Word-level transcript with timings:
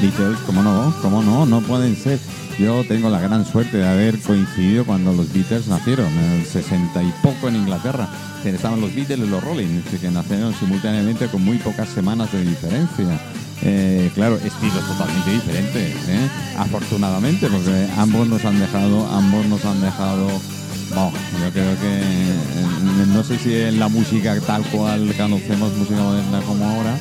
Beatles, 0.00 0.38
¿cómo 0.46 0.62
no? 0.62 0.94
¿Cómo 1.02 1.22
no? 1.22 1.44
No 1.44 1.60
pueden 1.60 1.96
ser. 1.96 2.18
Yo 2.58 2.84
tengo 2.84 3.10
la 3.10 3.20
gran 3.20 3.44
suerte 3.44 3.78
de 3.78 3.88
haber 3.88 4.18
coincidido 4.20 4.84
cuando 4.84 5.12
los 5.12 5.32
Beatles 5.32 5.68
nacieron, 5.68 6.06
en 6.06 6.40
el 6.40 6.46
60 6.46 7.02
y 7.02 7.12
poco 7.22 7.48
en 7.48 7.56
Inglaterra. 7.56 8.08
Estaban 8.44 8.80
los 8.80 8.94
Beatles 8.94 9.18
y 9.18 9.26
los 9.26 9.42
Rolling, 9.42 9.82
que 9.82 10.10
nacieron 10.10 10.54
simultáneamente 10.54 11.26
con 11.26 11.44
muy 11.44 11.58
pocas 11.58 11.88
semanas 11.88 12.32
de 12.32 12.44
diferencia. 12.44 13.20
Eh, 13.62 14.10
claro, 14.14 14.36
estilos 14.36 14.86
totalmente 14.86 15.30
diferentes, 15.30 16.08
¿eh? 16.08 16.28
afortunadamente, 16.56 17.48
porque 17.48 17.88
ambos 17.96 18.28
nos 18.28 18.44
han 18.44 18.58
dejado, 18.58 19.06
ambos 19.08 19.46
nos 19.46 19.64
han 19.64 19.80
dejado. 19.80 20.28
Bueno, 20.90 21.12
yo 21.44 21.52
creo 21.52 21.78
que 21.80 22.00
eh, 22.00 23.06
no 23.12 23.22
sé 23.24 23.38
si 23.38 23.54
en 23.54 23.78
la 23.78 23.88
música 23.88 24.38
tal 24.46 24.62
cual 24.64 25.12
conocemos 25.16 25.76
música 25.76 26.00
moderna 26.00 26.40
como 26.42 26.64
ahora, 26.64 26.98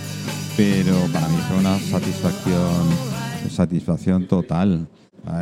pero 0.58 0.94
para 1.14 1.28
mí 1.30 1.38
fue 1.48 1.58
una 1.60 1.78
satisfacción, 1.80 2.88
satisfacción 3.50 4.28
total. 4.28 4.88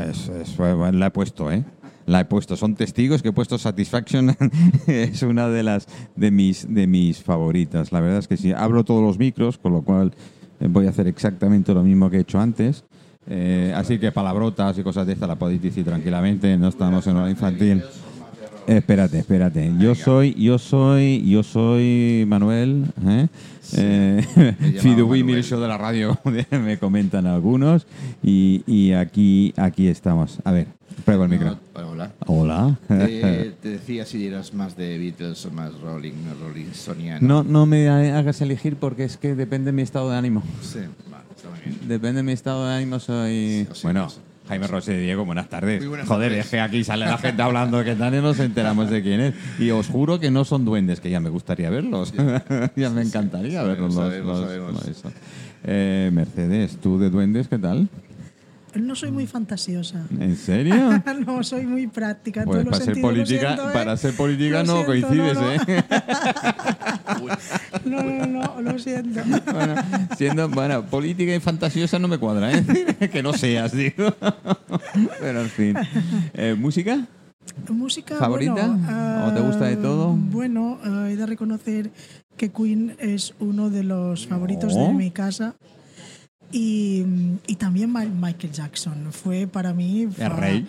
Es- 0.09 0.29
es- 0.29 0.49
fue- 0.53 0.91
la 0.93 1.07
he 1.07 1.11
puesto, 1.11 1.51
¿eh? 1.51 1.63
La 2.05 2.19
he 2.19 2.25
puesto. 2.25 2.55
Son 2.55 2.75
testigos 2.75 3.21
que 3.23 3.29
he 3.29 3.33
puesto 3.33 3.57
Satisfaction. 3.57 4.35
es 4.87 5.23
una 5.23 5.47
de 5.49 5.63
las 5.63 5.87
de 6.15 6.29
mis 6.31 6.71
de 6.71 6.85
mis 6.87 7.23
favoritas. 7.23 7.91
La 7.91 7.99
verdad 7.99 8.19
es 8.19 8.27
que 8.27 8.37
sí. 8.37 8.51
Abro 8.51 8.83
todos 8.83 9.01
los 9.01 9.17
micros, 9.17 9.57
con 9.57 9.73
lo 9.73 9.81
cual 9.81 10.13
eh, 10.59 10.67
voy 10.69 10.85
a 10.87 10.89
hacer 10.89 11.07
exactamente 11.07 11.73
lo 11.73 11.81
mismo 11.83 12.09
que 12.09 12.17
he 12.17 12.21
hecho 12.21 12.39
antes. 12.39 12.83
Eh, 13.27 13.73
así 13.75 13.97
que 13.97 14.11
palabrotas 14.11 14.77
y 14.77 14.83
cosas 14.83 15.07
de 15.07 15.13
estas 15.13 15.27
la 15.27 15.35
podéis 15.35 15.61
decir 15.61 15.83
tranquilamente. 15.83 16.55
No 16.57 16.67
estamos 16.67 17.07
en 17.07 17.15
hora 17.17 17.29
infantil. 17.29 17.83
Espérate, 18.67 19.19
espérate. 19.19 19.73
Yo 19.79 19.93
soy, 19.95 20.33
yo 20.35 20.57
soy, 20.57 21.23
yo 21.29 21.43
soy 21.43 22.25
Manuel. 22.27 22.85
¿eh? 23.05 23.27
Eh, 23.77 24.25
llamaba 24.37 24.53
Fidui 24.81 25.23
Manuel. 25.23 25.43
Show 25.43 25.59
de 25.59 25.67
la 25.67 25.77
radio, 25.77 26.17
me 26.51 26.77
comentan 26.77 27.27
algunos. 27.27 27.85
Y, 28.23 28.63
y 28.65 28.93
aquí, 28.93 29.53
aquí 29.57 29.87
estamos. 29.87 30.39
A 30.43 30.51
ver, 30.51 30.67
prueba 31.03 31.25
el 31.25 31.31
micro. 31.31 31.57
No, 31.75 31.91
hola. 31.91 32.11
Hola. 32.25 32.79
Te, 32.87 33.53
te 33.61 33.69
decía 33.69 34.05
si 34.05 34.25
eras 34.25 34.53
más 34.53 34.75
de 34.75 34.97
Beatles 34.97 35.45
o 35.45 35.51
más 35.51 35.79
Rolling, 35.79 36.13
Rolling 36.41 36.73
Soniano. 36.73 37.27
No, 37.27 37.43
no 37.43 37.65
me 37.65 37.89
hagas 37.89 38.41
elegir 38.41 38.77
porque 38.77 39.03
es 39.03 39.17
que 39.17 39.35
depende 39.35 39.67
de 39.67 39.73
mi 39.73 39.83
estado 39.83 40.09
de 40.09 40.17
ánimo. 40.17 40.41
Sí, 40.61 40.79
vale, 41.11 41.25
está 41.35 41.49
muy 41.49 41.59
bien. 41.59 41.87
Depende 41.87 42.17
de 42.17 42.23
mi 42.23 42.31
estado 42.31 42.67
de 42.67 42.73
ánimo, 42.75 42.99
soy. 42.99 43.67
Sí, 43.73 43.81
bueno, 43.83 44.09
sí. 44.09 44.17
Jaime 44.47 44.67
Rosé 44.67 44.97
Diego, 44.97 45.25
buenas 45.25 45.49
tardes. 45.49 45.79
Muy 45.79 45.89
buenas 45.89 46.07
Joder, 46.07 46.29
tardes. 46.29 46.45
es 46.45 46.51
que 46.51 46.59
aquí 46.59 46.83
sale 46.83 47.05
la 47.05 47.17
gente 47.17 47.41
hablando 47.41 47.83
que 47.83 47.95
tal 47.95 48.13
y 48.13 48.21
nos 48.21 48.39
enteramos 48.39 48.89
de 48.89 49.01
quién 49.01 49.19
es. 49.19 49.33
Y 49.59 49.71
os 49.71 49.87
juro 49.87 50.19
que 50.19 50.29
no 50.29 50.45
son 50.45 50.65
duendes, 50.65 50.99
que 50.99 51.09
ya 51.09 51.19
me 51.19 51.29
gustaría 51.29 51.69
verlos. 51.69 52.13
ya 52.75 52.89
me 52.89 53.01
encantaría 53.01 53.63
verlos. 53.63 53.97
Eh, 55.63 56.11
Mercedes, 56.13 56.77
¿tú 56.77 56.99
de 56.99 57.09
duendes 57.09 57.47
qué 57.47 57.57
tal? 57.57 57.89
No 58.75 58.95
soy 58.95 59.11
muy 59.11 59.25
fantasiosa. 59.25 60.03
¿En 60.19 60.35
serio? 60.35 60.75
no, 61.25 61.43
soy 61.43 61.65
muy 61.65 61.87
práctica. 61.87 62.41
en 62.41 62.45
Pues 62.45 62.63
todos 62.63 62.65
los 62.65 62.79
para 62.79 62.85
ser 62.93 63.01
política, 63.01 63.47
siento, 63.47 63.69
¿eh? 63.69 63.73
para 63.73 63.97
ser 63.97 64.15
política 64.15 64.59
Lo 64.59 64.65
no 64.65 64.85
siento, 64.85 65.07
coincides, 65.07 65.33
no, 65.35 65.41
no. 65.41 65.51
¿eh? 65.53 65.59
No, 67.85 68.01
no, 68.03 68.25
no, 68.25 68.61
lo 68.61 68.79
siento. 68.79 69.21
Bueno, 69.53 69.75
siendo, 70.17 70.49
bueno, 70.49 70.85
política 70.85 71.35
y 71.35 71.39
fantasiosa 71.39 71.99
no 71.99 72.07
me 72.07 72.17
cuadra, 72.17 72.51
¿eh? 72.51 73.09
que 73.11 73.21
no 73.23 73.33
seas, 73.33 73.71
digo. 73.73 74.13
Pero 75.19 75.41
en 75.41 75.49
fin. 75.49 75.75
Eh, 76.33 76.55
¿Música? 76.57 77.05
¿Música 77.69 78.15
¿Favorita? 78.15 78.53
bueno, 78.67 79.27
¿O 79.27 79.31
te 79.33 79.39
gusta 79.41 79.65
de 79.65 79.75
todo? 79.77 80.13
Bueno, 80.13 80.79
eh, 80.83 81.11
he 81.11 81.15
de 81.15 81.25
reconocer 81.25 81.91
que 82.37 82.51
Queen 82.51 82.95
es 82.99 83.33
uno 83.39 83.69
de 83.69 83.83
los 83.83 84.27
favoritos 84.27 84.75
No. 84.75 84.87
de 84.87 84.93
mi 84.93 85.11
casa. 85.11 85.55
Y, 86.51 87.03
y 87.47 87.55
también 87.55 87.91
Michael 87.91 88.51
Jackson. 88.53 89.11
Fue 89.11 89.47
para 89.47 89.73
mí. 89.73 90.03
El 90.03 90.11
fa- 90.11 90.29
rey. 90.29 90.67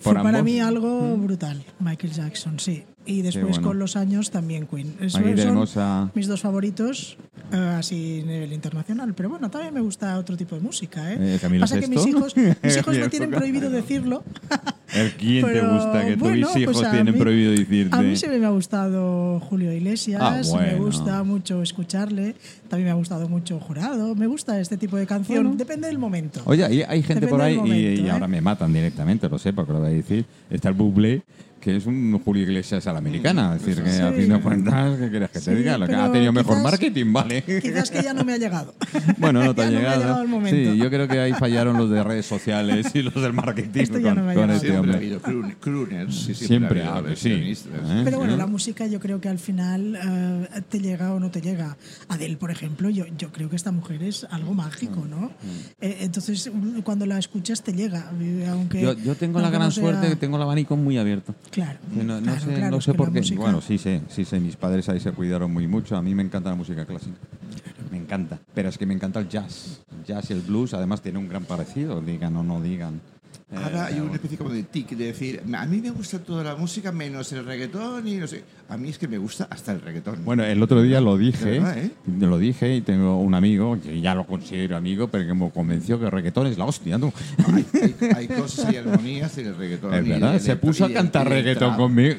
Fue 0.00 0.14
para 0.14 0.30
ambos. 0.30 0.44
mí 0.44 0.58
algo 0.60 1.16
brutal, 1.16 1.64
Michael 1.78 2.12
Jackson, 2.12 2.58
sí. 2.58 2.82
Y 3.04 3.22
después 3.22 3.46
bueno. 3.56 3.68
con 3.68 3.78
los 3.78 3.96
años 3.96 4.30
también 4.30 4.66
Queen. 4.66 4.94
Es- 5.00 5.14
Aquí 5.16 5.24
son 5.24 5.34
tenemos 5.34 5.76
a... 5.76 6.10
mis 6.14 6.28
dos 6.28 6.40
favoritos, 6.40 7.16
eh, 7.52 7.56
así 7.56 8.20
a 8.22 8.26
nivel 8.26 8.52
internacional. 8.52 9.12
Pero 9.14 9.28
bueno, 9.30 9.50
también 9.50 9.74
me 9.74 9.80
gusta 9.80 10.16
otro 10.18 10.36
tipo 10.36 10.54
de 10.54 10.60
música. 10.60 11.12
¿eh? 11.12 11.38
Eh, 11.42 11.58
Pasa 11.58 11.80
que 11.80 11.86
mis 11.88 12.06
hijos, 12.06 12.36
mis 12.36 12.76
hijos 12.76 12.96
me 12.96 13.08
tienen 13.08 13.30
prohibido 13.30 13.70
decirlo. 13.70 14.22
El 14.94 15.10
quién 15.12 15.44
te 15.46 15.60
gusta, 15.66 16.04
que 16.06 16.16
bueno, 16.16 16.46
tus 16.48 16.56
hijos 16.58 16.76
pues 16.76 16.90
tienen 16.90 17.14
mí- 17.14 17.18
prohibido 17.20 17.52
decirte. 17.52 17.96
A 17.96 18.02
mí 18.02 18.14
siempre 18.14 18.38
me 18.38 18.44
ha 18.44 18.50
gustado 18.50 19.40
Julio 19.40 19.72
Iglesias, 19.72 20.20
Ah, 20.22 20.40
bueno. 20.50 20.66
me 20.72 20.78
gusta 20.78 21.22
mucho 21.24 21.62
escucharle, 21.62 22.34
también 22.68 22.84
me 22.88 22.90
ha 22.90 22.94
gustado 22.94 23.26
mucho 23.26 23.58
Jurado, 23.58 24.14
me 24.14 24.26
gusta 24.26 24.60
este 24.60 24.76
tipo 24.76 24.98
de 24.98 25.06
canción, 25.06 25.44
Bueno. 25.44 25.56
depende 25.56 25.86
del 25.88 25.96
momento. 25.98 26.42
Oye, 26.44 26.64
hay, 26.66 27.02
gente 27.02 27.14
Depende 27.26 27.28
por 27.28 27.40
ahí 27.40 27.54
del 27.56 27.66
y- 27.66 27.68
momento, 27.70 28.02
y, 28.02 28.06
¿eh? 28.06 28.10
ahora 28.10 28.28
me 28.28 28.40
matan 28.42 28.70
directamente, 28.72 29.30
lo 29.30 29.38
sé, 29.38 29.54
porque 29.54 29.72
lo 29.72 29.78
voy 29.80 29.88
a 29.88 29.94
decir. 29.94 30.26
Está 30.50 30.68
el 30.68 30.74
Bublé, 30.74 31.22
que 31.62 31.76
es 31.76 31.86
un 31.86 32.18
Julio 32.24 32.42
Iglesias 32.42 32.86
a 32.88 32.92
la 32.92 32.98
americana. 32.98 33.54
Es 33.56 33.64
decir, 33.64 33.82
que 33.84 33.88
a 33.90 34.10
Sí. 34.10 34.20
fin 34.22 34.28
de 34.32 34.40
cuentas, 34.40 34.98
¿qué 34.98 35.08
quieres 35.10 35.30
que 35.30 35.40
te 35.40 35.54
diga? 35.54 35.78
Lo 35.78 35.86
que 35.86 35.92
pero 35.92 36.02
ha 36.02 36.12
tenido 36.12 36.32
mejor 36.32 36.56
quizás- 36.56 36.62
marketing, 36.64 37.12
¿vale? 37.12 37.42
Quizás 37.62 37.90
que 37.90 38.02
ya 38.02 38.12
no 38.12 38.24
me 38.24 38.32
ha 38.32 38.36
llegado. 38.36 38.74
Bueno, 39.18 39.44
no 39.44 39.54
te 39.54 39.62
ha 39.62 39.64
Ya 39.66 39.70
no 39.70 39.72
me 39.72 39.78
ha 39.78 39.80
llegado. 39.90 40.00
llegado 40.02 40.22
el 40.22 40.28
momento. 40.28 40.72
sí, 40.72 40.76
yo 40.78 40.90
creo 40.90 41.06
que 41.06 41.20
ahí 41.20 41.32
fallaron 41.34 41.76
los 41.76 41.88
de 41.88 42.02
redes 42.02 42.26
sociales 42.26 42.88
y 42.94 43.02
los 43.02 43.14
del 43.14 43.32
marketing 43.32 43.80
Esto 43.80 43.98
ya 43.98 44.08
con, 44.08 44.16
no 44.18 44.24
me 44.24 44.32
ha 44.32 44.34
con 44.34 44.42
llegado. 44.48 44.56
este 44.56 44.66
Siempre 44.68 44.76
ha 44.76 44.80
hombre. 44.80 44.96
habido 44.96 45.20
croon- 45.22 45.56
crooners. 45.60 46.14
sí, 46.16 46.34
Siempre, 46.34 46.82
ha 46.82 46.96
habido 46.96 47.10
que 47.14 47.16
sí. 47.16 47.30
¿Eh? 47.32 48.00
Pero 48.04 48.18
bueno, 48.18 48.34
¿Eh? 48.34 48.36
la 48.36 48.46
música 48.46 48.86
yo 48.88 48.98
creo 48.98 49.20
que 49.20 49.28
al 49.28 49.38
final 49.38 49.96
eh, 50.02 50.60
te 50.68 50.80
llega 50.80 51.12
o 51.12 51.20
no 51.20 51.30
te 51.30 51.40
llega. 51.40 51.76
Adele, 52.08 52.36
por 52.36 52.50
ejemplo, 52.50 52.90
yo, 52.90 53.04
yo 53.16 53.30
creo 53.30 53.48
que 53.48 53.54
esta 53.56 53.70
mujer 53.70 54.02
es 54.02 54.26
algo 54.30 54.52
mágico, 54.54 55.06
¿no? 55.08 55.30
Eh, 55.80 55.98
entonces, 56.00 56.50
cuando 56.82 57.06
la 57.06 57.18
escuchas 57.18 57.62
te 57.62 57.72
llega, 57.72 58.10
aunque... 58.50 58.80
Yo, 58.82 58.94
yo 58.94 59.14
tengo 59.14 59.38
la 59.40 59.50
gran 59.50 59.70
suerte 59.70 60.08
que 60.08 60.16
tengo 60.16 60.36
el 60.36 60.42
abanico 60.42 60.76
muy 60.76 60.98
abierto. 60.98 61.34
Claro, 61.52 61.78
no, 61.94 62.02
no 62.02 62.20
claro, 62.22 62.40
sé, 62.40 62.54
claro, 62.54 62.70
no 62.76 62.80
sé 62.80 62.94
por 62.94 63.12
qué. 63.12 63.18
música- 63.20 63.40
Bueno, 63.40 63.60
sí 63.60 63.78
sé, 63.78 64.00
sí 64.08 64.24
sé. 64.24 64.40
Mis 64.40 64.56
padres 64.56 64.88
ahí 64.88 64.98
se 64.98 65.12
cuidaron 65.12 65.52
muy 65.52 65.68
mucho. 65.68 65.96
A 65.96 66.02
mí 66.02 66.14
me 66.14 66.22
encanta 66.22 66.50
la 66.50 66.56
música 66.56 66.84
clásica. 66.84 67.16
Me 67.90 67.98
encanta. 67.98 68.38
Pero 68.54 68.70
es 68.70 68.78
que 68.78 68.86
me 68.86 68.94
encanta 68.94 69.20
el 69.20 69.28
jazz. 69.28 69.80
El 69.96 70.04
jazz 70.04 70.30
y 70.30 70.32
el 70.32 70.40
blues, 70.40 70.72
además, 70.74 71.02
tiene 71.02 71.18
un 71.18 71.28
gran 71.28 71.44
parecido, 71.44 72.00
digan 72.00 72.34
o 72.36 72.42
no 72.42 72.60
digan. 72.60 73.00
Eh, 73.50 73.56
Ahora 73.62 73.84
hay 73.86 73.94
pero 73.94 74.06
una 74.06 74.14
especie 74.14 74.38
como 74.38 74.50
de 74.50 74.62
tic 74.62 74.90
de 74.96 75.04
decir, 75.06 75.42
a 75.54 75.66
mí 75.66 75.80
me 75.82 75.90
gusta 75.90 76.18
toda 76.20 76.42
la 76.42 76.56
música 76.56 76.90
menos 76.90 77.30
el 77.32 77.44
reggaetón 77.44 78.08
y 78.08 78.16
no 78.16 78.26
sé. 78.26 78.42
A 78.72 78.78
mí 78.78 78.88
es 78.88 78.96
que 78.96 79.06
me 79.06 79.18
gusta 79.18 79.46
hasta 79.50 79.72
el 79.72 79.82
reggaetón. 79.82 80.24
Bueno, 80.24 80.44
el 80.44 80.62
otro 80.62 80.80
día 80.80 80.98
lo 81.02 81.18
dije, 81.18 81.58
verdad, 81.60 81.76
¿eh? 81.76 81.90
lo 82.20 82.38
dije 82.38 82.74
y 82.74 82.80
tengo 82.80 83.18
un 83.20 83.34
amigo, 83.34 83.78
que 83.82 84.00
ya 84.00 84.14
lo 84.14 84.24
considero 84.26 84.78
amigo, 84.78 85.08
pero 85.08 85.26
que 85.26 85.34
me 85.34 85.50
convenció 85.50 85.98
que 85.98 86.06
el 86.06 86.10
reggaetón 86.10 86.46
es 86.46 86.56
la 86.56 86.64
hostia, 86.64 86.96
¿no? 86.96 87.12
hay, 87.52 87.66
hay- 87.82 87.94
hay 88.16 88.28
cosas 88.28 88.72
y 88.72 88.76
armonías 88.78 89.36
en 89.36 89.48
el 89.48 89.56
reggaetón. 89.56 89.92
Es 89.92 90.08
verdad, 90.08 90.34
el- 90.36 90.40
se 90.40 90.56
puso 90.56 90.86
a 90.86 90.90
cantar 90.90 91.26
el 91.26 91.34
reggaetón 91.34 91.68
trap. 91.68 91.76
conmigo. 91.80 92.14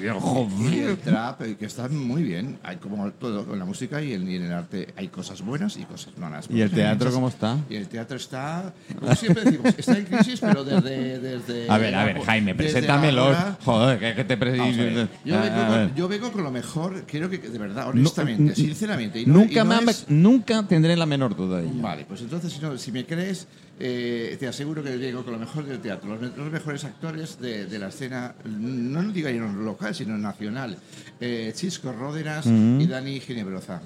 Y 0.72 0.78
el 0.80 0.98
trap, 0.98 1.42
que 1.58 1.66
está 1.66 1.90
muy 1.90 2.22
bien. 2.22 2.60
Hay 2.62 2.76
como 2.78 3.10
todo, 3.14 3.48
con 3.48 3.58
la 3.58 3.66
música 3.66 4.00
y, 4.04 4.14
en 4.14 4.28
el 4.28 4.52
arte 4.54 4.90
hay 4.96 5.08
cosas 5.08 5.42
buenas 5.42 5.76
y 5.78 5.86
cosas 5.86 6.16
malas. 6.20 6.48
¿Y 6.52 6.62
el 6.62 6.70
teatro 6.70 7.06
muchas- 7.08 7.14
cómo 7.16 7.28
está? 7.30 7.58
Y 7.68 7.78
el 7.78 7.88
teatro 7.88 8.16
está, 8.18 8.72
como 9.00 9.16
siempre 9.16 9.44
decimos, 9.44 9.74
está 9.76 9.98
en 9.98 10.06
crisis, 10.06 10.40
pero 10.40 10.64
desde... 10.64 11.18
desde 11.20 11.68
A 11.68 11.80
ver, 11.80 11.96
a 11.96 12.06
ver, 12.06 12.22
Jaime, 12.22 12.54
preséntamelo. 12.54 13.34
Joder, 13.66 14.16
que, 14.16 14.24
te 14.24 14.38
Yo, 15.26 15.40
vengo 15.42 15.68
con, 15.68 15.96
yo 15.96 16.08
vengo 16.08 16.32
con 16.32 16.43
lo 16.44 16.52
mejor, 16.52 17.04
creo 17.08 17.30
que 17.30 17.38
de 17.38 17.58
verdad, 17.58 17.88
honestamente, 17.90 18.44
No, 18.50 18.56
sinceramente. 18.56 19.22
y 19.22 19.26
no- 19.26 19.36
nunca, 19.36 19.52
y 19.62 19.68
no 19.68 19.82
me- 19.82 19.92
es- 19.92 20.06
nunca 20.10 20.64
tendré 20.68 20.96
la 20.96 21.06
menor 21.06 21.36
duda 21.36 21.58
de 21.62 21.68
ello. 21.70 21.82
Vale, 21.82 22.06
pues 22.06 22.22
entonces 22.22 22.52
si, 22.54 22.60
no- 22.62 22.78
si 22.78 22.92
me 22.92 23.06
crees, 23.06 23.48
eh, 23.80 24.38
te 24.40 24.48
aseguro 24.48 24.84
que 24.84 24.96
vengo 24.96 25.24
con 25.24 25.34
lo 25.34 25.40
mejor 25.40 25.66
del 25.66 25.80
teatro, 25.80 26.16
los, 26.16 26.38
los 26.38 26.52
mejores 26.52 26.84
actores 26.84 27.40
de, 27.40 27.66
de 27.66 27.80
la 27.80 27.88
escena, 27.88 28.36
no 28.46 29.02
lo 29.02 29.12
digo 29.12 29.30
yo 29.30 29.48
local, 29.48 29.96
sino 29.96 30.18
nacional. 30.18 30.78
Eh, 31.20 31.52
Chisco 31.56 31.92
Ródenas 31.92 32.46
y 32.46 32.86
Dani 32.88 33.20
Ginebroza. 33.20 33.82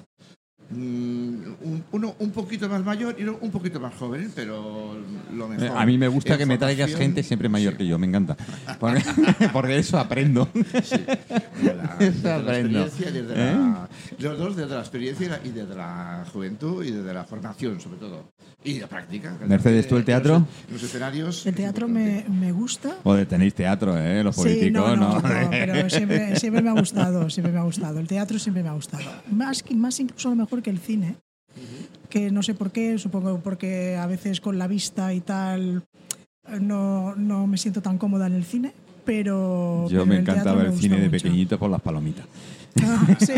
Mm, 0.70 1.54
un, 1.64 1.84
uno 1.92 2.14
un 2.18 2.30
poquito 2.30 2.68
más 2.68 2.84
mayor 2.84 3.16
y 3.18 3.22
uno 3.22 3.38
un 3.40 3.50
poquito 3.50 3.80
más 3.80 3.94
joven, 3.94 4.30
pero 4.34 4.98
lo 5.34 5.48
mejor. 5.48 5.64
Eh, 5.66 5.70
A 5.74 5.86
mí 5.86 5.96
me 5.96 6.08
gusta 6.08 6.36
que 6.36 6.44
me 6.44 6.58
traigas 6.58 6.94
gente 6.94 7.22
siempre 7.22 7.48
mayor 7.48 7.72
sí. 7.72 7.78
que 7.78 7.86
yo, 7.86 7.98
me 7.98 8.06
encanta. 8.06 8.36
Porque, 8.78 9.02
porque 9.52 9.78
eso 9.78 9.98
aprendo. 9.98 10.46
de 10.52 11.74
la, 11.74 11.96
Eso 11.98 12.28
la 12.28 12.36
aprendo. 12.36 12.80
experiencia, 12.84 13.10
desde 13.10 13.32
¿Eh? 13.32 13.54
la, 13.54 13.88
los 14.18 14.38
dos 14.38 14.56
desde 14.56 14.74
la 14.74 14.80
experiencia 14.80 15.26
y 15.26 15.30
la- 15.30 15.38
desde 15.38 15.74
la 15.74 16.26
juventud 16.32 16.84
y 16.84 16.90
desde 16.90 17.14
la 17.14 17.24
formación, 17.24 17.80
sobre 17.80 17.96
todo. 17.98 18.30
Y 18.64 18.74
de 18.74 18.80
la 18.80 18.88
práctica. 18.88 19.38
Mercedes, 19.46 19.86
¿tú 19.86 19.96
el 19.96 20.04
teatro? 20.04 20.34
En 20.34 20.40
los, 20.42 20.48
en 20.68 20.74
los 20.74 20.82
escenarios. 20.82 21.46
El 21.46 21.54
teatro 21.54 21.86
me, 21.88 22.24
me 22.28 22.50
gusta. 22.50 22.90
Joder, 23.04 23.24
tenéis 23.26 23.54
teatro, 23.54 23.96
¿eh? 23.96 24.22
Los 24.24 24.34
Sí, 24.34 24.42
políticos, 24.42 24.72
no, 24.72 24.96
¿no? 24.96 25.20
no, 25.20 25.20
no, 25.44 25.50
pero 25.50 25.88
siempre, 25.90 26.36
siempre 26.36 26.60
me 26.60 26.70
ha 26.70 26.72
gustado, 26.72 27.30
siempre 27.30 27.52
me 27.52 27.60
ha 27.60 27.62
gustado. 27.62 28.00
El 28.00 28.08
teatro 28.08 28.36
siempre 28.38 28.64
me 28.64 28.68
ha 28.68 28.72
gustado. 28.72 29.04
Más, 29.30 29.62
que- 29.62 29.74
más 29.74 29.98
incluso 30.00 30.28
a 30.28 30.32
lo 30.32 30.36
mejor 30.42 30.57
que 30.62 30.70
el 30.70 30.78
cine, 30.78 31.16
que 32.08 32.30
no 32.30 32.42
sé 32.42 32.54
por 32.54 32.70
qué, 32.70 32.98
supongo 32.98 33.40
porque 33.40 33.96
a 33.96 34.06
veces 34.06 34.40
con 34.40 34.58
la 34.58 34.66
vista 34.66 35.12
y 35.14 35.20
tal 35.20 35.82
eh, 36.48 36.58
no, 36.60 37.14
no 37.16 37.46
me 37.46 37.58
siento 37.58 37.80
tan 37.82 37.98
cómoda 37.98 38.26
en 38.26 38.34
el 38.34 38.44
cine, 38.44 38.72
pero... 39.04 39.84
Yo 39.88 39.98
pero 40.00 40.06
me 40.06 40.14
el 40.16 40.20
encanta 40.22 40.42
teatro 40.44 40.62
ver 40.62 40.72
me 40.72 40.78
cine 40.78 40.96
de 40.96 41.02
mucho. 41.08 41.10
pequeñito 41.12 41.58
por 41.58 41.70
las 41.70 41.80
palomitas. 41.80 42.26
Ah, 42.80 43.06
sí, 43.18 43.32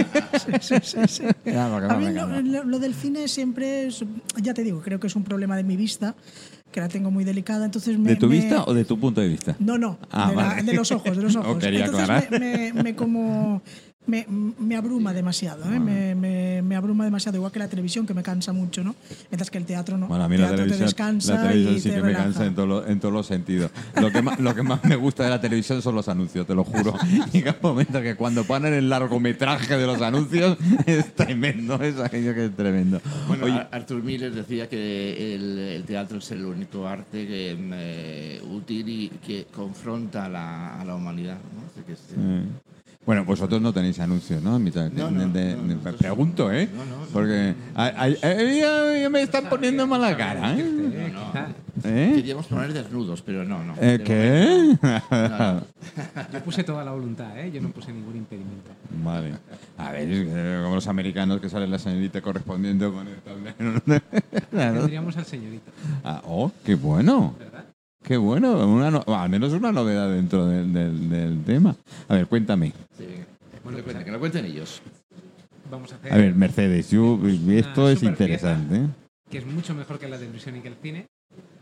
sí, 0.61 0.75
sí, 0.82 0.99
sí, 1.08 1.22
porque 1.44 1.87
A 1.88 1.96
mí 1.96 2.11
lo, 2.12 2.26
lo- 2.43 2.64
lo 2.64 2.78
del 2.78 2.94
cine 2.94 3.26
siempre 3.26 3.87
es, 3.87 4.05
ya 4.43 4.52
te 4.52 4.62
digo, 4.62 4.82
creo 4.82 5.00
que 5.00 5.06
es 5.06 5.16
un 5.16 5.25
problema 5.25 5.56
de 5.56 5.62
mi 5.64 5.76
vista, 5.76 6.14
que 6.70 6.81
la 6.81 6.88
tengo 6.88 7.11
muy 7.11 7.25
delicada. 7.25 7.64
Entonces 7.64 7.99
me, 7.99 8.11
¿De 8.11 8.16
tu 8.16 8.28
me- 8.28 8.34
vista 8.37 8.64
o 8.64 8.75
de 8.75 8.84
tu 8.84 8.99
punto 8.99 9.20
de 9.23 9.28
vista? 9.28 9.56
No, 9.58 9.78
no, 9.78 9.99
Ah, 10.11 10.28
de, 10.31 10.37
la- 10.37 10.43
vale. 10.49 10.62
de 10.64 10.75
los 10.75 10.93
ojos, 10.93 11.16
de 11.16 11.23
los 11.23 11.34
No 11.34 11.40
ojos. 11.52 11.58
quería 11.58 11.87
Entonces 11.87 12.11
aclarar. 12.11 12.38
me, 12.38 12.73
me- 12.73 12.82
me 12.82 12.94
como 12.94 13.62
me, 14.06 14.26
me 14.58 14.76
abruma 14.76 15.12
demasiado, 15.12 15.64
¿eh? 15.73 15.79
me, 15.79 16.14
me- 16.14 16.62
me 16.62 16.75
abruma 16.75 17.05
demasiado, 17.05 17.37
igual 17.37 17.52
que 17.52 17.58
la 17.61 17.69
televisión 17.69 18.06
que 18.06 18.14
me 18.14 18.23
cansa 18.23 18.52
mucho, 18.52 18.82
¿no? 18.82 18.94
Mientras 19.31 19.50
que 19.50 19.58
el 19.58 19.64
teatro 19.67 19.97
no. 19.99 20.08
Bueno, 20.08 20.25
a 20.25 20.29
mí 20.29 20.35
el 20.35 20.41
la 20.43 20.49
televisión, 20.50 20.79
te 20.79 20.85
descansa 20.85 21.35
la 21.35 21.43
televisión 21.43 21.75
y 21.76 21.81
sí 21.81 21.88
te 21.91 21.94
que 21.97 22.02
me 22.02 22.12
cansa 22.12 22.47
en, 22.47 22.55
todo 22.55 22.67
lo- 22.67 22.87
en 22.87 22.99
todos 22.99 23.14
los 23.14 23.26
sentidos. 23.26 23.70
Lo 24.00 24.11
que, 24.11 24.20
más, 24.23 24.41
lo 24.41 24.55
que 24.55 24.62
más 24.62 24.82
me 24.85 24.97
gusta 24.97 25.23
de 25.25 25.31
la 25.31 25.41
televisión 25.41 25.81
son 25.82 25.94
los 25.94 26.08
anuncios, 26.08 26.47
te 26.47 26.55
lo 26.55 26.64
juro. 26.64 26.94
Llega 27.32 27.52
un 27.52 27.58
momento 27.70 28.00
que 28.02 28.17
cuando 28.17 28.44
ponen 28.44 28.73
el 28.75 28.88
largometraje 28.88 29.76
de 29.76 29.87
los 29.87 30.00
anuncios 30.02 30.58
es 30.87 31.14
tremendo, 31.14 31.76
es 31.81 31.99
aquello 32.00 32.35
que 32.35 32.47
es 32.47 32.56
tremendo. 32.56 33.00
Bueno, 33.29 33.44
Oye, 33.44 33.55
Ar- 33.55 33.69
Arthur 33.70 34.02
Miller 34.02 34.32
decía 34.35 34.69
que 34.69 35.35
el, 35.35 35.58
el 35.58 35.85
teatro 35.85 36.19
es 36.19 36.31
el 36.32 36.44
único 36.44 36.87
arte 36.88 37.26
que, 37.29 37.56
eh, 37.58 38.43
útil 38.50 38.88
y 38.88 39.08
que 39.25 39.47
confronta 39.55 40.25
a 40.25 40.29
la, 40.29 40.81
a 40.81 40.85
la 40.85 40.94
humanidad. 40.97 41.38
¿no? 41.55 41.67
Así 41.70 41.85
que 41.87 41.93
es- 41.93 42.14
eh, 42.17 42.44
bueno, 43.06 43.25
vosotros 43.25 43.61
no 43.61 43.73
tenéis 43.73 43.99
anuncios, 43.99 44.43
¿no? 44.43 44.56
En 44.56 44.62
mitad- 44.64 44.91
No, 44.93 45.11
no, 45.11 45.20
de- 45.20 45.26
de- 45.26 45.56
no, 45.56 45.62
de- 45.62 45.75
nosotros- 45.75 45.97
pregunto, 45.97 46.52
¿eh? 46.52 46.69
No, 46.75 46.85
no, 46.85 47.06
Porque 47.12 47.55
ay, 47.75 48.17
ay, 48.23 49.08
me 49.11 49.23
están 49.23 49.49
poniendo 49.49 49.87
mala 49.87 50.17
cara, 50.17 50.55
¿eh? 50.56 51.12
¿Eh? 51.82 52.12
Queríamos 52.17 52.47
poner 52.47 52.73
desnudos, 52.75 53.23
pero 53.23 53.43
no, 53.44 53.64
no. 53.64 53.75
¿Eh, 53.81 54.00
¿Qué? 54.05 54.76
Yo 56.32 56.41
puse 56.44 56.62
toda 56.62 56.85
la 56.85 56.91
voluntad, 56.93 57.38
¿eh? 57.38 57.50
Yo 57.50 57.61
no 57.62 57.70
puse 57.70 57.91
ningún 57.93 58.17
impedimento. 58.17 58.70
Vale. 59.02 59.32
A 59.79 59.93
ver, 59.93 60.62
como 60.62 60.75
los 60.75 60.87
americanos 60.88 61.41
que 61.41 61.49
sale 61.49 61.67
la 61.67 61.79
señorita 61.79 62.20
correspondiendo 62.20 62.93
con 62.93 63.08
el 63.08 63.17
tablero. 63.17 63.81
Claro. 64.50 64.79
Tendríamos 64.81 65.17
al 65.17 65.25
señorito, 65.25 65.70
Ah, 66.05 66.20
oh, 66.26 66.50
qué 66.64 66.75
bueno. 66.75 67.35
Qué 68.02 68.17
bueno. 68.17 68.67
Una 68.67 68.91
no- 68.91 69.05
al 69.06 69.29
menos 69.31 69.52
una 69.52 69.73
novedad 69.73 70.11
dentro 70.11 70.47
del, 70.47 70.73
del- 70.73 71.08
del 71.11 71.44
tema. 71.44 71.76
A 72.08 72.14
ver, 72.14 72.26
cuéntame. 72.26 72.73
Sí, 72.97 73.06
bueno, 73.62 73.79
que, 73.79 73.85
cuenten, 73.85 74.05
que 74.05 74.11
lo 74.12 74.19
cuenten 74.20 74.44
ellos. 74.47 74.81
Vamos 75.70 75.93
a 75.93 75.97
hacer 75.97 76.12
A 76.12 76.17
ver, 76.17 76.35
Mercedes, 76.35 76.91
yo, 76.91 77.19
esto 77.50 77.88
es 77.91 78.02
interesante. 78.02 78.76
¿eh? 78.76 78.87
que 79.31 79.38
es 79.38 79.47
mucho 79.47 79.76
mejor 79.76 80.00
que 80.00 80.08
la 80.08 80.19
televisión 80.19 80.56
y 80.56 80.61
que 80.61 80.69
el 80.69 80.75
cine. 80.75 81.06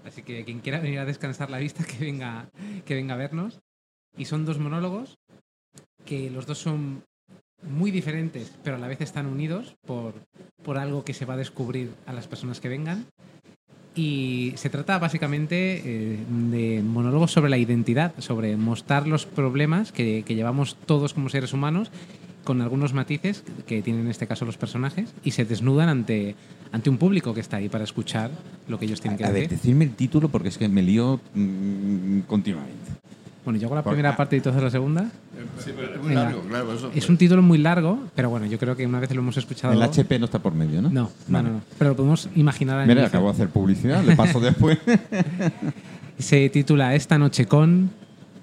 Así 0.06 0.22
que 0.22 0.42
quien 0.44 0.60
quiera 0.60 0.80
venir 0.80 1.00
a 1.00 1.04
descansar 1.04 1.50
la 1.50 1.58
vista, 1.58 1.84
que 1.98 2.02
venga, 2.02 2.48
que 2.86 2.94
venga 2.94 3.14
a 3.14 3.18
vernos. 3.18 3.58
Y 4.16 4.24
son 4.24 4.46
dos 4.46 4.58
monólogos 4.58 5.16
que 6.06 6.30
los 6.30 6.46
dos 6.46 6.58
son 6.58 7.02
muy 7.68 7.90
diferentes, 7.90 8.52
pero 8.64 8.76
a 8.76 8.78
la 8.78 8.86
vez 8.88 9.00
están 9.02 9.26
unidos 9.26 9.74
por, 9.86 10.14
por 10.62 10.78
algo 10.78 11.04
que 11.04 11.12
se 11.12 11.26
va 11.26 11.34
a 11.34 11.36
descubrir 11.36 11.92
a 12.06 12.12
las 12.14 12.26
personas 12.26 12.60
que 12.60 12.68
vengan. 12.70 13.04
Y 13.98 14.52
se 14.54 14.70
trata 14.70 14.96
básicamente 15.00 15.82
eh, 15.84 16.18
de 16.50 16.82
monólogos 16.84 17.32
sobre 17.32 17.50
la 17.50 17.58
identidad, 17.58 18.12
sobre 18.18 18.56
mostrar 18.56 19.08
los 19.08 19.26
problemas 19.26 19.90
que, 19.90 20.22
que 20.24 20.36
llevamos 20.36 20.76
todos 20.86 21.14
como 21.14 21.28
seres 21.28 21.52
humanos, 21.52 21.90
con 22.44 22.60
algunos 22.62 22.92
matices 22.94 23.42
que 23.66 23.82
tienen 23.82 24.02
en 24.02 24.10
este 24.12 24.28
caso 24.28 24.44
los 24.44 24.56
personajes, 24.56 25.12
y 25.24 25.32
se 25.32 25.44
desnudan 25.44 25.88
ante, 25.88 26.36
ante 26.70 26.90
un 26.90 26.96
público 26.96 27.34
que 27.34 27.40
está 27.40 27.56
ahí 27.56 27.68
para 27.68 27.82
escuchar 27.82 28.30
lo 28.68 28.78
que 28.78 28.84
ellos 28.84 29.00
tienen 29.00 29.18
que 29.18 29.24
A 29.24 29.30
ver, 29.32 29.42
decir. 29.42 29.58
decidme 29.58 29.84
el 29.86 29.94
título 29.96 30.28
porque 30.28 30.48
es 30.50 30.58
que 30.58 30.68
me 30.68 30.82
lío 30.82 31.20
mm, 31.34 32.20
continuamente. 32.28 32.92
Bueno, 33.48 33.58
yo 33.58 33.66
hago 33.68 33.76
la 33.76 33.82
Por- 33.82 33.94
primera 33.94 34.14
parte 34.14 34.36
y 34.36 34.42
tú 34.42 34.50
haces 34.50 34.62
la 34.62 34.70
segunda. 34.70 35.10
Sí, 35.64 35.70
pero 35.74 35.94
es 35.94 35.98
muy 36.00 36.08
Venga. 36.10 36.24
largo, 36.24 36.42
claro. 36.42 36.74
Eso, 36.74 36.90
Es 36.94 37.08
un 37.08 37.16
título 37.16 37.40
muy 37.40 37.56
largo, 37.56 37.98
pero 38.14 38.28
bueno, 38.28 38.44
yo 38.44 38.58
creo 38.58 38.76
que 38.76 38.84
una 38.86 39.00
vez 39.00 39.10
lo 39.14 39.22
hemos 39.22 39.38
escuchado. 39.38 39.72
El 39.72 39.80
HP 39.82 40.18
no 40.18 40.26
está 40.26 40.38
por 40.38 40.52
medio, 40.52 40.82
¿no? 40.82 40.90
No, 40.90 41.04
no, 41.04 41.10
Vale. 41.28 41.48
no, 41.48 41.54
no. 41.54 41.60
Pero 41.78 41.92
lo 41.92 41.96
podemos 41.96 42.28
imaginar 42.36 42.82
Mira, 42.86 43.00
inicio. 43.00 43.06
acabo 43.08 43.28
de 43.28 43.32
hacer 43.32 43.48
publicidad, 43.48 44.04
le 44.04 44.14
paso 44.16 44.38
después. 44.38 44.76
Se 46.18 46.50
titula 46.50 46.94
Esta 46.94 47.16
noche 47.16 47.46
con. 47.46 47.88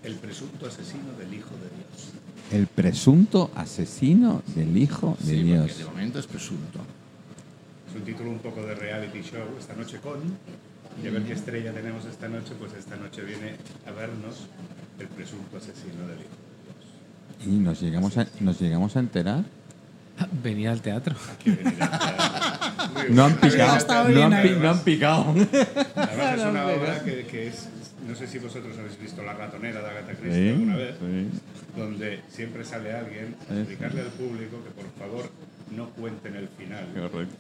El 0.03 0.15
presunto 0.15 0.65
asesino 0.65 1.03
del 1.19 1.35
Hijo 1.35 1.51
de 1.51 1.69
Dios. 1.75 2.11
El 2.51 2.65
presunto 2.65 3.51
asesino 3.55 4.41
del 4.55 4.75
Hijo 4.75 5.15
de 5.19 5.25
sí, 5.25 5.35
porque 5.35 5.43
Dios. 5.43 5.77
de 5.77 5.85
momento 5.85 6.17
es 6.17 6.25
presunto. 6.25 6.79
Es 7.91 7.95
un 7.95 8.01
título 8.01 8.31
un 8.31 8.39
poco 8.39 8.63
de 8.63 8.73
reality 8.73 9.21
show, 9.21 9.43
esta 9.59 9.75
noche 9.75 9.99
con. 9.99 10.17
Y 11.03 11.07
a 11.07 11.11
ver 11.11 11.23
qué 11.23 11.33
estrella 11.33 11.71
tenemos 11.73 12.05
esta 12.05 12.27
noche, 12.27 12.53
pues 12.59 12.73
esta 12.73 12.95
noche 12.95 13.21
viene 13.23 13.55
a 13.87 13.91
vernos 13.91 14.47
el 14.99 15.07
presunto 15.07 15.57
asesino 15.57 16.07
del 16.07 16.19
Hijo 16.21 16.29
de 16.29 17.45
Dios. 17.45 17.55
Y 17.55 17.59
nos 17.59 17.81
llegamos 17.81 18.17
a, 18.17 18.25
nos 18.39 18.59
llegamos 18.61 18.95
a 18.95 18.99
enterar. 18.99 19.43
Venir 20.41 20.69
al 20.69 20.81
teatro. 20.81 21.13
No 23.09 23.25
han 23.25 23.35
picado. 23.35 24.09
No 24.09 24.23
han, 24.23 24.41
pi- 24.41 24.49
no 24.61 24.69
han 24.69 24.79
picado. 24.79 25.25
Además 25.95 26.37
es 26.39 26.45
una 26.45 26.67
obra 26.67 27.03
que, 27.03 27.25
que 27.25 27.47
es, 27.47 27.67
no 28.07 28.15
sé 28.15 28.25
si 28.27 28.39
vosotros 28.39 28.77
habéis 28.77 28.97
visto 28.99 29.21
La 29.23 29.33
ratonera 29.33 29.81
de 29.81 29.87
Agatha 29.89 30.13
Christie 30.13 30.33
Sí, 30.43 30.49
alguna 30.49 30.75
vez, 30.77 30.95
sí. 30.99 31.29
donde 31.75 32.21
siempre 32.29 32.63
sale 32.63 32.93
alguien 32.93 33.35
a 33.49 33.55
explicarle 33.55 34.01
al 34.01 34.07
público 34.07 34.63
que 34.63 34.69
por 34.71 34.89
favor 34.97 35.29
no 35.75 35.89
cuenten 35.89 36.35
el 36.37 36.47
final. 36.47 36.85
Correcto. 36.93 37.35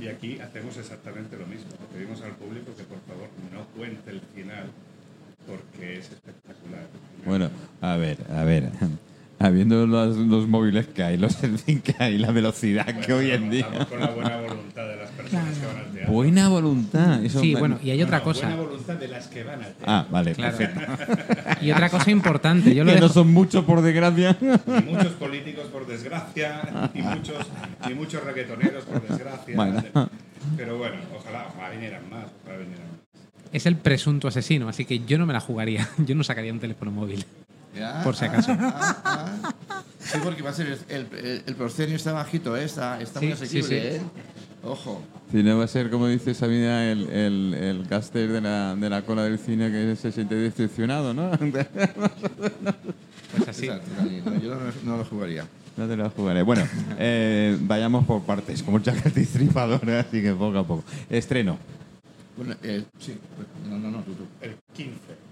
Y 0.00 0.08
aquí 0.08 0.38
hacemos 0.40 0.76
exactamente 0.76 1.36
lo 1.36 1.46
mismo. 1.46 1.70
Le 1.80 1.98
pedimos 1.98 2.22
al 2.22 2.32
público 2.32 2.72
que 2.76 2.84
por 2.84 3.00
favor 3.00 3.28
no 3.52 3.64
cuente 3.76 4.10
el 4.10 4.20
final 4.34 4.66
porque 5.46 5.98
es 5.98 6.10
espectacular. 6.10 6.86
Bueno, 7.24 7.50
a 7.80 7.96
ver, 7.96 8.18
a 8.30 8.44
ver. 8.44 8.70
Habiendo 9.40 9.86
los, 9.86 10.16
los 10.16 10.48
móviles 10.48 10.88
que 10.88 11.04
hay, 11.04 11.16
los 11.16 11.36
fin 11.64 11.80
que 11.80 11.94
hay, 11.98 12.18
la 12.18 12.32
velocidad 12.32 12.86
que 13.00 13.12
hoy 13.12 13.30
en 13.30 13.50
día. 13.50 13.60
Estamos 13.60 13.86
con 13.86 14.00
la 14.00 14.10
buena 14.10 14.40
voluntad 14.40 14.88
de 14.88 14.96
las 14.96 15.10
personas 15.10 15.58
que 15.58 15.66
van 15.66 15.76
al 15.76 15.84
teatro. 15.84 15.97
Buena 16.08 16.48
voluntad. 16.48 17.24
Eso 17.24 17.40
Sí, 17.40 17.54
me- 17.54 17.60
bueno, 17.60 17.78
y 17.82 17.90
hay 17.90 18.02
otra 18.02 18.18
No, 18.18 18.24
cosa. 18.24 18.46
Buena 18.48 18.62
voluntad 18.62 18.94
de 18.94 19.08
las 19.08 19.26
que 19.28 19.44
van 19.44 19.62
al 19.62 19.72
teatro. 19.74 19.84
Ah, 19.86 20.06
vale, 20.10 20.32
Claro. 20.34 20.56
perfecto. 20.56 21.60
Y 21.62 21.70
otra 21.72 21.90
cosa 21.90 22.10
importante, 22.10 22.74
yo 22.74 22.84
lo 22.84 22.92
Que 22.94 23.00
no 23.00 23.08
son 23.08 23.32
muchos, 23.32 23.64
por 23.64 23.80
desgracia. 23.82 24.36
Ni 24.40 24.82
muchos 24.92 25.12
políticos, 25.14 25.66
por 25.72 25.86
desgracia, 25.86 26.90
ni 26.94 27.02
muchos, 27.02 27.46
ni 27.86 27.94
muchos 27.94 28.22
reggaetoneros, 28.24 28.84
por 28.84 29.06
desgracia. 29.06 29.54
Bueno. 29.56 29.82
Pero 30.56 30.78
bueno, 30.78 30.96
ojalá, 31.18 31.46
ojalá 31.54 31.70
vinieran 31.70 32.08
más, 32.10 32.26
ojalá 32.44 32.58
vinieran 32.58 32.86
más. 32.90 32.98
es 33.52 33.66
el 33.66 33.76
presunto 33.76 34.28
asesino, 34.28 34.68
así 34.68 34.84
que 34.84 35.00
yo 35.04 35.18
no 35.18 35.26
me 35.26 35.32
la 35.32 35.40
jugaría. 35.40 35.88
Yo 35.98 36.14
no 36.14 36.22
sacaría 36.24 36.52
un 36.52 36.60
teléfono 36.60 36.90
móvil. 36.90 37.24
Ya, 37.76 38.02
Por 38.02 38.16
si 38.16 38.24
acaso. 38.24 38.56
ah, 38.58 38.96
ah. 39.04 39.52
Sí, 40.00 40.18
porque 40.24 40.42
va 40.42 40.50
a 40.50 40.54
ser 40.54 40.78
el, 40.88 41.06
el, 41.12 41.42
el 41.46 41.54
proscenio 41.54 41.96
está 41.96 42.12
bajito, 42.12 42.56
¿eh? 42.56 42.64
está, 42.64 43.00
está 43.00 43.20
muy 43.20 43.32
Sí, 43.32 43.36
sí, 43.36 43.44
asequible. 43.58 43.68
sí. 43.68 43.96
¿eh? 43.96 44.00
Ojo. 44.62 45.00
Si 45.30 45.42
no 45.42 45.58
va 45.58 45.64
a 45.64 45.68
ser, 45.68 45.90
como 45.90 46.06
dice 46.08 46.34
Sabina, 46.34 46.90
el, 46.90 47.08
el, 47.10 47.54
el 47.54 47.86
caster 47.88 48.30
de 48.32 48.40
la, 48.40 48.74
de 48.74 48.90
la 48.90 49.02
cola 49.02 49.24
del 49.24 49.38
cine 49.38 49.70
que 49.70 49.94
se 49.96 50.10
siente 50.10 50.34
decepcionado, 50.34 51.14
¿no? 51.14 51.30
Pues 53.36 53.46
así. 53.48 53.66
Exacto, 53.66 53.90
yo 54.42 54.54
no, 54.54 54.60
no 54.84 54.96
lo 54.96 55.04
jugaría. 55.04 55.46
No 55.76 55.86
te 55.86 55.96
la 55.96 56.08
jugaré. 56.10 56.42
Bueno, 56.42 56.66
eh, 56.98 57.56
vayamos 57.60 58.04
por 58.06 58.22
partes, 58.22 58.62
como 58.62 58.78
chacal 58.80 59.12
destripadora, 59.14 60.00
así 60.00 60.22
que 60.22 60.32
poco 60.32 60.58
a 60.58 60.66
poco. 60.66 60.84
Estreno, 61.10 61.58
Bueno, 62.36 62.54
eh, 62.62 62.84
sí, 62.98 63.14
no, 63.68 63.78
no, 63.78 63.90
no, 63.90 63.98
tú, 64.00 64.12
tú. 64.14 64.24
El 64.40 64.56
15, 64.74 64.92
eso 64.92 65.02
es. 65.02 65.08
pasado 65.08 65.27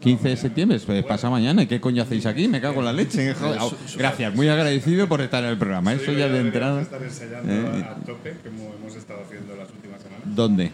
15 0.00 0.28
de 0.28 0.36
septiembre, 0.36 0.80
pues 0.84 1.04
pasa 1.04 1.30
mañana. 1.30 1.62
¿Y 1.62 1.66
qué 1.66 1.80
coño 1.80 2.02
hacéis 2.02 2.26
aquí? 2.26 2.48
Me 2.48 2.60
cago 2.60 2.80
en 2.80 2.86
la 2.86 2.92
leche. 2.92 3.34
Gracias, 3.96 4.34
muy 4.34 4.48
agradecido 4.48 5.08
por 5.08 5.20
estar 5.20 5.42
en 5.44 5.50
el 5.50 5.58
programa. 5.58 5.92
Eso 5.92 6.12
ya 6.12 6.28
de 6.28 6.40
entrada. 6.40 6.80
estar 6.82 7.02
ensayando 7.02 7.52
Eh, 7.52 7.84
a 7.84 7.94
tope, 8.04 8.36
como 8.44 8.74
hemos 8.74 8.96
estado 8.96 9.22
haciendo 9.24 9.54
las 9.56 9.68
últimas 9.70 10.00
semanas, 10.02 10.22
¿Dónde? 10.26 10.72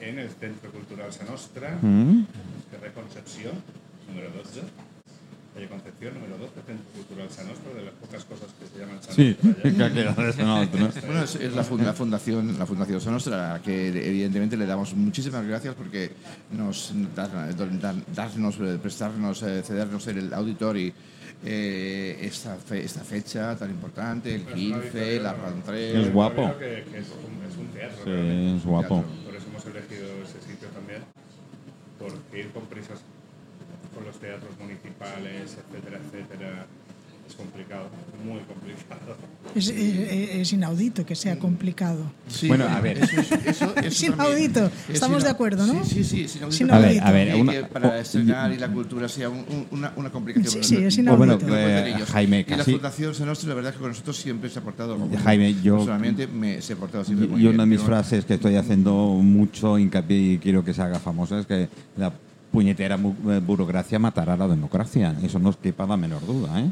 en 0.00 0.18
el 0.18 0.30
Centro 0.30 0.70
Cultural 0.70 1.12
Sanostra, 1.12 1.78
¿Mm? 1.82 2.24
Carrer 2.72 2.92
Concepción, 2.92 3.52
número 4.08 4.30
12. 4.30 4.60
Calle 5.60 5.68
Concepción, 5.68 6.14
número 6.14 6.38
12, 6.38 6.52
Centro 6.66 6.86
Cultural 6.96 7.28
Sanostra, 7.30 7.74
de 7.74 7.82
las 7.84 7.94
pocas 7.94 8.24
cosas 8.24 8.48
que 8.58 8.66
se 8.66 8.78
llaman 8.80 8.98
Sí, 9.02 9.36
Sanostra. 9.40 9.62
que 10.34 10.42
no, 10.42 10.60
otro, 10.62 10.80
¿no? 10.80 10.88
Bueno, 11.06 11.22
es, 11.24 11.34
es 11.36 11.52
la, 11.52 11.62
la 11.84 11.92
fundación, 11.92 12.58
la 12.58 12.64
fundación 12.66 13.00
Sonostra, 13.00 13.50
a 13.50 13.58
la 13.58 13.62
que 13.62 13.88
evidentemente 13.88 14.56
le 14.56 14.64
damos 14.64 14.94
muchísimas 14.94 15.46
gracias 15.46 15.74
porque 15.74 16.12
nos 16.56 16.92
da- 17.14 17.28
da- 17.28 17.94
darnos, 18.14 18.56
eh, 18.60 18.78
prestarnos, 18.80 19.42
eh, 19.42 19.62
cedernos 19.62 20.06
el 20.06 20.32
auditorio 20.32 20.92
eh, 21.44 22.18
esta, 22.22 22.56
fe- 22.56 22.84
esta 22.84 23.00
fecha 23.02 23.54
tan 23.56 23.70
importante, 23.70 24.34
el 24.34 24.44
15, 24.46 25.20
la 25.20 25.34
rentrée. 25.34 26.00
Es 26.02 26.12
guapo. 26.12 26.56
Que, 26.58 26.84
que 26.90 26.98
es, 26.98 27.08
un, 27.08 27.50
es 27.50 27.56
un 27.58 27.66
teatro. 27.68 27.98
Sí, 28.04 28.10
realmente. 28.10 28.56
es 28.56 28.64
guapo. 28.64 29.04
Por 29.24 29.34
eso 29.34 29.46
hemos 29.48 29.64
elegido 29.66 30.06
ese 30.22 30.40
sitio 30.46 30.68
también, 30.68 31.02
porque 31.98 32.40
ir 32.40 32.50
con 32.50 32.64
prisas 32.66 33.00
con 34.00 34.06
los 34.06 34.18
teatros 34.18 34.50
municipales, 34.58 35.56
etcétera, 35.60 36.00
etcétera, 36.02 36.66
Es 37.28 37.36
complicado, 37.36 37.86
muy 38.24 38.40
complicado. 38.40 39.14
Es, 39.54 39.68
es- 39.68 40.34
es 40.34 40.52
inaudito 40.52 41.06
que 41.06 41.14
sea 41.14 41.38
complicado. 41.38 42.02
Sí, 42.26 42.48
Bueno, 42.48 42.66
a 42.68 42.80
ver. 42.80 42.98
eso 42.98 43.20
es- 43.20 43.30
eso- 43.30 43.44
eso 43.46 43.74
Es 43.84 44.02
inaudito. 44.02 44.66
Es 44.88 44.94
Estamos 44.94 45.22
de 45.22 45.30
acuerdo, 45.30 45.64
¿no? 45.64 45.84
Sí, 45.84 46.02
sí, 46.02 46.26
sí. 46.26 46.40
Es 46.42 46.60
inaudito. 46.60 46.74
A 46.74 46.78
ver, 46.80 47.00
a 47.00 47.12
ver, 47.12 47.34
una- 47.36 47.52
que 47.52 47.62
para 47.66 47.90
oh, 47.90 47.94
estrenar 47.94 48.50
y 48.52 48.56
la 48.58 48.66
cultura 48.72 49.08
sea 49.08 49.28
un- 49.28 49.44
un- 49.48 49.66
una, 49.70 49.92
una 49.94 50.10
complicación. 50.10 50.64
Sí, 50.64 50.76
sí, 50.76 50.82
es 50.84 50.96
Bueno, 50.96 51.12
inaudito. 51.24 51.46
no 51.46 51.54
lo 51.54 51.60
cuenten 51.62 52.02
eh. 52.02 52.04
Jaime, 52.10 52.40
y 52.46 52.50
la 52.50 52.56
casi- 52.56 52.72
Fundación 52.72 53.14
Senostri, 53.14 53.48
la 53.48 53.54
verdad 53.54 53.70
es 53.70 53.76
que 53.76 53.80
con 53.82 53.90
nosotros 53.90 54.16
siempre 54.16 54.50
se 54.50 54.58
ha 54.58 54.62
portado 54.62 54.98
Jaime, 55.22 55.54
yo- 55.62 55.76
Personalmente 55.76 56.26
me, 56.26 56.60
se 56.60 56.72
ha 56.72 56.76
portado 56.76 57.04
siempre 57.04 57.28
muy 57.28 57.38
Y 57.38 57.42
bien. 57.42 57.54
una 57.54 57.62
de 57.62 57.70
mis 57.70 57.78
Yo- 57.80 57.86
frases 57.86 58.24
que 58.24 58.34
estoy 58.34 58.56
haciendo 58.56 58.92
mucho 59.22 59.78
hincapié 59.78 60.32
y 60.32 60.38
quiero 60.38 60.64
que 60.64 60.74
se 60.74 60.82
haga 60.82 60.98
famosa 60.98 61.38
es 61.38 61.46
que 61.46 61.68
la 61.96 62.12
puñetera 62.50 62.96
bu- 62.98 63.14
eh, 63.30 63.40
burocracia 63.40 63.98
matará 63.98 64.36
la 64.36 64.48
democracia. 64.48 65.14
Eso 65.22 65.38
no 65.38 65.50
os 65.50 65.56
quepa 65.56 65.86
la 65.86 65.96
menor 65.96 66.24
duda. 66.26 66.60
¿eh? 66.60 66.70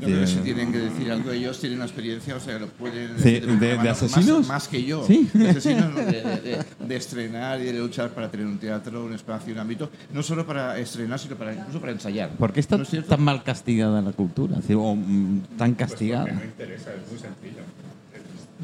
Yo 0.00 0.06
creo 0.06 0.20
que 0.20 0.26
Sí. 0.26 0.34
si 0.36 0.40
tienen 0.40 0.72
que 0.72 0.78
decir 0.78 1.10
algo, 1.12 1.30
ellos 1.30 1.58
tienen 1.60 1.78
una 1.78 1.84
experiencia, 1.86 2.36
o 2.36 2.40
sea, 2.40 2.58
lo 2.58 2.68
pueden 2.68 3.16
de- 3.16 3.40
de 3.78 3.88
asesinos. 3.90 4.38
Más, 4.40 4.48
más 4.48 4.68
que 4.68 4.82
yo. 4.84 5.04
Sí. 5.06 5.28
De 5.34 5.50
asesinos, 5.50 5.90
no, 5.92 5.98
de, 6.00 6.04
de- 6.22 6.40
de- 6.40 6.64
de 6.86 6.96
estrenar 6.96 7.60
y 7.60 7.64
de 7.64 7.72
luchar 7.74 8.10
para 8.10 8.30
tener 8.30 8.46
un 8.46 8.58
teatro, 8.58 9.04
un 9.04 9.12
espacio, 9.12 9.52
un 9.52 9.58
ámbito, 9.58 9.90
no 10.14 10.22
solo 10.22 10.46
para 10.46 10.78
estrenar, 10.78 11.18
sino 11.18 11.36
para 11.36 11.52
incluso 11.54 11.80
para 11.80 11.92
ensayar. 11.92 12.30
¿Por 12.30 12.52
qué 12.52 12.60
está 12.60 12.76
¿No 12.76 12.84
es 12.84 13.06
tan 13.06 13.22
mal 13.22 13.42
castigada 13.42 14.00
la 14.00 14.12
cultura? 14.12 14.56
O, 14.76 14.94
mm, 14.96 15.40
tan 15.58 15.74
Pues 15.74 15.90
castigada. 15.90 16.24
porque 16.24 16.38
no 16.38 16.44
interesa, 16.44 16.90
es 16.94 17.10
muy 17.10 17.18
sencillo. 17.20 17.62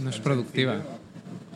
No 0.03 0.11
es 0.11 0.19
productiva. 0.19 0.73
sencillo. 0.75 0.95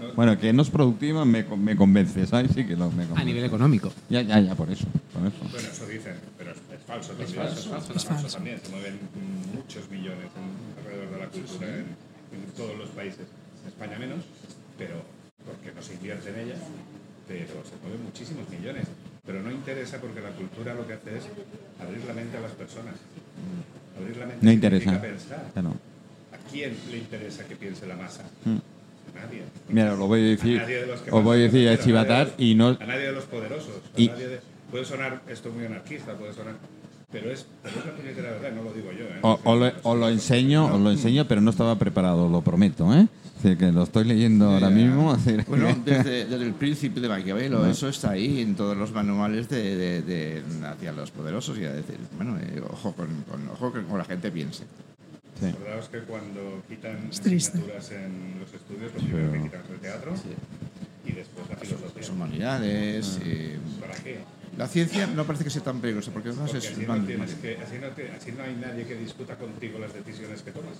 No- 0.01 0.13
Bueno, 0.15 0.39
que 0.39 0.53
no 0.53 0.63
es 0.63 0.71
productiva 0.71 1.25
me, 1.25 1.45
con- 1.47 1.63
me 1.63 1.77
convence, 1.77 2.27
¿sabes? 2.27 2.53
Sí 2.55 2.65
que 2.67 2.77
lo, 2.77 2.87
me 2.91 3.03
convence. 3.05 3.21
A 3.23 3.25
nivel 3.25 3.45
económico. 3.45 3.93
Ya, 4.09 4.23
ya, 4.23 4.41
ya, 4.41 4.55
por 4.55 4.71
eso. 4.71 4.87
Por 5.13 5.27
eso. 5.27 5.37
Bueno, 5.51 5.69
eso 5.69 5.87
dicen, 5.87 6.15
pero 6.37 6.51
es, 6.53 6.57
es 6.59 6.83
falso 6.87 7.13
también. 7.15 7.29
falso, 7.37 7.59
eso 7.61 7.93
es 7.95 8.05
falso. 8.05 8.29
también. 8.37 8.61
Se 8.63 8.71
mueven 8.71 8.99
muchos 9.55 9.91
millones 9.91 10.27
en- 10.37 10.79
alrededor 10.85 11.11
de 11.15 11.19
la 11.19 11.27
cultura 11.29 11.67
en, 11.69 11.85
en 11.85 12.53
todos 12.57 12.77
los 12.79 12.89
países. 12.91 13.27
En 13.63 13.69
España 13.69 13.99
menos, 13.99 14.25
pero 14.79 15.03
porque 15.45 15.73
no 15.75 15.83
se 15.83 15.95
invierte 15.95 16.31
en 16.31 16.39
ella, 16.47 16.57
pero 17.27 17.65
se 17.65 17.77
mueven 17.83 18.05
muchísimos 18.05 18.49
millones. 18.49 18.87
Pero 19.27 19.43
no 19.43 19.51
interesa 19.51 19.99
porque 20.01 20.21
la 20.21 20.31
cultura 20.31 20.75
lo 20.75 20.87
que 20.87 20.95
hace 20.95 21.19
es 21.19 21.25
abrir 21.83 22.03
la 22.07 22.15
mente 22.15 22.37
a 22.39 22.41
las 22.41 22.53
personas. 22.53 22.95
Abrir 23.99 24.17
la 24.17 24.27
mente 24.27 24.45
No 24.47 24.53
interesa. 24.53 25.01
pensar. 25.01 25.51
Ya 25.55 25.63
no. 25.63 25.71
¿A 25.71 26.51
quién 26.51 26.75
le 26.91 26.99
interesa 26.99 27.45
que 27.47 27.57
piense 27.57 27.87
la 27.87 27.97
masa? 27.97 28.23
Mm. 28.45 28.57
A 29.19 29.25
nadie. 29.27 29.43
Mira, 29.69 29.95
lo 29.97 30.07
voy 30.07 30.21
a 30.21 30.25
decir. 30.25 30.61
A 31.11 31.17
Os 31.17 31.25
voy 31.25 31.39
a 31.39 31.41
decir 31.43 31.69
a 31.69 31.79
chivatar 31.79 32.31
y 32.39 32.55
no. 32.55 32.69
A 32.69 32.87
nadie 32.87 33.07
de 33.07 33.13
los 33.13 33.25
poderosos. 33.25 33.71
a 33.97 34.01
Y- 34.01 34.09
nadie 34.09 34.29
de- 34.29 34.41
puede 34.71 34.85
sonar 34.85 35.23
esto 35.29 35.51
muy 35.51 35.67
anarquista, 35.67 36.15
puede 36.15 36.33
sonar. 36.33 36.55
Pero 37.11 37.31
es, 37.31 37.47
pero 37.63 37.75
es 37.81 37.87
la 37.87 37.93
puñetera 37.97 38.31
verdad, 38.33 38.53
no 38.53 38.65
lo 38.65 38.73
digo 38.75 38.93
yo. 38.93 39.05
¿eh? 39.07 39.19
O, 39.23 39.41
o 39.45 39.57
lo, 39.57 39.73
o 39.83 39.95
lo 39.97 40.09
enseño, 40.11 40.67
os 40.75 40.79
lo 40.79 40.91
enseño, 40.91 41.27
pero 41.27 41.41
no 41.41 41.51
estaba 41.51 41.79
preparado, 41.79 42.29
lo 42.29 42.43
prometo, 42.43 42.93
¿eh? 42.95 43.07
Es 43.39 43.43
decir, 43.45 43.57
que 43.57 43.73
lo 43.73 43.85
estoy 43.85 44.05
leyendo 44.05 44.51
ahora 44.51 44.69
mismo. 44.69 45.17
Bueno, 45.47 45.69
desde, 45.87 46.27
desde 46.27 46.45
el 46.45 46.53
príncipe 46.53 47.01
de 47.01 47.09
Maquiavelo, 47.09 47.65
eso 47.67 47.89
está 47.89 48.11
ahí 48.11 48.43
en 48.43 48.57
todos 48.57 48.77
los 48.77 48.93
manuales 48.93 49.49
de, 49.49 49.75
de- 49.77 50.03
de- 50.03 50.43
hacia 50.67 50.93
los 50.93 51.11
poderosos 51.11 51.57
y 51.59 51.65
a 51.65 51.73
decir, 51.73 51.97
bueno, 52.17 52.37
eh, 52.39 52.61
ojo, 52.69 52.93
con, 52.93 53.07
con- 53.31 53.49
ojo 53.49 53.73
con, 53.73 53.85
con 53.85 53.97
la 53.97 54.05
gente 54.05 54.31
piense. 54.31 54.65
Sí. 55.41 55.47
Acordaos 55.47 55.89
que 55.89 55.99
cuando 56.01 56.63
quitan 56.69 57.09
Es 57.11 57.21
triste. 57.21 57.59
asignaturas 57.59 57.91
en 57.93 58.41
los 58.41 58.53
estudios, 58.55 58.93
lo 58.95 59.01
primero 59.01 59.33
que 59.33 59.43
quitan 59.43 59.61
es 59.65 59.71
el 59.71 59.79
teatro 59.81 60.13
y 61.07 61.13
después 61.13 61.49
la 61.49 61.57
filosofía. 61.57 62.01
Las 62.01 62.11
humanidades, 62.11 63.19
Ah. 63.21 63.25
eh, 63.27 63.59
¿Para 63.81 63.95
qué? 63.95 64.19
la 64.57 64.67
ciencia 64.67 65.07
no 65.07 65.25
parece 65.25 65.45
que 65.45 65.51
sea 65.51 65.63
tan 65.63 65.81
peligrosa, 65.81 66.11
porque 66.11 66.29
además 66.31 66.51
Porque 66.51 66.67
es 66.67 66.73
así 66.73 66.83
no, 66.83 66.89
más- 66.97 67.07
tienes 67.07 67.31
más- 67.31 67.41
que, 67.41 67.57
así, 67.57 67.77
no 67.81 67.89
te- 67.89 68.11
así 68.11 68.33
no 68.33 68.43
hay 68.43 68.57
nadie 68.57 68.85
que 68.87 68.97
discuta 68.97 69.37
contigo 69.37 69.79
las 69.79 69.93
decisiones 69.95 70.43
que 70.43 70.51
tomas. 70.51 70.75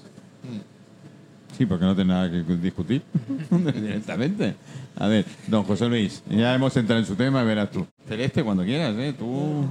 Sí, 1.57 1.67
porque 1.67 1.85
no 1.87 1.95
tiene 1.95 2.13
nada 2.13 2.31
que 2.31 2.43
discutir 2.57 3.03
directamente. 3.51 4.55
A 4.97 5.07
ver, 5.09 5.25
don 5.47 5.65
José 5.65 5.87
Luis, 5.89 6.23
ya 6.29 6.55
hemos 6.55 6.77
entrado 6.77 7.01
en 7.01 7.07
su 7.07 7.15
tema, 7.17 7.43
verás 7.43 7.71
tú. 7.71 7.87
Celeste, 8.07 8.45
cuando 8.45 8.65
quieras, 8.65 8.95
¿eh? 8.99 9.15
Tú. 9.19 9.27
un 9.27 9.69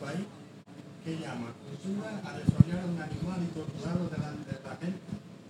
país 0.00 0.20
que 1.04 1.12
llama 1.18 1.52
cultura 1.82 2.20
a 2.24 2.36
desarrollar 3.08 3.26
un 3.26 3.32
animal 3.32 3.40
y 3.42 3.58
torturarlo 3.58 4.08
delante 4.10 4.50
de 4.50 4.58
la 4.68 4.76
gente 4.76 4.98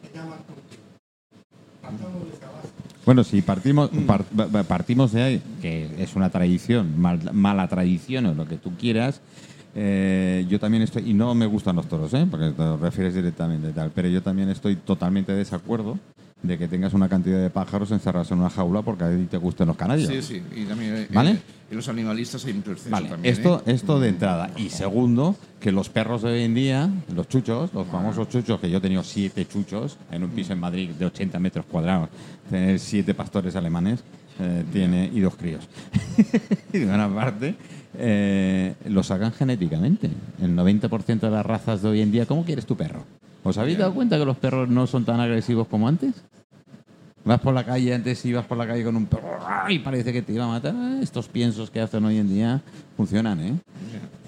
que 0.03 0.17
llama 0.19 0.37
cultura. 0.37 0.83
Partamos 1.83 2.23
de 2.25 2.35
esa 2.37 2.47
base. 2.47 2.69
Bueno, 3.05 3.25
si 3.25 3.43
partimos, 3.43 3.91
par- 4.07 4.25
pa- 4.25 4.63
partimos 4.65 5.13
de 5.13 5.23
ahí, 5.23 5.43
que 5.63 5.89
es 6.03 6.17
una 6.17 6.31
tradición, 6.31 7.01
mal- 7.01 7.33
mala 7.33 7.69
tradición 7.69 8.27
o 8.27 8.35
lo 8.35 8.47
que 8.47 8.57
tú 8.57 8.73
quieras, 8.77 9.21
eh, 9.75 10.47
yo 10.49 10.59
también 10.59 10.83
estoy, 10.83 11.11
y 11.11 11.15
no 11.15 11.35
me 11.35 11.47
gustan 11.47 11.77
los 11.77 11.87
toros, 11.87 12.13
¿eh? 12.15 12.27
porque 12.31 12.51
te 12.51 12.63
lo 12.63 12.77
refieres 12.79 13.15
directamente 13.15 13.69
y 13.71 13.73
tal, 13.73 13.91
pero 13.95 14.09
yo 14.09 14.23
también 14.23 14.49
estoy 14.49 14.75
totalmente 14.77 15.33
de 15.33 15.39
desacuerdo 15.39 15.99
de 16.43 16.59
que 16.59 16.69
tengas 16.69 16.93
una 16.95 17.09
cantidad 17.09 17.41
de 17.41 17.51
pájaros 17.51 17.91
encerrados 17.91 18.31
en 18.31 18.39
una 18.39 18.51
jaula 18.51 18.83
porque 18.83 19.05
a 19.05 19.11
ti 19.11 19.25
te 19.25 19.37
gusten 19.37 19.67
los 19.67 19.77
canarios. 19.77 20.09
Sí, 20.09 20.23
sí, 20.23 20.43
y 20.55 20.65
también 20.65 20.95
eh, 20.97 21.09
¿Vale? 21.11 21.31
eh, 21.33 21.41
y 21.71 21.75
los 21.75 21.89
animalistas 21.89 22.45
hay 22.45 22.53
mucho 22.53 22.73
exceso 22.73 22.91
Vale, 22.91 23.09
también. 23.09 23.35
esto, 23.35 23.63
¿eh? 23.67 23.73
esto 23.73 23.99
de 23.99 24.09
entrada. 24.11 24.51
Y 24.57 24.69
segundo, 24.69 25.35
que 25.59 25.73
los 25.73 25.89
perros 25.89 26.23
de 26.23 26.31
hoy 26.31 26.43
en 26.43 26.55
día, 26.55 26.91
los 27.15 27.29
chuchos, 27.29 27.73
los 27.75 27.87
famosos 27.89 28.29
chuchos, 28.29 28.61
que 28.61 28.71
yo 28.71 28.79
he 28.79 28.81
tenido 28.81 29.03
siete 29.03 29.47
chuchos 29.47 29.97
en 30.11 30.23
un 30.23 30.31
piso 30.31 30.53
en 30.53 30.61
Madrid 30.61 30.91
de 30.91 31.07
80 31.07 31.39
metros 31.41 31.65
cuadrados, 31.67 32.11
tener 32.49 32.79
siete 32.79 33.15
pastores 33.15 33.57
alemanes, 33.57 34.05
eh, 34.39 34.65
tiene 34.73 35.11
y 35.13 35.21
dos 35.21 35.35
críos. 35.35 35.67
y 36.73 36.79
de 36.79 36.87
una 36.87 37.13
parte, 37.13 37.57
eh, 37.99 38.75
lo 38.89 39.03
sacan 39.03 39.33
genéticamente. 39.33 40.11
El 40.41 40.55
90% 40.57 41.21
de 41.21 41.31
las 41.31 41.45
razas 41.47 41.83
de 41.83 41.89
hoy 41.89 42.01
en 42.01 42.13
día, 42.13 42.27
¿cómo 42.27 42.45
quieres 42.45 42.67
tu 42.67 42.77
perro? 42.77 43.05
¿Os 43.45 43.59
habéis 43.59 43.79
dado 43.79 43.95
cuenta 43.95 44.19
que 44.19 44.25
los 44.25 44.37
perros 44.37 44.69
no 44.69 44.87
son 44.87 45.05
tan 45.05 45.21
agresivos 45.21 45.69
como 45.69 45.87
antes? 45.89 46.13
Vas 47.25 47.41
por 47.41 47.53
la 47.55 47.65
calle, 47.65 47.93
antes 47.93 48.25
ibas 48.25 48.47
por 48.47 48.57
la 48.57 48.67
calle 48.69 48.85
con 48.85 48.95
un 48.95 49.07
perro 49.07 49.27
y 49.69 49.81
parece 49.81 50.13
que 50.13 50.23
te 50.23 50.33
iba 50.33 50.45
a 50.45 50.49
matar. 50.49 50.75
Ah, 50.77 50.99
Estos 51.03 51.27
piensos 51.27 51.71
que 51.71 51.81
hacen 51.81 52.05
hoy 52.05 52.19
en 52.19 52.29
día 52.29 52.61
funcionan, 52.97 53.41
¿eh? 53.41 53.55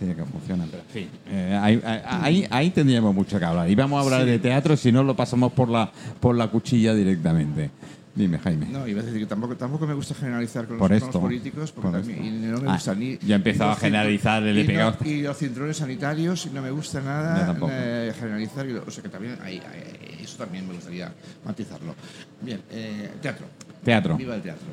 Sí, 0.00 0.06
que 0.06 0.24
funcionan, 0.24 0.68
pero 0.68 0.82
en 0.82 0.88
fin. 0.88 1.08
eh, 1.28 1.58
ahí, 1.60 1.80
ahí- 2.04 2.46
ahí 2.50 2.70
tendríamos 2.70 3.14
mucho 3.14 3.38
que 3.38 3.44
hablar. 3.44 3.70
Y 3.70 3.74
vamos 3.76 4.00
a 4.00 4.04
hablar 4.04 4.26
de 4.26 4.38
teatro, 4.40 4.76
si 4.76 4.90
no 4.90 5.04
lo 5.04 5.14
pasamos 5.14 5.52
por 5.52 5.68
la, 5.68 5.90
por 6.18 6.34
la 6.36 6.48
cuchilla 6.48 6.92
directamente. 6.94 7.70
Dime, 8.18 8.36
Jaime. 8.40 8.66
No, 8.66 8.86
iba 8.88 9.00
a 9.00 9.04
decir 9.04 9.20
que 9.20 9.26
tampoco, 9.26 9.54
tampoco 9.56 9.86
me 9.86 9.94
gusta 9.94 10.12
generalizar 10.12 10.66
con, 10.66 10.76
Por 10.76 10.90
los, 10.90 10.98
con 11.00 11.08
esto, 11.08 11.18
los 11.18 11.26
políticos, 11.28 11.70
porque 11.72 11.90
por 11.90 11.98
también, 12.00 12.18
esto. 12.24 12.36
y 12.36 12.50
no 12.50 12.58
me 12.60 12.68
Ah, 12.68 12.72
gusta 12.72 12.94
ni. 12.96 13.16
ya 13.18 13.34
he 13.34 13.36
empezado 13.36 13.64
ni 13.66 13.70
a 13.70 13.74
los 13.74 13.80
generalizar, 13.80 14.42
le 14.42 14.50
he 14.50 14.64
y 14.64 14.66
pegado. 14.66 14.96
no- 15.00 15.08
y 15.08 15.22
los 15.22 15.38
cinturones 15.38 15.76
sanitarios, 15.76 16.46
y 16.46 16.50
no 16.50 16.60
me 16.60 16.70
gusta 16.72 17.00
nada 17.00 17.56
eh, 17.70 18.12
generalizar. 18.18 18.66
o 18.68 18.90
sea 18.90 19.02
que 19.04 19.08
también, 19.08 19.38
hay- 19.40 19.58
hay- 19.58 20.18
eso 20.24 20.36
también 20.36 20.66
me 20.66 20.74
gustaría 20.74 21.12
matizarlo. 21.44 21.94
Bien, 22.42 22.60
eh, 22.72 23.08
teatro. 23.22 23.46
Teatro. 23.84 24.16
Viva 24.16 24.34
el 24.34 24.42
teatro. 24.42 24.66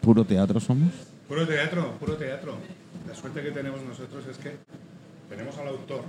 ¿Puro 0.00 0.24
teatro 0.24 0.58
somos? 0.58 0.90
Puro 1.28 1.46
teatro, 1.46 1.96
puro 2.00 2.14
teatro. 2.16 2.58
La 3.08 3.14
suerte 3.14 3.40
que 3.40 3.52
tenemos 3.52 3.80
nosotros 3.84 4.24
es 4.28 4.36
que 4.38 4.56
tenemos 5.30 5.56
al 5.58 5.68
autor 5.68 6.02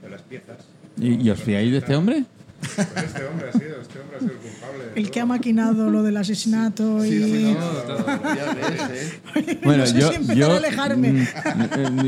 de 0.00 0.10
las 0.10 0.22
piezas. 0.22 0.58
¿Y, 0.96 1.26
y 1.26 1.30
os 1.30 1.42
fiáis 1.42 1.72
de 1.72 1.78
este 1.78 1.96
hombre? 1.96 2.24
Pues 2.60 2.78
este 2.78 3.24
hombre 3.24 3.48
ha 3.48 3.52
sido, 3.58 3.80
este 3.80 4.00
hombre 4.00 4.16
ha 4.16 4.20
sido 4.20 4.32
el 4.32 4.38
culpable. 4.38 4.84
El 4.94 5.02
todo. 5.04 5.12
que 5.12 5.20
ha 5.20 5.26
maquinado 5.26 5.90
lo 5.90 6.02
del 6.02 6.16
asesinato 6.16 7.04
y... 7.04 7.10
Sí, 7.10 7.24
sí, 7.24 7.56
no, 7.58 7.96
ya 8.34 8.54
ves, 8.54 8.90
¿eh? 8.90 9.20
Bueno, 9.62 9.84
No 9.84 9.86
sé 9.90 9.98
yo, 10.00 10.12
si 10.12 10.34
yo 10.36 10.52
a 10.52 10.56
alejarme. 10.56 11.12
mm, 11.12 11.18
eh, 11.20 11.26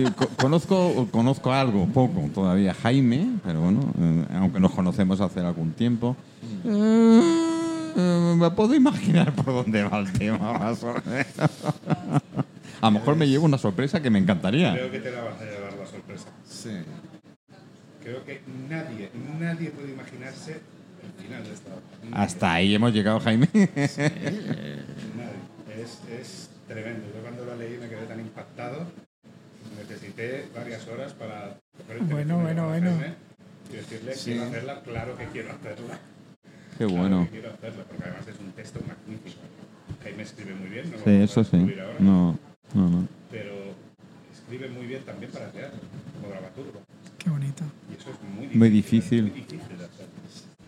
eh, 0.06 0.10
co- 0.16 0.28
conozco, 0.40 1.08
conozco 1.10 1.52
algo, 1.52 1.86
poco 1.86 2.28
todavía, 2.34 2.74
Jaime, 2.74 3.28
pero 3.44 3.60
bueno, 3.60 3.80
eh, 4.00 4.24
aunque 4.36 4.58
nos 4.60 4.72
conocemos 4.72 5.20
hace 5.20 5.40
algún 5.40 5.72
tiempo, 5.72 6.16
eh, 6.64 8.34
me 8.38 8.50
puedo 8.50 8.74
imaginar 8.74 9.32
por 9.34 9.46
dónde 9.46 9.82
va 9.84 9.98
el 9.98 10.12
tema. 10.12 10.52
más 10.58 10.82
o 10.82 10.94
menos. 11.06 11.34
A 12.80 12.86
lo 12.86 12.90
mejor 12.92 13.16
me 13.16 13.28
llevo 13.28 13.44
una 13.44 13.58
sorpresa 13.58 14.00
que 14.00 14.08
me 14.08 14.18
encantaría. 14.20 14.72
Creo 14.72 14.90
que 14.90 15.00
te 15.00 15.10
la 15.10 15.22
vas 15.22 15.40
a 15.40 15.44
llevar 15.44 15.72
la 15.78 15.86
sorpresa. 15.86 16.26
Sí. 16.48 16.70
Creo 18.08 18.24
que 18.24 18.40
nadie, 18.70 19.10
nadie 19.38 19.68
puede 19.68 19.90
imaginarse 19.92 20.52
el 20.52 21.22
final 21.22 21.44
de 21.44 21.52
esta 21.52 21.68
obra. 21.74 21.82
Hasta 22.22 22.54
ahí 22.54 22.74
hemos 22.74 22.90
llegado, 22.94 23.20
Jaime. 23.20 23.46
Nadie. 23.52 23.84
Es, 25.78 26.00
es 26.10 26.48
tremendo. 26.66 27.06
Yo 27.14 27.20
cuando 27.20 27.44
lo 27.44 27.54
leí 27.56 27.76
me 27.76 27.86
quedé 27.86 28.06
tan 28.06 28.18
impactado. 28.18 28.86
Necesité 29.76 30.48
varias 30.54 30.88
horas 30.88 31.12
para 31.12 31.58
coger 31.76 31.98
el 31.98 32.02
Bueno, 32.04 32.38
bueno, 32.38 32.68
bueno. 32.68 32.90
Y 33.70 33.76
decirle, 33.76 34.14
Sí. 34.14 34.30
quiero 34.32 34.46
hacerla, 34.46 34.80
claro 34.80 35.14
que 35.18 35.26
quiero 35.26 35.52
hacerla. 35.52 35.98
Qué 36.78 36.86
Claro 36.86 36.98
bueno. 36.98 37.24
que 37.24 37.30
quiero 37.30 37.52
hacerla, 37.52 37.84
porque 37.84 38.04
además 38.04 38.26
es 38.26 38.40
un 38.40 38.52
texto 38.52 38.80
magnífico. 38.88 39.40
Jaime 40.02 40.22
escribe 40.22 40.54
muy 40.54 40.68
bien, 40.70 40.86
no 40.90 40.96
lo 40.96 41.04
Sí, 41.04 41.10
vamos 41.10 41.20
a 41.20 41.24
eso 41.24 41.44
sí. 41.44 41.50
descubrir 41.58 41.80
ahora, 41.82 41.96
No, 41.98 42.38
no, 42.72 42.88
no. 42.88 43.08
pero 43.30 43.52
escribe 44.32 44.70
muy 44.70 44.86
bien 44.86 45.02
también 45.02 45.30
para 45.30 45.50
teatro, 45.52 45.78
como 46.18 46.28
dramaturgo. 46.32 46.80
Qué 47.18 47.30
bonito. 47.30 47.64
Muy 48.54 48.70
difícil. 48.70 49.22
Muy 49.24 49.30
difícil. 49.40 49.58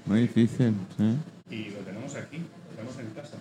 Muy 0.07 0.21
difícil 0.23 0.75
sí. 0.97 1.55
Y 1.55 1.71
lo 1.71 1.79
tenemos 1.81 2.15
aquí, 2.17 2.39
lo 2.39 2.77
tenemos 2.77 2.99
en 2.99 3.07
casa. 3.11 3.37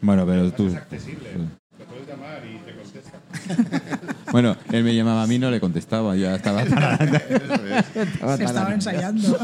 Bueno, 0.00 0.26
pero 0.26 0.52
tú... 0.52 0.66
es 0.68 0.74
accesible. 0.74 1.30
sí. 1.32 1.38
Lo 1.78 1.84
puedes 1.84 2.08
llamar 2.08 2.42
y 2.46 2.58
te 2.64 2.74
contesta. 2.74 4.06
Bueno, 4.32 4.56
él 4.72 4.82
me 4.84 4.94
llamaba 4.94 5.22
a 5.22 5.26
mí, 5.26 5.38
no 5.38 5.50
le 5.50 5.60
contestaba, 5.60 6.14
ya 6.16 6.34
estaba 6.34 6.62
para 6.64 6.98
Se 8.36 8.44
estaba 8.44 8.74
ensayando. 8.74 9.38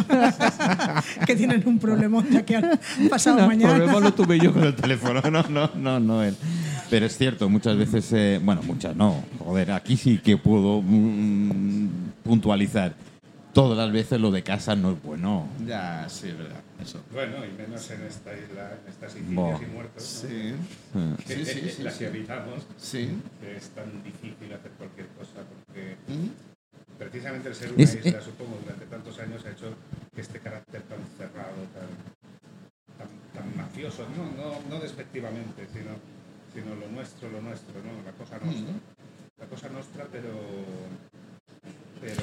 que 1.24 1.36
tienen 1.36 1.62
un 1.66 1.78
problemón 1.78 2.28
ya 2.28 2.44
que 2.44 2.56
han 2.56 2.78
pasado 3.08 3.40
No, 3.40 3.46
mañana. 3.46 3.76
problema 3.76 4.00
lo 4.00 4.12
tuve 4.12 4.38
yo 4.38 4.52
con 4.52 4.64
el 4.64 4.74
teléfono, 4.74 5.22
no, 5.30 5.42
no, 5.48 5.70
no, 5.76 6.00
no 6.00 6.22
él. 6.22 6.36
Pero 6.90 7.06
es 7.06 7.16
cierto, 7.16 7.48
muchas 7.48 7.76
veces, 7.76 8.12
eh, 8.12 8.40
bueno, 8.42 8.60
muchas 8.64 8.94
no, 8.96 9.24
joder, 9.38 9.70
aquí 9.72 9.96
sí 9.96 10.18
que 10.18 10.36
puedo 10.36 10.82
mm, 10.82 11.88
puntualizar. 12.24 12.94
Todas 13.52 13.76
las 13.76 13.92
veces 13.92 14.18
lo 14.18 14.30
de 14.30 14.42
casa 14.42 14.74
no 14.74 14.92
es 14.92 15.02
bueno. 15.02 15.46
Ya, 15.66 16.08
sí, 16.08 16.28
es 16.28 16.38
verdad. 16.38 16.60
Eso. 16.82 17.00
Bueno, 17.12 17.44
y 17.44 17.50
menos 17.52 17.90
en 17.90 18.02
esta 18.06 18.32
isla, 18.32 18.72
en 18.82 18.88
estas. 18.90 19.12
Sicilias 19.12 19.60
y 19.60 19.66
muertos, 19.66 20.20
¿no? 20.24 20.28
Sí, 20.28 20.54
Eh, 20.94 21.14
que 21.26 21.34
Sí, 21.34 21.44
sí, 21.44 21.68
sí, 21.70 21.82
las 21.82 21.92
sí. 21.92 21.98
que 22.00 22.06
habitamos, 22.06 22.66
sí. 22.78 23.10
que 23.40 23.56
es 23.56 23.68
tan 23.70 24.02
difícil 24.02 24.52
hacer 24.54 24.70
cualquier 24.72 25.06
cosa 25.08 25.44
porque 25.44 25.96
¿Mm? 26.08 26.96
precisamente 26.98 27.48
el 27.50 27.54
ser 27.54 27.72
una 27.74 27.82
Es- 27.82 27.94
isla, 27.94 28.20
supongo, 28.22 28.58
durante 28.62 28.86
tantos 28.86 29.18
años 29.18 29.44
ha 29.44 29.50
hecho 29.50 29.74
que 30.14 30.20
este 30.22 30.38
carácter 30.40 30.82
tan 30.82 30.98
cerrado, 31.18 31.60
tan, 31.76 31.88
tan, 32.96 33.08
tan 33.34 33.56
mafioso, 33.56 34.06
no, 34.16 34.24
no, 34.42 34.58
no 34.70 34.80
despectivamente, 34.80 35.68
sino, 35.74 35.92
sino 36.54 36.74
lo 36.74 36.88
nuestro, 36.88 37.28
lo 37.30 37.42
nuestro, 37.42 37.74
¿no? 37.84 38.02
La 38.02 38.12
cosa 38.12 38.38
nuestra. 38.42 38.72
La 39.38 39.46
cosa 39.46 39.68
nuestra, 39.68 40.06
pero, 40.10 40.30
pero 42.00 42.22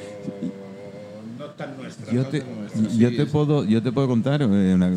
no 1.39 1.45
tan 1.45 1.77
nuestra. 1.77 2.11
Yo 2.13 2.21
no 2.23 2.27
te, 2.27 2.41
tan 2.41 2.59
nuestra. 2.59 2.81
yo 2.81 3.09
sí, 3.09 3.15
te 3.15 3.25
puedo, 3.25 3.63
yo 3.65 3.81
te 3.81 3.91
puedo 3.91 4.07
contar, 4.07 4.41
eh, 4.41 4.45
una- 4.73 4.91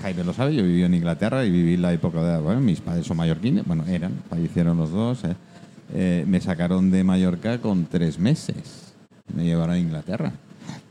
Jaime 0.00 0.24
lo 0.24 0.32
sabe, 0.32 0.54
yo 0.54 0.64
viví 0.64 0.82
en 0.82 0.94
Inglaterra 0.94 1.44
y 1.44 1.50
viví 1.50 1.76
la 1.76 1.92
época 1.92 2.22
de, 2.22 2.40
bueno, 2.40 2.60
mis 2.60 2.80
padres 2.80 3.06
son 3.06 3.18
mallorquines, 3.18 3.66
bueno, 3.66 3.84
eran, 3.86 4.12
fallecieron 4.28 4.78
los 4.78 4.90
dos, 4.90 5.22
eh. 5.24 5.34
Eh, 5.92 6.24
me 6.26 6.40
sacaron 6.40 6.90
de 6.90 7.02
Mallorca 7.04 7.58
con 7.58 7.84
tres 7.86 8.18
meses, 8.18 8.94
me 9.34 9.44
llevaron 9.44 9.74
a 9.74 9.78
Inglaterra. 9.78 10.32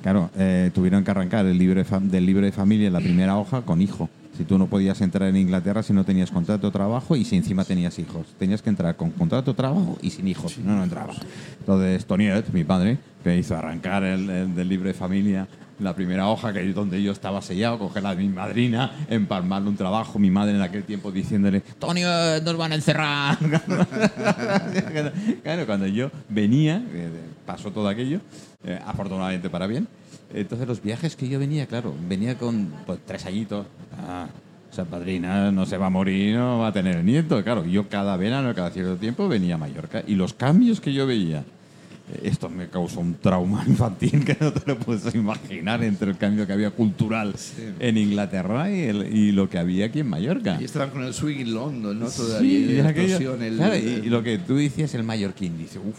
Claro, 0.04 0.30
eh, 0.38 0.72
tuvieron 0.74 1.04
que 1.04 1.12
arrancar 1.12 1.46
el 1.46 1.58
libro 1.58 1.82
de 1.84 2.00
del 2.02 2.26
libro 2.26 2.46
de 2.46 2.52
familia 2.52 2.88
en 2.88 2.94
la 2.94 3.00
primera 3.00 3.38
hoja 3.38 3.62
con 3.62 3.82
hijo. 3.82 4.10
Si 4.40 4.46
tú 4.46 4.58
no 4.58 4.68
podías 4.68 5.02
entrar 5.02 5.28
en 5.28 5.36
Inglaterra 5.36 5.84
si 5.84 5.92
no 5.92 6.06
tenías 6.06 6.32
contrato 6.32 6.68
de 6.68 6.72
trabajo 6.72 7.18
y 7.18 7.26
si 7.26 7.36
encima 7.36 7.66
tenías 7.66 8.00
hijos. 8.00 8.26
Tenías 8.38 8.62
que 8.62 8.70
entrar 8.70 8.96
con 8.96 9.12
contrato 9.12 9.52
de 9.52 9.58
trabajo 9.58 9.98
y 10.02 10.12
sin 10.12 10.30
hijos, 10.30 10.54
si 10.54 10.62
no, 10.62 10.78
no 10.78 10.84
entrabas. 10.86 11.18
Entonces, 11.60 12.06
Toniet, 12.06 12.48
mi 12.54 12.64
padre, 12.64 13.00
que 13.22 13.38
hizo 13.38 13.58
arrancar 13.58 14.06
el, 14.06 14.30
el 14.30 14.56
del 14.56 14.70
libro 14.70 14.88
de 14.88 14.94
familia, 14.94 15.46
la 15.80 15.94
primera 15.94 16.30
hoja 16.30 16.54
que 16.54 16.64
donde 16.72 17.04
yo 17.04 17.12
estaba 17.12 17.42
sellado, 17.42 17.80
coger 17.80 18.08
a 18.08 18.16
mi 18.16 18.30
madrina, 18.30 19.06
empalmarle 19.10 19.68
un 19.68 19.76
trabajo, 19.76 20.20
mi 20.20 20.32
madre 20.32 20.56
en 20.56 20.62
aquel 20.62 20.86
tiempo 20.86 21.12
diciéndole, 21.12 21.60
Toniet, 21.78 22.42
nos 22.42 22.56
van 22.56 22.72
a 22.72 22.76
encerrar. 22.76 23.38
claro, 25.44 25.66
cuando 25.66 25.86
yo 25.86 26.12
venía, 26.30 26.82
eh, 26.94 27.10
pasó 27.46 27.74
todo 27.74 27.90
aquello, 27.90 28.22
eh, 28.64 28.80
afortunadamente 28.86 29.50
para 29.50 29.68
bien. 29.68 29.86
Entonces 30.34 30.68
los 30.68 30.82
viajes 30.82 31.16
que 31.16 31.28
yo 31.28 31.40
venía, 31.40 31.66
claro, 31.66 31.94
venía 32.08 32.38
con 32.38 32.72
pues, 32.86 33.00
tres 33.06 33.26
añitos. 33.26 33.66
Ah, 33.98 34.28
esa 34.72 34.86
padrina 34.86 35.52
no 35.52 35.66
se 35.66 35.78
va 35.78 35.88
a 35.88 35.90
morir, 35.90 36.36
no 36.36 36.60
va 36.60 36.68
a 36.68 36.74
tener 36.74 37.04
nieto. 37.04 37.44
Claro, 37.44 37.66
yo 37.66 37.90
cada 37.90 38.16
verano, 38.18 38.54
cada 38.54 38.70
cierto 38.70 38.98
tiempo 38.98 39.28
venía 39.28 39.56
a 39.56 39.58
Mallorca 39.58 40.04
y 40.06 40.14
los 40.14 40.34
cambios 40.34 40.80
que 40.80 40.94
yo 40.94 41.08
veía, 41.08 41.44
esto 42.24 42.50
me 42.50 42.68
causó 42.70 43.00
un 43.00 43.16
trauma 43.16 43.64
infantil 43.68 44.24
que 44.24 44.38
no 44.40 44.54
te 44.54 44.62
lo 44.68 44.78
puedes 44.78 45.14
imaginar 45.16 45.84
entre 45.84 46.12
el 46.12 46.18
cambio 46.18 46.46
que 46.46 46.54
había 46.54 46.70
cultural 46.70 47.34
en 47.80 47.98
Inglaterra 47.98 48.72
y, 48.72 48.82
el- 48.82 49.16
y 49.16 49.32
lo 49.32 49.50
que 49.50 49.58
había 49.58 49.88
aquí 49.88 50.02
en 50.02 50.10
Mallorca. 50.10 50.58
Y 50.62 50.66
estaban 50.66 50.92
con 50.92 51.04
el 51.04 51.14
swing 51.16 51.38
in 51.40 51.54
London, 51.56 52.00
¿no? 52.00 52.08
Sí, 52.10 52.18
Todavía. 52.22 52.60
y 52.60 52.82
la 52.84 52.90
aquello- 52.90 53.36
el- 53.42 53.58
claro, 53.58 53.76
y, 53.76 53.80
y 54.06 54.10
lo 54.10 54.22
que 54.22 54.38
tú 54.38 54.56
decías, 54.58 54.94
el 54.94 55.04
mallorquín, 55.04 55.58
dice, 55.58 55.80
uff, 55.80 55.98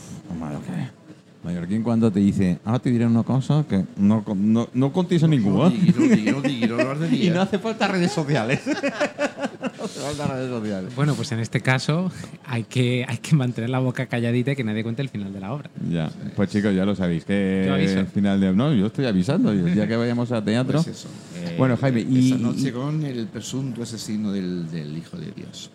Mallorquín 1.42 1.82
cuando 1.82 2.12
te 2.12 2.20
dice, 2.20 2.58
ahora 2.64 2.78
te 2.80 2.90
diré 2.90 3.06
una 3.06 3.22
cosa 3.22 3.64
que 3.68 3.84
no, 3.96 4.22
no, 4.36 4.68
no 4.74 4.92
contiese 4.92 5.26
No 5.26 5.30
ninguna. 5.30 5.72
Y 7.10 7.30
no 7.30 7.40
hace 7.40 7.58
falta 7.58 7.88
redes 7.88 8.12
sociales. 8.12 8.60
no 8.66 9.84
hace 9.84 10.00
falta 10.00 10.26
redes 10.26 10.50
sociales. 10.50 10.94
Bueno, 10.94 11.14
pues 11.14 11.32
en 11.32 11.40
este 11.40 11.60
caso 11.60 12.10
hay 12.44 12.64
que, 12.64 13.06
hay 13.08 13.18
que 13.18 13.34
mantener 13.34 13.70
la 13.70 13.78
boca 13.78 14.06
calladita 14.06 14.52
y 14.52 14.56
que 14.56 14.64
nadie 14.64 14.82
cuente 14.82 15.00
el 15.00 15.08
final 15.08 15.32
de 15.32 15.40
la 15.40 15.52
obra. 15.52 15.70
Ya, 15.90 16.10
pues 16.36 16.50
chicos, 16.50 16.74
ya 16.74 16.84
lo 16.84 16.94
sabéis, 16.94 17.24
que 17.24 17.64
Yo 17.66 17.74
aviso. 17.74 18.00
el 18.00 18.06
final 18.06 18.40
de... 18.40 18.52
No, 18.52 18.74
yo 18.74 18.86
estoy 18.86 19.06
avisando, 19.06 19.54
y 19.54 19.58
el 19.58 19.74
día 19.74 19.88
que 19.88 19.96
vayamos 19.96 20.30
a 20.32 20.44
teatro... 20.44 20.82
Pues 20.82 20.98
eso. 20.98 21.08
Bueno, 21.56 21.76
Jaime, 21.76 22.02
y... 22.02 22.32
Esta 22.32 22.42
noche 22.42 22.72
con 22.72 23.02
el 23.04 23.26
presunto 23.28 23.82
asesino 23.82 24.32
del, 24.32 24.70
del 24.70 24.96
Hijo 24.96 25.16
de 25.16 25.32
Dios. 25.32 25.70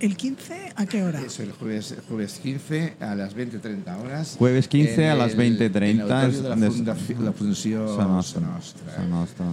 ¿El 0.00 0.16
15 0.16 0.72
a 0.76 0.86
qué 0.86 1.02
hora? 1.02 1.20
Es 1.20 1.38
el 1.40 1.52
jueves, 1.52 1.94
jueves 2.08 2.40
15 2.42 2.94
a 3.00 3.14
las 3.14 3.36
20.30 3.36 3.96
horas. 4.00 4.34
Jueves 4.38 4.66
15 4.66 5.04
en 5.04 5.10
a 5.10 5.14
las 5.14 5.34
el- 5.34 5.40
en 5.40 5.46
el 5.52 5.58
20:30 5.58 6.28
de 6.28 6.42
la, 6.48 6.56
de- 6.56 6.70
fundaci- 6.70 7.18
la 7.18 7.32
Función 7.32 7.96
Sa 7.96 8.04
Nostra. 8.06 8.40
Nostra. 8.40 8.94
Sa 8.96 9.02
Nostra. 9.04 9.46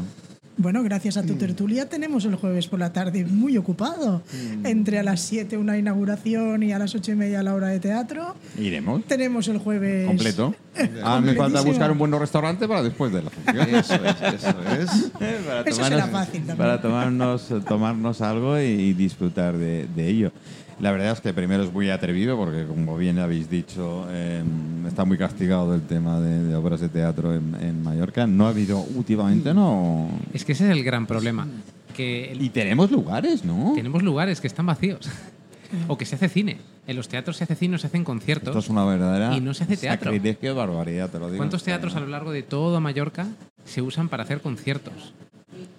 Bueno, 0.58 0.82
gracias 0.84 1.18
a 1.18 1.24
tu 1.24 1.34
Mm. 1.34 1.38
tertulia 1.38 1.88
tenemos 1.88 2.26
el 2.26 2.36
jueves 2.36 2.68
por 2.68 2.80
la 2.80 2.92
tarde 2.92 3.26
muy 3.26 3.58
ocupado. 3.58 4.24
Mm. 4.34 4.66
Entre 4.66 4.98
a 4.98 5.04
las 5.04 5.22
7 5.22 5.56
una 5.58 5.78
inauguración 5.78 6.64
y 6.64 6.72
a 6.72 6.80
las 6.80 6.96
8 6.96 7.12
y 7.12 7.16
media 7.16 7.44
la 7.44 7.54
hora 7.54 7.68
de 7.68 7.80
teatro. 7.80 8.36
Iremos. 8.58 9.04
Tenemos 9.06 9.48
el 9.48 9.60
jueves... 9.60 10.08
Completo. 10.08 10.56
Ah, 11.04 11.20
me 11.20 11.34
falta 11.34 11.62
buscar 11.62 11.92
un 11.92 11.98
buen 11.98 12.12
restaurante 12.12 12.68
para 12.68 12.84
después 12.84 13.12
de 13.12 13.24
la 13.24 13.32
función. 13.32 13.68
Eso 13.76 13.96
es, 13.96 14.34
eso 14.36 14.56
es. 14.80 15.12
para 15.48 15.62
Eso 15.62 15.84
será 15.84 16.08
fácil 16.08 16.42
también. 16.42 16.58
Para 16.58 16.80
tomarnos, 16.80 17.52
tomarnos 17.68 18.22
algo 18.22 18.60
y, 18.60 18.66
y 18.66 18.94
disfrutar 18.94 19.58
de, 19.58 19.88
de 19.96 20.08
ello. 20.08 20.32
La 20.80 20.92
verdad 20.92 21.12
es 21.12 21.22
que 21.22 21.34
primero 21.34 21.64
es 21.64 21.74
muy 21.74 21.90
atrevido 21.90 22.38
porque, 22.38 22.66
como 22.66 22.98
bien 22.98 23.18
habéis 23.18 23.50
dicho, 23.50 24.06
eh, 24.12 24.44
está 24.88 25.06
muy 25.06 25.18
castigado 25.18 25.74
el 25.74 25.82
tema 25.82 26.20
de, 26.20 26.44
de 26.44 26.56
obras 26.56 26.80
de 26.82 26.90
teatro 26.90 27.34
en, 27.34 27.56
en 27.60 27.82
Mallorca. 27.84 28.28
No 28.28 28.46
ha 28.46 28.50
habido 28.50 28.80
últimamente, 28.96 29.54
no. 29.54 30.08
Es 30.34 30.46
que 30.46 30.52
ese 30.52 30.66
es 30.66 30.72
el 30.72 30.84
gran 30.84 31.08
problema. 31.08 31.48
Que 31.96 32.32
el- 32.32 32.42
Y 32.44 32.50
tenemos 32.50 32.92
lugares, 32.92 33.44
¿no? 33.44 33.74
tenemos 33.76 34.04
lugares 34.04 34.40
que 34.40 34.46
están 34.48 34.68
vacíos. 34.68 35.10
o 35.88 35.98
que 35.98 36.06
se 36.06 36.16
hace 36.16 36.30
cine. 36.30 36.58
En 36.86 36.96
los 36.96 37.10
teatros 37.10 37.38
se 37.38 37.44
hace 37.44 37.56
cine 37.56 37.78
se 37.80 37.88
hacen 37.88 38.04
conciertos. 38.04 38.50
Esto 38.50 38.60
es 38.60 38.70
una 38.70 38.86
verdadera 38.86 39.36
Y 39.36 39.42
no 39.42 39.54
se 39.54 39.64
hace 39.64 39.76
teatro. 39.78 40.12
de 40.12 40.54
barbaridad, 40.54 41.10
te 41.10 41.20
lo 41.20 41.26
digo. 41.28 41.38
¿Cuántos 41.38 41.64
teatros 41.64 41.96
a 41.96 42.00
lo 42.00 42.08
largo 42.08 42.32
de 42.32 42.44
todo 42.44 42.80
Mallorca 42.80 43.28
se 43.66 43.82
usan 43.82 44.08
para 44.10 44.24
hacer 44.24 44.42
conciertos? 44.42 45.14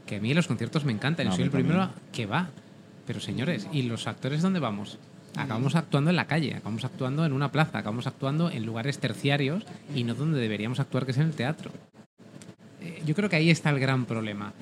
Que 0.06 0.16
a 0.16 0.20
mí 0.20 0.34
los 0.34 0.46
conciertos 0.48 0.84
me 0.84 0.92
encantan. 0.92 1.26
No, 1.28 1.32
a 1.32 1.36
soy 1.36 1.44
el 1.44 1.50
primero 1.50 1.88
que 2.12 2.26
va. 2.26 2.50
Pero 3.08 3.20
señores, 3.20 3.66
¿y 3.72 3.84
los 3.84 4.06
actores 4.06 4.42
dónde 4.42 4.60
vamos? 4.60 4.98
Acabamos 5.34 5.74
actuando 5.76 6.10
en 6.10 6.16
la 6.16 6.26
calle, 6.26 6.54
acabamos 6.54 6.84
actuando 6.84 7.24
en 7.24 7.32
una 7.32 7.50
plaza, 7.50 7.78
acabamos 7.78 8.06
actuando 8.06 8.50
en 8.50 8.66
lugares 8.66 8.98
terciarios 8.98 9.64
y 9.94 10.04
no 10.04 10.14
donde 10.14 10.38
deberíamos 10.38 10.78
actuar, 10.78 11.06
que 11.06 11.12
es 11.12 11.16
en 11.16 11.24
el 11.24 11.32
teatro. 11.32 11.70
Eh, 12.82 13.02
yo 13.06 13.14
creo 13.14 13.30
que 13.30 13.36
ahí 13.36 13.48
está 13.48 13.70
el 13.70 13.80
gran 13.80 14.04
problema. 14.04 14.52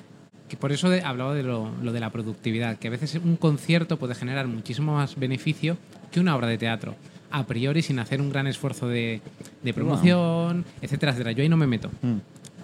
Que 0.47 0.55
por 0.55 0.71
eso 0.71 0.93
he 0.93 1.01
hablado 1.01 1.33
de 1.33 1.43
lo, 1.43 1.73
lo 1.83 1.91
de 1.91 1.99
la 1.99 2.09
productividad, 2.09 2.77
que 2.77 2.87
a 2.87 2.91
veces 2.91 3.15
un 3.15 3.35
concierto 3.35 3.99
puede 3.99 4.15
generar 4.15 4.47
muchísimo 4.47 4.95
más 4.95 5.17
beneficio 5.19 5.77
que 6.09 6.21
una 6.21 6.33
obra 6.33 6.47
de 6.47 6.57
teatro, 6.57 6.95
a 7.31 7.45
priori 7.45 7.81
sin 7.81 7.99
hacer 7.99 8.21
un 8.21 8.29
gran 8.29 8.47
esfuerzo 8.47 8.87
de, 8.87 9.19
de 9.61 9.73
promoción, 9.73 10.63
etcétera, 10.81 11.11
etcétera. 11.11 11.33
Yo 11.33 11.43
ahí 11.43 11.49
no 11.49 11.57
me 11.57 11.67
meto. 11.67 11.89
Mm. 12.01 12.15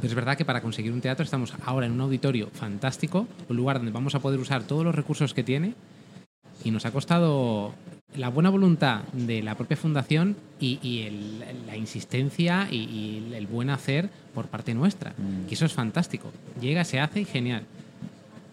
Pero 0.04 0.12
es 0.12 0.16
verdad 0.16 0.36
que 0.36 0.44
para 0.44 0.60
conseguir 0.60 0.92
un 0.92 1.00
teatro 1.00 1.24
estamos 1.24 1.54
ahora 1.66 1.86
en 1.86 1.94
un 1.94 2.02
auditorio 2.02 2.50
fantástico, 2.52 3.26
un 3.48 3.56
lugar 3.56 3.78
donde 3.78 3.94
vamos 3.94 4.14
a 4.16 4.20
poder 4.20 4.38
usar 4.38 4.64
todos 4.64 4.84
los 4.84 4.94
recursos 4.94 5.34
que 5.34 5.44
tiene 5.46 5.76
y 6.62 6.72
nos 6.72 6.86
ha 6.86 6.92
costado 6.92 7.74
la 8.18 8.28
buena 8.28 8.50
voluntad 8.50 9.04
de 9.14 9.42
la 9.42 9.56
propia 9.56 9.78
fundación 9.78 10.36
y, 10.60 10.78
y 10.84 11.04
el- 11.04 11.40
la 11.68 11.78
insistencia 11.78 12.68
y, 12.70 12.76
y 13.30 13.34
el 13.34 13.48
buen 13.48 13.70
hacer 13.70 14.10
por 14.36 14.48
parte 14.48 14.74
nuestra. 14.74 15.14
Y 15.50 15.54
eso 15.54 15.66
es 15.66 15.72
fantástico. 15.72 16.32
Llega, 16.60 16.84
se 16.84 17.00
hace 17.00 17.22
y 17.22 17.26
genial. 17.26 17.64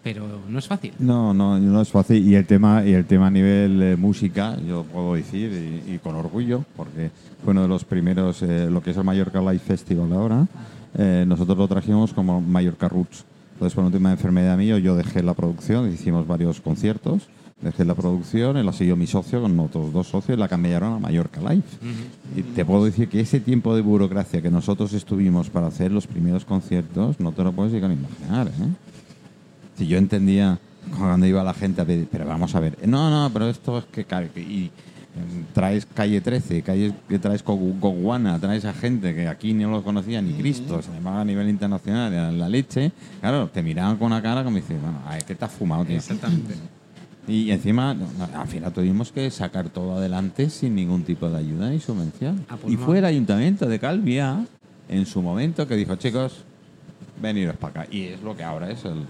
Pero 0.03 0.39
no 0.47 0.57
es 0.57 0.67
fácil. 0.67 0.93
No, 0.99 1.33
no, 1.33 1.59
no 1.59 1.81
es 1.81 1.89
fácil. 1.89 2.25
Y 2.27 2.35
el 2.35 2.47
tema, 2.47 2.85
y 2.85 2.93
el 2.93 3.03
tema 3.05 3.27
a 3.27 3.29
nivel 3.29 3.81
eh, 3.83 3.95
música, 3.97 4.57
yo 4.65 4.83
puedo 4.85 5.15
decir, 5.15 5.51
y, 5.85 5.95
y 5.95 5.97
con 5.99 6.15
orgullo, 6.15 6.63
porque 6.77 7.11
fue 7.43 7.51
uno 7.51 7.63
de 7.63 7.67
los 7.67 7.83
primeros, 7.83 8.41
eh, 8.41 8.69
lo 8.71 8.81
que 8.81 8.91
es 8.91 8.97
el 8.97 9.03
Mallorca 9.03 9.41
Live 9.41 9.59
Festival 9.59 10.13
ahora, 10.13 10.47
eh, 10.97 11.25
nosotros 11.27 11.57
lo 11.57 11.67
trajimos 11.67 12.13
como 12.13 12.41
Mallorca 12.41 12.89
Roots. 12.89 13.25
Entonces, 13.53 13.75
por 13.75 13.83
un 13.83 13.91
tema 13.91 14.09
de 14.09 14.15
enfermedad 14.15 14.57
mío, 14.57 14.77
yo 14.77 14.95
dejé 14.95 15.21
la 15.23 15.33
producción, 15.33 15.91
hicimos 15.91 16.25
varios 16.27 16.61
conciertos, 16.61 17.29
dejé 17.61 17.85
la 17.85 17.93
producción, 17.93 18.57
y 18.57 18.63
la 18.63 18.73
siguió 18.73 18.95
mi 18.95 19.05
socio 19.05 19.41
con 19.41 19.59
otros 19.59 19.93
dos 19.93 20.07
socios, 20.07 20.35
y 20.37 20.39
la 20.39 20.47
cambiaron 20.47 20.93
a 20.93 20.99
Mallorca 20.99 21.39
Live. 21.41 21.63
Y 22.35 22.41
te 22.41 22.65
puedo 22.65 22.85
decir 22.85 23.07
que 23.07 23.19
ese 23.19 23.39
tiempo 23.39 23.75
de 23.75 23.81
burocracia 23.81 24.41
que 24.41 24.49
nosotros 24.49 24.93
estuvimos 24.93 25.49
para 25.49 25.67
hacer 25.67 25.91
los 25.91 26.07
primeros 26.07 26.43
conciertos, 26.43 27.19
no 27.19 27.31
te 27.31 27.43
lo 27.43 27.51
puedes 27.51 27.71
llegar 27.71 27.91
a 27.91 27.93
imaginar, 27.93 28.47
¿eh? 28.47 28.51
Si 29.77 29.87
yo 29.87 29.97
entendía 29.97 30.59
cuando 30.97 31.25
iba 31.25 31.43
la 31.43 31.53
gente 31.53 31.81
a 31.81 31.85
pedir, 31.85 32.07
pero 32.11 32.25
vamos 32.25 32.55
a 32.55 32.59
ver, 32.59 32.77
no, 32.87 33.09
no, 33.09 33.31
pero 33.31 33.47
esto 33.47 33.77
es 33.77 33.85
que 33.85 34.05
y, 34.39 34.71
traes 35.53 35.85
calle 35.85 36.21
13, 36.21 36.61
calle, 36.61 36.93
que 37.07 37.19
traes 37.19 37.43
Coguana, 37.43 38.39
traes 38.39 38.65
a 38.65 38.73
gente 38.73 39.13
que 39.13 39.27
aquí 39.27 39.53
no 39.53 39.69
lo 39.69 39.83
conocía 39.83 40.21
ni 40.21 40.33
Cristo, 40.33 40.81
se 40.81 40.91
llamaba 40.91 41.21
a 41.21 41.25
nivel 41.25 41.49
internacional, 41.49 42.13
era 42.13 42.31
la 42.31 42.47
leche, 42.47 42.91
claro, 43.19 43.49
te 43.49 43.61
miraban 43.61 43.97
con 43.97 44.07
una 44.07 44.21
cara 44.21 44.43
como 44.43 44.57
diciendo, 44.57 44.85
bueno, 44.85 44.99
ay, 45.05 45.21
¿qué 45.25 45.35
te 45.35 45.45
has 45.45 45.51
fumado, 45.51 45.85
tío? 45.85 45.97
Exactamente. 45.97 46.55
Y 47.27 47.51
encima, 47.51 47.95
al 48.33 48.47
final 48.47 48.73
tuvimos 48.73 49.11
que 49.11 49.29
sacar 49.29 49.69
todo 49.69 49.97
adelante 49.97 50.49
sin 50.49 50.75
ningún 50.75 51.03
tipo 51.03 51.29
de 51.29 51.37
ayuda 51.37 51.69
ni 51.69 51.79
subvención. 51.79 52.45
Ah, 52.49 52.57
pues 52.59 52.73
y 52.73 52.77
no. 52.77 52.83
fue 52.83 52.97
el 52.97 53.05
ayuntamiento 53.05 53.67
de 53.67 53.79
Calvia, 53.79 54.45
en 54.89 55.05
su 55.05 55.21
momento, 55.21 55.67
que 55.67 55.75
dijo, 55.75 55.95
chicos, 55.95 56.43
veniros 57.21 57.55
para 57.57 57.81
acá. 57.81 57.91
Y 57.91 58.05
es 58.05 58.21
lo 58.21 58.35
que 58.35 58.43
ahora 58.43 58.71
es 58.71 58.83
el, 58.85 59.05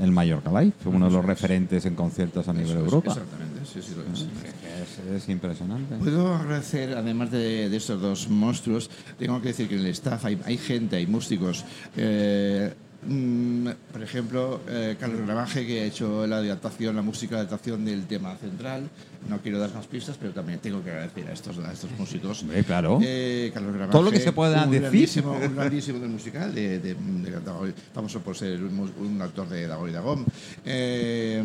el 0.00 0.10
Mallorca 0.12 0.50
Live, 0.60 0.72
uno 0.86 1.06
de 1.06 1.12
los 1.12 1.24
referentes 1.24 1.86
en 1.86 1.94
conciertos 1.94 2.48
a 2.48 2.52
nivel 2.52 2.70
Eso 2.70 2.78
es, 2.78 2.84
Europa. 2.84 3.12
Exactamente, 3.12 3.60
sí, 3.64 3.80
sí, 3.82 3.94
lo 3.96 4.02
es. 4.12 4.20
Es, 4.20 5.22
es 5.22 5.28
impresionante. 5.28 5.96
Puedo 5.96 6.34
agradecer, 6.34 6.96
además 6.96 7.30
de, 7.30 7.68
de 7.68 7.76
estos 7.76 8.00
dos 8.00 8.28
monstruos, 8.28 8.90
tengo 9.18 9.40
que 9.40 9.48
decir 9.48 9.68
que 9.68 9.74
en 9.76 9.80
el 9.82 9.86
staff 9.88 10.24
hay, 10.24 10.40
hay 10.44 10.58
gente, 10.58 10.96
hay 10.96 11.06
músicos. 11.06 11.64
eh, 11.96 12.74
mm, 13.06 13.68
por 13.92 14.02
ejemplo, 14.02 14.60
eh, 14.68 14.96
Carlos 14.98 15.20
Gramaje, 15.22 15.66
que 15.66 15.82
ha 15.82 15.84
hecho 15.84 16.26
la 16.26 16.38
adaptación, 16.38 16.96
la 16.96 17.02
música 17.02 17.36
de 17.36 17.42
adaptación 17.42 17.84
del 17.84 18.06
tema 18.06 18.36
central. 18.36 18.88
No 19.28 19.38
quiero 19.38 19.58
dar 19.58 19.72
más 19.74 19.86
pistas, 19.86 20.16
pero 20.18 20.32
también 20.32 20.58
tengo 20.58 20.82
que 20.82 20.90
agradecer 20.90 21.28
a 21.28 21.32
estos, 21.32 21.58
a 21.58 21.72
estos 21.72 21.90
músicos. 21.98 22.42
Hombre, 22.42 22.62
claro. 22.64 22.98
Eh, 23.02 23.50
Carlos 23.54 23.72
Gramaje, 23.72 23.92
Todo 23.92 24.02
lo 24.02 24.10
que 24.10 24.20
se 24.20 24.32
pueda 24.32 24.64
un 24.64 24.70
decir. 24.70 24.82
Grandísimo, 24.82 25.32
un 25.32 25.54
grandísimo 25.54 25.98
del 25.98 26.10
musical, 26.10 26.54
de, 26.54 26.78
de, 26.78 26.94
de 26.94 27.74
famoso 27.92 28.20
por 28.20 28.36
ser 28.36 28.62
un, 28.62 29.22
actor 29.22 29.48
de 29.48 29.66
Dagoy 29.66 29.92
Dagón. 29.92 30.26
Eh, 30.64 31.42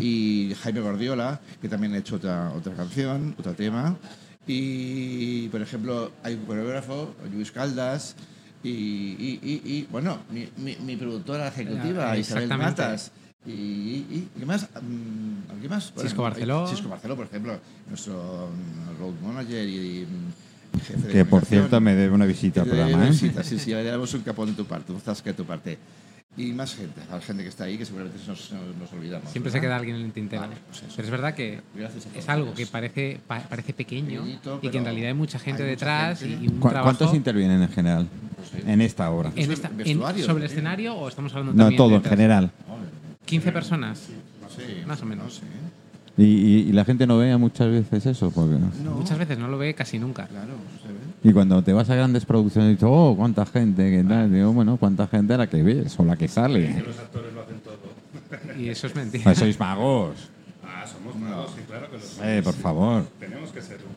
y 0.00 0.54
Jaime 0.62 0.80
Gordiola, 0.80 1.40
que 1.60 1.68
también 1.68 1.94
ha 1.94 1.98
hecho 1.98 2.16
otra, 2.16 2.52
otra 2.52 2.74
canción, 2.74 3.34
otro 3.38 3.54
tema. 3.54 3.96
Y, 4.46 5.48
por 5.48 5.62
ejemplo, 5.62 6.10
hay 6.22 6.34
un 6.34 6.44
coreógrafo, 6.44 7.14
Luis 7.32 7.52
Caldas. 7.52 8.16
Y, 8.62 8.68
y- 8.68 9.40
y- 9.42 9.62
y, 9.72 9.88
bueno, 9.90 10.18
mi, 10.30 10.46
mi- 10.58 10.76
mi 10.84 10.96
productora 10.96 11.48
ejecutiva, 11.48 12.10
Ah, 12.12 12.16
Isabel. 12.18 12.48
Matas. 12.48 13.10
Y, 13.46 13.50
y, 13.52 14.28
y 14.36 14.38
¿qué 14.38 14.44
más? 14.44 14.68
Mm, 14.82 15.60
¿Qué 15.62 15.68
más? 15.68 15.84
Cisco 15.96 16.16
Bueno, 16.22 16.22
Barceló. 16.22 16.66
Cisco 16.68 16.88
Barceló, 16.90 17.16
por 17.16 17.24
ejemplo, 17.26 17.58
nuestro 17.88 18.50
mm, 18.50 19.00
road 19.00 19.14
manager 19.22 19.66
y, 19.66 19.76
y, 20.02 20.06
mm, 20.06 20.80
jefe 20.80 21.06
de 21.06 21.12
Que 21.14 21.24
por 21.24 21.46
cierto 21.46 21.80
me 21.80 21.94
debe 21.94 22.14
una 22.14 22.26
visita 22.26 22.60
al 22.62 22.68
programa. 22.68 23.06
¿eh? 23.06 23.10
visita, 23.10 23.42
Sí, 23.42 23.58
sí, 23.58 23.70
le 23.70 23.82
damos 23.84 24.12
un 24.12 24.20
capón 24.20 24.48
de 24.50 24.52
tu 24.54 24.66
parte, 24.66 24.92
un 24.92 25.00
zasca 25.00 25.30
de 25.30 25.34
tu 25.34 25.44
parte. 25.46 25.78
Y 26.36 26.52
más 26.52 26.74
gente, 26.76 27.00
hay 27.10 27.20
gente 27.20 27.42
que 27.42 27.48
está 27.48 27.64
ahí 27.64 27.76
que 27.76 27.84
seguramente 27.84 28.16
nos, 28.26 28.52
nos, 28.52 28.76
nos 28.76 28.92
olvidamos. 28.92 29.28
Siempre 29.30 29.50
se 29.50 29.58
¿verdad? 29.58 29.68
queda 29.68 29.76
alguien 29.76 29.96
en 29.96 30.02
el 30.06 30.12
tintero. 30.12 30.42
Vale, 30.42 30.54
pues 30.68 30.82
pero 30.94 31.04
es 31.04 31.10
verdad 31.10 31.34
que 31.34 31.60
es 32.14 32.28
algo 32.28 32.54
que 32.54 32.66
parece, 32.66 33.18
pa- 33.26 33.40
parece 33.40 33.72
pequeño 33.74 34.20
Pequeñito, 34.22 34.60
y 34.62 34.68
que 34.68 34.78
en 34.78 34.84
realidad 34.84 35.08
hay 35.08 35.14
mucha 35.14 35.38
gente 35.40 35.64
hay 35.64 35.70
mucha 35.70 35.84
detrás 35.86 36.20
gente. 36.20 36.44
y 36.44 36.48
un 36.48 36.58
¿Cu- 36.60 36.68
trabajo... 36.68 36.84
¿Cuántos 36.96 37.14
intervienen 37.16 37.60
en 37.62 37.68
general 37.68 38.08
Pues, 38.36 38.64
en 38.64 38.80
esta 38.80 39.10
obra? 39.10 39.32
en 39.34 39.50
esta- 39.50 39.70
es 39.78 39.86
en- 39.88 40.00
¿Sobre 40.24 40.44
el 40.44 40.50
escenario 40.50 40.94
o 40.94 41.08
estamos 41.08 41.32
hablando 41.32 41.52
No, 41.52 41.58
también 41.64 41.76
todo 41.76 41.96
en 41.96 42.04
general. 42.04 42.50
15 43.26 43.52
personas. 43.52 43.98
Sí, 43.98 44.82
Más 44.86 45.02
o 45.02 45.06
menos. 45.06 45.34
Sí. 45.34 45.42
Y, 46.16 46.24
y- 46.24 46.68
y 46.68 46.72
la 46.72 46.84
gente 46.84 47.06
no 47.06 47.18
vea 47.18 47.38
muchas 47.38 47.68
veces 47.70 48.06
eso. 48.06 48.30
Porque, 48.30 48.56
No, 48.84 48.92
Muchas 48.92 49.18
veces 49.18 49.36
no 49.38 49.48
lo 49.48 49.58
ve 49.58 49.74
casi 49.74 49.98
nunca. 49.98 50.26
Claro, 50.28 50.54
se 50.82 50.88
ve. 50.88 50.98
Y 51.22 51.32
cuando 51.32 51.62
te 51.62 51.72
vas 51.72 51.90
a 51.90 51.94
grandes 51.94 52.24
producciones, 52.24 52.70
dices, 52.70 52.88
oh, 52.90 53.14
cuánta 53.16 53.44
gente, 53.44 53.90
qué 53.90 54.02
tal. 54.04 54.32
Digo, 54.32 54.52
bueno, 54.52 54.78
cuánta 54.78 55.06
gente 55.06 55.36
la 55.36 55.48
que 55.48 55.62
ves 55.62 55.98
o 55.98 56.04
la 56.04 56.16
que 56.16 56.28
sale. 56.28 56.82
Los 56.82 56.98
actores 56.98 57.32
lo 57.34 57.42
hacen 57.42 57.60
todo. 57.60 58.58
Y 58.58 58.68
eso 58.68 58.86
es 58.86 58.94
mentira. 58.94 59.24
Pues 59.24 59.38
sois 59.38 59.58
magos. 59.60 60.30
Ah, 60.64 60.86
somos 60.86 61.14
magos, 61.16 61.52
sí, 61.54 61.62
claro 61.66 61.90
que 61.90 61.98
lo 61.98 62.02
somos. 62.02 62.24
Eh, 62.24 62.40
por 62.42 62.54
favor. 62.54 63.04
Tenemos 63.18 63.50
que 63.50 63.60
serlo. 63.60 63.88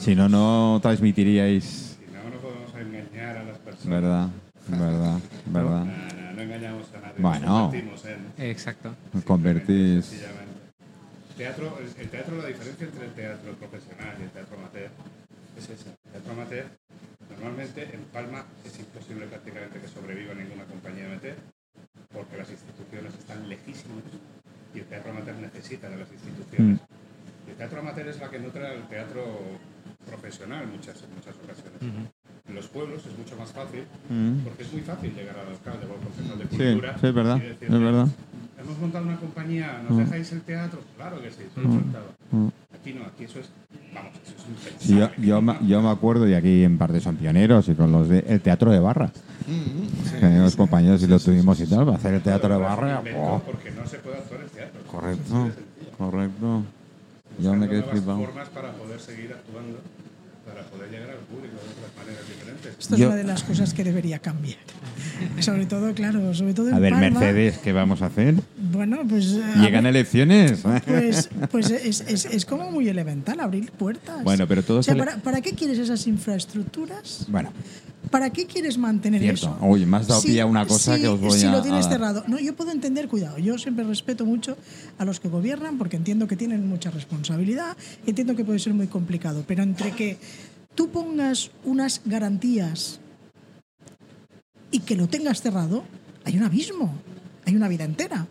Si 0.00 0.16
no, 0.16 0.28
no 0.28 0.80
transmitiríais. 0.82 1.64
Si 1.64 2.12
no, 2.12 2.24
no 2.28 2.40
podemos 2.40 2.74
engañar 2.74 3.36
a 3.36 3.44
las 3.44 3.58
personas. 3.58 3.88
¿Verdad? 3.88 4.28
¿Verdad? 4.66 5.18
¿Verdad? 5.46 5.84
No, 5.84 6.22
no, 6.24 6.32
no 6.32 6.42
engañamos 6.42 6.86
a 6.92 7.00
nadie. 7.00 7.14
Bueno. 7.18 7.46
Nos 7.46 7.62
convertimos 7.62 8.04
en. 8.04 8.44
Exacto. 8.44 8.94
Convertís. 9.24 10.04
Sencillamente. 10.06 10.44
Teatro, 11.36 11.78
el, 11.78 12.02
el 12.02 12.08
teatro, 12.10 12.36
la 12.42 12.48
diferencia 12.48 12.86
entre 12.86 13.06
el 13.06 13.12
teatro 13.12 13.52
profesional 13.54 14.14
y 14.18 14.22
el 14.24 14.30
teatro 14.30 14.56
amateur 14.56 14.90
es 15.56 15.70
esa. 15.70 16.03
Teatro 16.14 16.30
amateur, 16.32 16.66
normalmente 17.28 17.82
en 17.90 18.04
Palma 18.14 18.46
es 18.64 18.78
imposible 18.78 19.26
prácticamente 19.26 19.80
que 19.80 19.88
sobreviva 19.88 20.30
ninguna 20.34 20.62
compañía 20.64 21.06
amateur 21.10 21.34
porque 22.14 22.36
las 22.38 22.48
instituciones 22.50 23.12
están 23.18 23.48
lejísimas 23.48 24.06
y 24.74 24.78
el 24.78 24.84
teatro 24.86 25.10
amateur 25.10 25.34
necesita 25.42 25.90
de 25.90 25.96
las 25.98 26.06
instituciones. 26.12 26.78
Y 27.46 27.50
el 27.50 27.56
teatro 27.56 27.80
amateur 27.80 28.06
es 28.06 28.20
la 28.20 28.30
que 28.30 28.38
nutre 28.38 28.64
al 28.64 28.86
teatro 28.88 29.58
profesional 30.06 30.68
muchas, 30.68 31.02
en 31.02 31.10
muchas 31.18 31.34
ocasiones. 31.34 31.82
En 32.46 32.54
los 32.54 32.68
pueblos 32.68 33.04
es 33.06 33.18
mucho 33.18 33.34
más 33.36 33.50
fácil 33.50 33.82
Mm. 34.08 34.44
porque 34.44 34.62
es 34.62 34.72
muy 34.72 34.82
fácil 34.82 35.12
llegar 35.14 35.36
al 35.38 35.48
alcalde 35.48 35.86
o 35.90 35.94
al 35.94 36.00
concejal 36.06 36.38
de 36.38 36.44
Sí, 36.44 36.56
cultura 36.56 36.98
sí, 37.00 37.06
es 37.08 37.14
verdad. 37.14 37.36
y 37.38 37.40
decirle, 37.40 37.76
Es 37.76 37.82
verdad. 37.82 38.06
Hemos 38.64 38.78
montado 38.78 39.04
una 39.06 39.16
compañía, 39.16 39.82
¿nos 39.88 39.98
dejáis 39.98 40.32
el 40.32 40.40
teatro? 40.42 40.80
Claro 40.96 41.20
que 41.20 41.30
sí, 41.30 41.42
solo 41.54 41.68
faltaba. 41.68 42.04
Aquí 42.80 42.92
no, 42.94 43.04
aquí 43.06 43.24
eso 43.24 43.38
es, 43.40 43.48
vamos, 43.94 44.12
eso 44.24 44.34
es 44.36 44.82
Sí, 44.82 44.88
yo, 44.90 45.04
impensable. 45.04 45.26
yo, 45.26 45.42
me- 45.42 45.68
yo 45.68 45.82
me 45.82 45.90
acuerdo, 45.90 46.28
y 46.28 46.34
aquí 46.34 46.64
en 46.64 46.78
parte 46.78 47.00
son 47.00 47.16
pioneros, 47.16 47.68
y 47.68 47.74
con 47.74 47.92
los 47.92 48.08
de 48.08 48.20
el 48.28 48.40
teatro 48.40 48.70
de 48.72 48.80
barra. 48.80 49.10
Tenemos 50.20 50.56
compañeros 50.56 51.02
y 51.02 51.06
lo 51.06 51.18
tuvimos 51.20 51.60
y 51.60 51.66
tal, 51.66 51.84
para 51.84 51.96
hacer 51.98 52.14
el 52.14 52.22
teatro 52.22 52.54
de 52.54 52.60
barra. 52.60 53.02
oh, 53.16 53.42
Porque 53.44 53.70
no 53.70 53.86
se 53.86 53.98
puede 53.98 54.16
actuar 54.18 54.40
en 54.42 54.48
teatro. 54.48 54.80
correcto, 54.90 55.50
correcto. 55.98 56.62
Yo 57.40 57.54
me 57.54 57.68
quedé 57.68 57.82
flipado. 57.82 58.18
formas 58.18 58.48
para 58.50 58.72
poder 58.72 59.00
seguir 59.00 59.32
actuando, 59.32 59.78
para 60.46 60.62
poder 60.66 60.90
llegar 60.90 61.10
al 61.10 61.16
público 61.18 61.54
de 61.56 61.70
otras 61.72 61.96
maneras 61.98 62.28
diferentes. 62.28 62.76
Esto 62.78 62.96
Yo- 62.96 63.04
es 63.04 63.08
una 63.08 63.16
de 63.16 63.24
las 63.24 63.42
cosas 63.42 63.74
que 63.74 63.82
debería 63.84 64.18
cambiar. 64.20 64.58
sobre 65.40 65.66
todo, 65.66 65.92
claro, 65.94 66.32
sobre 66.34 66.54
todo 66.54 66.68
en 66.68 66.74
A 66.74 66.78
ver, 66.78 66.92
Palma, 66.92 67.10
Mercedes, 67.10 67.58
¿qué 67.58 67.72
vamos 67.72 68.02
a 68.02 68.06
hacer? 68.06 68.34
Bueno, 68.86 69.08
pues. 69.08 69.32
eh, 69.32 69.42
Llegan 69.60 69.86
elecciones. 69.86 70.60
Pues, 70.86 71.30
pues 71.50 71.70
es, 71.70 72.02
es- 72.06 72.26
es 72.26 72.44
como 72.44 72.70
muy 72.70 72.88
elemental 72.88 73.40
abrir 73.40 73.72
puertas. 73.72 74.22
Bueno, 74.22 74.46
pero 74.46 74.62
todo 74.62 74.80
O 74.80 74.82
sea, 74.82 74.96
¿para, 74.96 75.16
para 75.18 75.40
qué 75.40 75.52
quieres 75.52 75.78
esas 75.78 76.06
infraestructuras? 76.06 77.26
Bueno, 77.28 77.50
¿Para 78.10 78.28
qué 78.30 78.44
quieres 78.46 78.76
mantener 78.76 79.22
Cierto. 79.22 79.46
eso? 79.46 79.58
Oye, 79.66 79.86
me 79.86 79.96
has 79.96 80.06
dado 80.06 80.20
pie 80.22 80.38
a 80.42 80.46
una 80.46 80.66
cosa 80.66 80.94
si- 80.94 81.00
que 81.00 81.08
os 81.08 81.18
voy 81.18 81.38
si 81.38 81.46
a- 81.46 81.52
lo 81.52 81.62
tienes 81.62 81.88
cerrado. 81.88 82.22
No, 82.28 82.38
yo 82.38 82.54
puedo 82.54 82.70
entender, 82.70 83.08
cuidado, 83.08 83.38
yo 83.38 83.56
siempre 83.56 83.82
respeto 83.84 84.26
mucho 84.26 84.58
a 84.98 85.06
los 85.06 85.18
que 85.20 85.28
gobiernan 85.28 85.78
porque 85.78 85.96
entiendo 85.96 86.28
que 86.28 86.36
tienen 86.36 86.68
mucha 86.68 86.90
responsabilidad, 86.90 87.76
entiendo 88.06 88.36
que 88.36 88.44
puede 88.44 88.58
ser 88.58 88.74
muy 88.74 88.88
complicado, 88.88 89.42
pero 89.48 89.62
entre 89.62 89.92
que 89.92 90.18
tú 90.74 90.90
pongas 90.90 91.50
unas 91.64 92.02
garantías 92.04 93.00
y 94.70 94.80
que 94.80 94.96
lo 94.96 95.08
tengas 95.08 95.40
cerrado, 95.40 95.84
hay 96.24 96.36
un 96.36 96.42
abismo, 96.44 96.92
hay 97.46 97.56
una 97.56 97.68
vida 97.68 97.84
entera. 97.84 98.26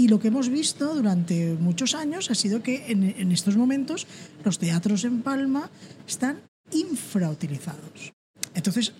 Y 0.00 0.08
lo 0.08 0.18
que 0.18 0.28
hemos 0.28 0.48
visto 0.48 0.94
durante 0.94 1.52
muchos 1.60 1.94
años 1.94 2.30
ha 2.30 2.34
sido 2.34 2.62
que 2.62 2.86
en, 2.90 3.02
en 3.04 3.32
estos 3.32 3.54
momentos 3.58 4.06
los 4.46 4.58
teatros 4.58 5.04
en 5.04 5.20
Palma 5.20 5.68
están 6.08 6.38
infrautilizados. 6.72 8.14
Entonces 8.54 8.92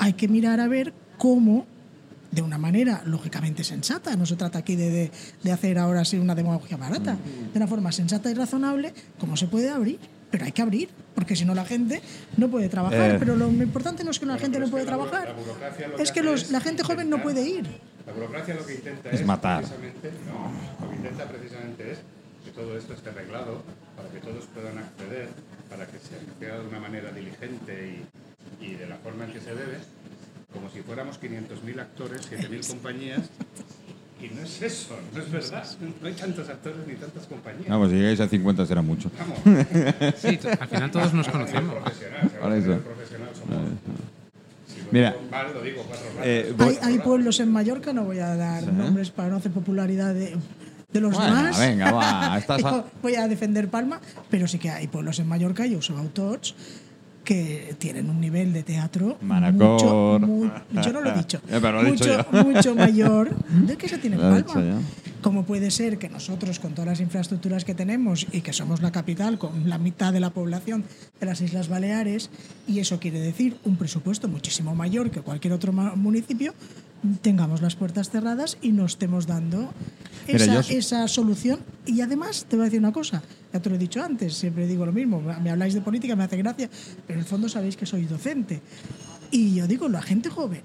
hay 0.00 0.14
que 0.14 0.26
mirar 0.26 0.58
a 0.58 0.66
ver 0.66 0.92
cómo, 1.16 1.64
de 2.32 2.42
una 2.42 2.58
manera 2.58 3.02
lógicamente 3.06 3.62
sensata, 3.62 4.16
no 4.16 4.26
se 4.26 4.34
trata 4.34 4.58
aquí 4.58 4.74
de, 4.74 4.90
de- 4.90 5.10
de 5.44 5.52
hacer 5.52 5.78
ahora 5.78 6.04
sí 6.04 6.16
una 6.18 6.34
demagogia 6.34 6.76
barata, 6.76 7.16
de 7.52 7.56
una 7.56 7.68
forma 7.68 7.92
sensata 7.92 8.28
y 8.28 8.34
razonable, 8.34 8.92
cómo 9.20 9.36
se 9.36 9.46
puede 9.46 9.70
abrir. 9.70 10.00
Pero 10.30 10.44
hay 10.44 10.52
que 10.52 10.60
abrir, 10.62 10.88
porque 11.14 11.34
si 11.34 11.44
no 11.44 11.54
la 11.54 11.64
gente 11.64 12.02
no 12.36 12.48
puede 12.48 12.68
trabajar. 12.68 13.12
Eh. 13.12 13.16
pero 13.18 13.34
lo 13.36 13.48
importante 13.48 14.04
no 14.04 14.10
es 14.10 14.18
que 14.18 14.26
la 14.26 14.38
gente 14.38 14.58
no 14.58 14.68
puede 14.68 14.84
que 14.84 14.90
la 14.90 14.96
trabajar, 14.96 15.28
la 15.28 15.88
lo 15.88 15.98
es 16.02 16.12
que 16.12 16.20
que 16.20 16.22
los- 16.26 16.42
es 16.42 16.50
la 16.50 16.60
gente 16.60 16.82
joven 16.82 17.08
no 17.08 17.16
intentar- 17.16 17.22
puede 17.22 17.48
ir. 17.48 17.66
La 18.06 18.12
burocracia 18.12 18.54
lo 18.54 18.64
que 18.66 18.74
intenta 18.74 19.10
Es 19.10 19.20
es, 19.20 19.26
matar. 19.26 19.58
precisamente, 19.64 20.10
no, 20.26 20.84
lo 20.84 20.90
que 20.90 20.96
intenta 20.96 21.24
precisamente 21.28 21.92
es 21.92 21.98
que 22.44 22.50
todo 22.52 22.76
esto 22.76 22.92
esté 22.94 23.10
arreglado 23.10 23.62
para 23.96 24.08
que 24.10 24.18
todos 24.20 24.44
puedan 24.54 24.78
acceder, 24.78 25.28
para 25.70 25.86
que 25.86 25.98
se 25.98 26.16
acceda 26.16 26.60
de 26.60 26.68
una 26.68 26.80
manera 26.80 27.10
diligente 27.10 28.02
y, 28.60 28.64
y 28.64 28.74
de 28.74 28.86
la 28.86 28.96
forma 28.96 29.24
en 29.24 29.32
que 29.32 29.40
se 29.40 29.50
debe, 29.54 29.78
como 30.52 30.70
si 30.70 30.80
fuéramos 30.82 31.18
500.000 31.20 31.80
actores, 31.80 32.22
7.000 32.30 32.66
compañías. 32.68 33.22
Y 34.20 34.34
no 34.34 34.42
es 34.42 34.62
eso, 34.62 34.98
no 35.14 35.22
es 35.22 35.30
verdad. 35.30 35.64
No 36.00 36.06
hay 36.08 36.12
tantos 36.14 36.48
actores 36.48 36.78
ni 36.86 36.94
tantas 36.94 37.26
compañías. 37.26 37.68
Vamos, 37.68 37.90
si 37.90 37.96
llegáis 37.96 38.18
a 38.20 38.28
50 38.28 38.66
será 38.66 38.82
mucho. 38.82 39.10
Vamos, 39.18 39.38
Sí, 40.16 40.38
al 40.60 40.68
final 40.68 40.90
todos 40.90 41.14
nos 41.14 41.28
conocemos. 41.28 41.74
eso. 42.56 42.78
Mira. 44.90 45.14
Eh, 46.22 46.54
Hay, 46.58 46.78
hay 46.82 46.98
pueblos 46.98 47.40
en 47.40 47.52
Mallorca, 47.52 47.92
no 47.92 48.04
voy 48.04 48.18
a 48.20 48.34
dar 48.36 48.72
nombres 48.72 49.10
para 49.10 49.28
no 49.28 49.36
hacer 49.36 49.52
popularidad 49.52 50.14
de, 50.14 50.36
de 50.92 51.00
los 51.00 51.14
Bueno, 51.14 51.36
demás. 51.36 51.58
venga, 51.58 51.92
va, 51.92 52.38
estás 52.38 52.58
a- 52.64 52.70
Yo 52.70 52.84
voy 53.02 53.14
a 53.16 53.28
defender 53.28 53.68
Palma, 53.68 54.00
pero 54.30 54.48
sí 54.48 54.58
que 54.58 54.70
hay 54.70 54.86
pueblos 54.86 55.18
en 55.18 55.28
Mallorca, 55.28 55.66
y 55.66 55.76
uso 55.76 55.96
autors, 55.96 56.54
que 57.28 57.74
tienen 57.78 58.08
un 58.08 58.22
nivel 58.22 58.54
de 58.54 58.62
teatro 58.62 59.18
Manacor. 59.20 60.18
mucho, 60.18 60.18
muy- 60.26 60.50
yo 60.82 60.92
no 60.94 61.02
lo 61.02 61.10
he 61.10 61.18
dicho, 61.18 61.38
Eh, 61.50 61.58
pero 61.60 61.82
lo 61.82 61.86
he 61.88 61.92
dicho 61.92 62.24
mucho, 62.32 62.44
mucho 62.46 62.74
mayor 62.74 63.36
del 63.50 63.76
que 63.76 63.86
se 63.86 63.98
tiene 63.98 64.16
en 64.16 64.22
Palma. 64.44 64.80
Como 65.20 65.42
puede 65.44 65.70
ser 65.70 65.98
que 65.98 66.08
nosotros, 66.08 66.58
con 66.58 66.72
todas 66.72 66.86
las 66.88 67.00
infraestructuras 67.00 67.66
que 67.66 67.74
tenemos 67.74 68.26
y 68.32 68.40
que 68.40 68.54
somos 68.54 68.80
la 68.80 68.92
capital 68.92 69.36
con 69.38 69.68
la 69.68 69.76
mitad 69.76 70.10
de 70.10 70.20
la 70.20 70.30
población 70.30 70.84
de 71.20 71.26
las 71.26 71.42
Islas 71.42 71.68
Baleares, 71.68 72.30
y 72.66 72.78
eso 72.78 72.98
quiere 72.98 73.20
decir 73.20 73.58
un 73.64 73.76
presupuesto 73.76 74.26
muchísimo 74.28 74.74
mayor 74.74 75.10
que 75.10 75.20
cualquier 75.20 75.52
otro 75.52 75.72
municipio, 75.74 76.54
tengamos 77.22 77.62
las 77.62 77.76
puertas 77.76 78.10
cerradas 78.10 78.58
y 78.62 78.72
no 78.72 78.84
estemos 78.86 79.26
dando 79.26 79.72
esa, 80.26 80.60
yo- 80.60 80.76
esa 80.76 81.06
solución. 81.08 81.60
Y 81.86 82.00
además, 82.00 82.46
te 82.48 82.56
voy 82.56 82.64
a 82.64 82.66
decir 82.66 82.80
una 82.80 82.92
cosa, 82.92 83.22
ya 83.52 83.60
te 83.60 83.68
lo 83.70 83.76
he 83.76 83.78
dicho 83.78 84.02
antes, 84.02 84.34
siempre 84.34 84.66
digo 84.66 84.84
lo 84.84 84.92
mismo, 84.92 85.20
me 85.20 85.50
habláis 85.50 85.74
de 85.74 85.80
política, 85.80 86.16
me 86.16 86.24
hace 86.24 86.36
gracia, 86.36 86.68
pero 87.06 87.18
en 87.18 87.20
el 87.20 87.24
fondo 87.26 87.48
sabéis 87.48 87.76
que 87.76 87.86
soy 87.86 88.04
docente. 88.06 88.60
Y 89.30 89.54
yo 89.54 89.66
digo, 89.66 89.88
la 89.88 90.02
gente 90.02 90.30
joven 90.30 90.62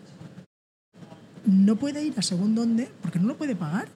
no 1.46 1.76
puede 1.76 2.04
ir 2.04 2.14
a 2.18 2.22
según 2.22 2.56
dónde 2.56 2.90
porque 3.02 3.20
no 3.20 3.28
lo 3.28 3.38
puede 3.38 3.56
pagar. 3.56 3.90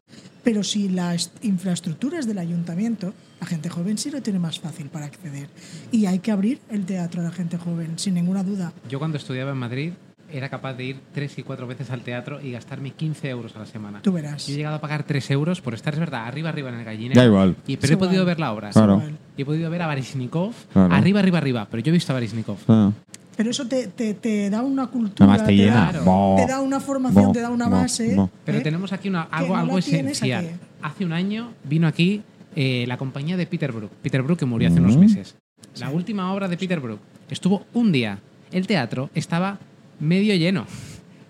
Pero 0.43 0.63
si 0.63 0.89
las 0.89 1.31
infraestructuras 1.41 2.25
del 2.25 2.37
ayuntamiento, 2.37 3.13
la 3.41 3.47
gente 3.47 3.69
joven 3.69 3.97
sí 3.97 4.11
lo 4.11 4.21
tiene 4.21 4.39
más 4.39 4.59
fácil 4.59 4.87
para 4.87 5.05
acceder. 5.05 5.47
Y 5.91 6.05
hay 6.05 6.19
que 6.19 6.31
abrir 6.31 6.59
el 6.69 6.85
teatro 6.85 7.21
a 7.21 7.25
la 7.25 7.31
gente 7.31 7.57
joven, 7.57 7.97
sin 7.99 8.13
ninguna 8.15 8.43
duda. 8.43 8.73
Yo 8.89 8.99
cuando 8.99 9.17
estudiaba 9.17 9.51
en 9.51 9.57
Madrid 9.57 9.93
era 10.31 10.49
capaz 10.49 10.73
de 10.73 10.83
ir 10.85 10.99
tres 11.13 11.37
y 11.37 11.43
cuatro 11.43 11.67
veces 11.67 11.89
al 11.89 12.01
teatro 12.01 12.41
y 12.41 12.51
gastarme 12.51 12.91
15 12.91 13.29
euros 13.29 13.55
a 13.55 13.59
la 13.59 13.65
semana. 13.65 14.01
Tú 14.01 14.11
verás. 14.11 14.45
Yo 14.47 14.53
he 14.53 14.57
llegado 14.57 14.75
a 14.75 14.81
pagar 14.81 15.03
3 15.03 15.31
euros 15.31 15.61
por 15.61 15.73
estar, 15.73 15.93
es 15.93 15.99
verdad, 15.99 16.25
arriba, 16.27 16.49
arriba 16.49 16.69
en 16.69 16.75
el 16.79 16.85
gallinero. 16.85 17.19
Da 17.21 17.25
igual. 17.27 17.55
Y, 17.65 17.77
pero 17.77 17.85
Es 17.85 17.91
he 17.91 17.97
podido 17.97 18.15
igual. 18.23 18.25
ver 18.27 18.39
la 18.39 18.51
obra. 18.53 18.69
Claro. 18.71 19.01
Y 19.37 19.41
he 19.41 19.45
podido 19.45 19.69
ver 19.69 19.81
a 19.81 19.87
Baryshnikov 19.87 20.53
Claro. 20.73 20.93
arriba, 20.93 21.19
arriba, 21.19 21.37
arriba. 21.37 21.67
Pero 21.71 21.83
yo 21.83 21.89
he 21.91 21.93
visto 21.93 22.11
a 22.11 22.15
Baryshnikov. 22.15 22.57
Ah. 22.67 22.91
Pero 23.37 23.51
eso 23.51 23.67
te, 23.67 23.87
te- 23.87 24.15
te 24.15 24.49
da 24.49 24.63
una 24.63 24.87
cultura, 24.87 25.27
Nada 25.27 25.37
más 25.37 25.47
te 25.47 25.53
te, 25.53 25.57
llena. 25.57 25.91
da, 25.91 26.01
Bo, 26.01 26.35
te 26.37 26.47
da 26.47 26.59
una 26.59 26.79
formación, 26.79 27.25
bo, 27.25 27.31
te 27.31 27.39
da 27.41 27.49
una 27.51 27.69
base. 27.69 28.15
bo. 28.15 28.29
Pero 28.43 28.57
¿eh? 28.57 28.61
tenemos 28.61 28.91
aquí 28.93 29.09
una, 29.09 29.21
algo, 29.23 29.53
no 29.55 29.61
algo 29.61 29.77
esencial. 29.77 30.45
aquí. 30.45 30.55
Hace 30.81 31.05
un 31.05 31.13
año 31.13 31.51
vino 31.63 31.87
aquí 31.87 32.23
eh, 32.55 32.85
la 32.87 32.97
compañía 32.97 33.37
de 33.37 33.45
Peter 33.45 33.71
Brook. 33.71 33.91
Peter 34.01 34.23
Brook, 34.23 34.39
que 34.39 34.45
murió 34.45 34.69
hace 34.69 34.79
Mm. 34.81 34.83
unos 34.85 34.97
meses. 34.97 35.35
La 35.79 35.91
última 35.91 36.33
obra 36.33 36.47
de 36.47 36.57
Peter 36.57 36.79
Brook 36.79 36.99
estuvo 37.29 37.65
un 37.73 37.91
día. 37.91 38.17
El 38.51 38.65
teatro 38.65 39.11
estaba 39.13 39.59
medio 39.99 40.35
lleno. 40.35 40.65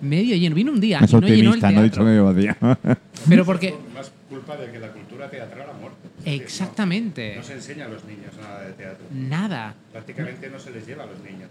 Medio 0.02 0.36
lleno. 0.36 0.56
Vino 0.56 0.72
un 0.72 0.80
día 0.80 1.00
Es 1.00 1.12
no 1.14 1.22
llenó 1.22 1.54
el 1.54 1.60
no 1.62 1.82
he 1.82 1.84
dicho 1.84 2.04
medio 2.04 2.26
vacío. 2.26 2.56
Pero 3.30 3.46
porque... 3.46 3.74
Más 3.96 4.12
culpa 4.30 4.56
de 4.56 4.72
que 4.72 4.80
la 4.80 4.92
cultura 4.92 5.30
teatral 5.30 5.70
ha 5.70 5.74
muerto. 5.80 5.98
Exactamente. 6.26 7.32
No, 7.36 7.42
no 7.42 7.48
se 7.48 7.54
enseña 7.54 7.86
a 7.86 7.88
los 7.90 8.04
niños 8.06 8.32
nada 8.40 8.62
de 8.66 8.74
teatro. 8.74 9.06
Nada. 9.12 9.76
Prácticamente 9.92 10.50
no 10.50 10.60
se 10.60 10.72
les 10.72 10.86
lleva 10.86 11.04
a 11.04 11.08
los 11.08 11.20
niños. 11.24 11.50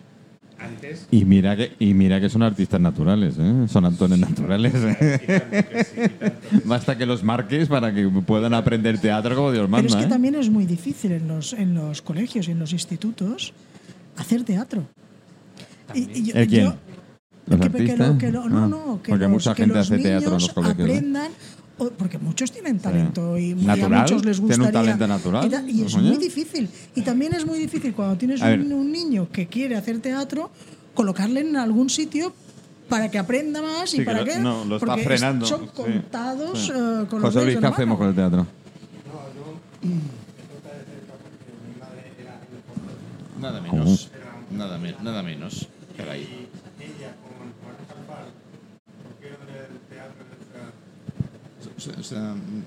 Antes, 0.59 1.07
Y 1.11 1.27
mira 1.27 1.55
que, 1.55 1.73
y 1.79 1.93
mira 1.93 2.19
que 2.19 2.31
son 2.31 2.43
artistas 2.43 2.81
naturales, 2.81 3.35
¿eh? 3.39 3.67
son 3.69 3.85
actores 3.85 4.19
naturales. 4.19 4.73
¿eh? 4.75 5.21
y 5.23 5.27
tanto 5.27 5.69
que 5.69 5.85
sí, 5.85 6.01
y 6.03 6.09
tanto 6.09 6.31
que 6.51 6.57
sí. 6.57 6.63
Basta 6.65 6.97
que 6.97 7.05
los 7.05 7.23
marques 7.23 7.69
para 7.69 7.93
que 7.93 8.09
puedan 8.09 8.55
aprender 8.55 8.99
teatro 8.99 9.35
como 9.37 9.53
Dios 9.53 9.65
Pero 9.65 9.69
manda. 9.69 9.89
es 9.89 9.97
que 9.97 10.05
¿eh? 10.05 10.09
también 10.09 10.35
es 10.35 10.49
muy 10.49 10.65
difícil 10.65 11.13
en 11.13 11.29
los, 11.29 11.53
en 11.53 11.75
los 11.75 12.01
colegios 12.01 12.49
y 12.49 12.53
en 12.53 12.59
los 12.59 12.73
institutos 12.73 13.53
hacer 14.17 14.45
teatro. 14.45 14.85
Y- 15.95 16.09
y 16.21 16.25
yo- 16.25 16.35
¿El 16.35 16.49
quién? 16.49 16.65
yo- 16.65 16.75
¿Los 17.47 17.61
que, 17.61 17.71
que 17.71 17.77
artistas? 17.79 18.09
lo- 18.09 18.19
que 18.19 18.33
lo- 18.33 18.49
no, 18.49 18.65
Ah, 18.65 18.69
no, 18.69 19.03
que 19.03 19.11
porque 19.11 19.25
los, 19.25 19.31
mucha 19.31 19.55
que 19.55 19.63
gente 19.63 19.77
los 19.79 19.87
hace 19.91 19.99
teatro 20.03 20.29
en 20.29 20.35
los 20.35 20.53
colegios. 20.53 20.79
¿eh? 20.89 20.93
aprendan, 20.97 21.33
o- 21.79 21.91
porque 21.91 22.19
muchos 22.19 22.51
tienen 22.53 22.79
talento 22.79 23.39
y, 23.39 23.55
¿Natural? 23.55 23.95
a 23.95 24.03
muchos 24.03 24.25
les 24.25 24.37
¿Tiene 24.39 24.55
un 24.55 24.61
gustaría. 24.63 24.73
talento 24.99 25.07
natural? 25.07 25.65
Y, 25.69 25.81
y 25.81 25.85
es 25.85 25.95
Coño. 25.95 26.09
muy 26.09 26.17
difícil. 26.17 26.69
Y 26.95 27.03
también 27.03 27.35
es 27.35 27.47
muy 27.47 27.59
difícil 27.59 27.93
cuando 27.95 28.17
tienes 28.17 28.41
un, 28.43 28.73
un 28.73 28.91
niño 28.91 29.29
que 29.31 29.47
quiere 29.47 29.77
hacer 29.77 30.01
teatro, 30.01 30.51
colocarle 30.95 31.41
en 31.41 31.57
algún 31.57 31.89
sitio 31.91 32.33
para 32.89 33.11
que 33.11 33.19
aprenda 33.19 33.61
más 33.63 33.93
y 33.95 33.97
Sí, 33.97 33.99
que 33.99 34.05
para 34.05 34.25
que 34.25 34.39
no, 34.39 34.65
lo 34.65 34.77
está 34.77 34.87
porque 34.87 35.01
es- 35.03 35.07
frenando. 35.07 35.45
son 35.47 35.61
Sí, 35.65 35.71
contados 35.75 36.67
sí. 36.67 36.73
eh, 36.73 37.05
con 37.11 37.21
los 37.21 37.33
José 37.35 37.45
Luis, 37.45 37.59
¿qué 37.59 37.67
hacemos 37.67 37.99
con 37.99 38.09
el 38.09 38.15
teatro? 38.15 38.39
No, 38.39 38.47
yo 39.85 39.97
Nada 43.41 43.61
menos. 43.61 44.11
Nada, 44.51 44.79
nada 45.03 45.23
menos. 45.23 45.69
Caray. 45.97 46.23
Y 46.23 46.83
ella 46.83 47.15
con 47.23 47.53
Juan 47.61 47.77
Salvar, 47.89 48.25
porque 49.05 49.29
era 49.29 49.63
del 49.69 49.79
teatro 49.91 50.25
de 50.25 50.37
nuestra 50.37 50.63
O 51.99 52.03
sea, 52.03 52.21
mm, 52.35 52.65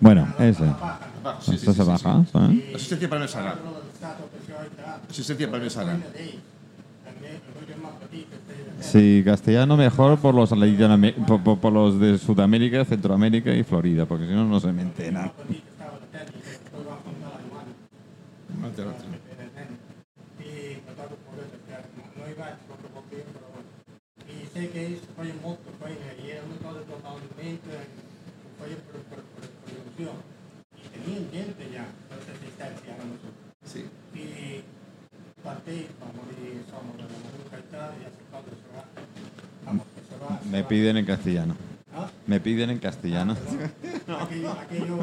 Bueno, 0.00 0.28
ese. 0.38 0.64
baja, 0.64 0.98
sí, 1.40 1.58
sí, 1.58 1.70
Esto 1.70 1.72
sí, 1.72 1.82
baja. 1.82 2.24
sí. 2.24 2.38
¿eh? 2.38 2.72
Asistencia 2.74 3.06
ha 3.06 3.10
Asistencia 5.10 5.50
para 5.50 5.68
Sara. 5.70 5.96
Sí, 8.80 9.22
castellano 9.24 9.76
mejor 9.76 10.18
por 10.18 10.34
los, 10.34 10.50
por- 11.42 11.58
por 11.58 11.72
los 11.72 11.98
de 11.98 12.18
Sudamérica, 12.18 12.84
Centroamérica 12.84 13.52
y 13.52 13.64
Florida, 13.64 14.06
porque 14.06 14.26
si 14.26 14.32
no, 14.32 14.44
no 14.44 14.60
se 14.60 14.72
me 14.72 14.82
entera. 14.82 15.32
Por 28.66 28.72
y 28.72 28.74
por, 28.74 28.98
por. 29.04 29.22
Y 30.76 30.78
tenían 30.88 31.30
gente 31.30 31.70
ya, 31.72 31.86
la 32.10 32.16
resistencia 32.18 32.94
a 32.94 32.96
nosotros. 32.98 33.32
Sí. 33.64 33.84
Y 34.14 34.64
partecipano 35.42 36.22
di, 36.34 36.46
insomma, 36.58 36.92
della 36.98 37.18
Maduca 37.22 37.58
Italia, 37.62 38.02
y 38.02 38.04
así 38.06 38.22
cuando 38.30 38.50
se 38.50 38.66
va, 38.74 38.82
vamos, 39.64 39.86
que 39.94 40.00
se 40.02 40.16
va. 40.18 40.40
se 40.42 40.48
Me 40.48 40.62
va. 40.62 40.68
piden 40.68 40.96
en 40.96 41.04
castellano. 41.06 41.54
¿Ah? 41.94 42.10
Me 42.26 42.40
piden 42.40 42.70
en 42.70 42.78
castellano. 42.78 43.36
Aquello, 44.20 44.52
aquello 44.52 44.96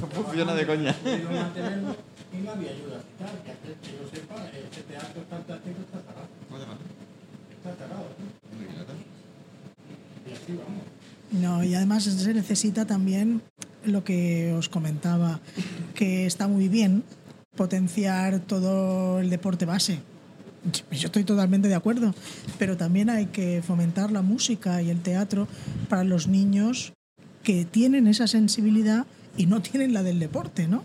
No 0.00 0.06
funciona 0.06 0.54
de 0.54 0.66
coña. 0.66 0.92
podido 0.94 1.30
mantenerlo 1.30 1.94
y 2.32 2.36
no 2.38 2.50
había 2.52 2.70
ayuda 2.70 3.00
fiscal, 3.00 3.42
que 3.44 3.50
aquel 3.52 3.74
que 3.82 3.92
yo 3.98 4.08
sepa, 4.10 4.36
este 4.50 4.82
teatro 4.82 5.22
tanto 5.28 5.58
tiempo 5.58 5.82
está 5.82 5.98
cerrado. 6.00 6.28
Está 7.50 7.74
cerrado, 7.76 8.06
¿no? 8.18 8.26
Y 10.30 10.34
así 10.34 10.52
vamos. 10.56 10.84
No, 11.32 11.64
y 11.64 11.74
además 11.74 12.04
se 12.04 12.34
necesita 12.34 12.86
también 12.86 13.42
lo 13.84 14.04
que 14.04 14.52
os 14.52 14.68
comentaba, 14.68 15.40
que 15.94 16.26
está 16.26 16.46
muy 16.46 16.68
bien 16.68 17.02
potenciar 17.56 18.40
todo 18.40 19.20
el 19.20 19.30
deporte 19.30 19.64
base. 19.64 20.00
Yo 20.92 21.06
estoy 21.06 21.24
totalmente 21.24 21.68
de 21.68 21.74
acuerdo, 21.74 22.14
pero 22.58 22.76
también 22.76 23.10
hay 23.10 23.26
que 23.26 23.62
fomentar 23.62 24.12
la 24.12 24.22
música 24.22 24.80
y 24.82 24.90
el 24.90 25.00
teatro 25.00 25.48
para 25.88 26.04
los 26.04 26.28
niños 26.28 26.92
que 27.42 27.64
tienen 27.64 28.06
esa 28.06 28.28
sensibilidad 28.28 29.06
y 29.36 29.46
no 29.46 29.60
tienen 29.62 29.92
la 29.92 30.02
del 30.02 30.18
deporte, 30.18 30.68
¿no? 30.68 30.84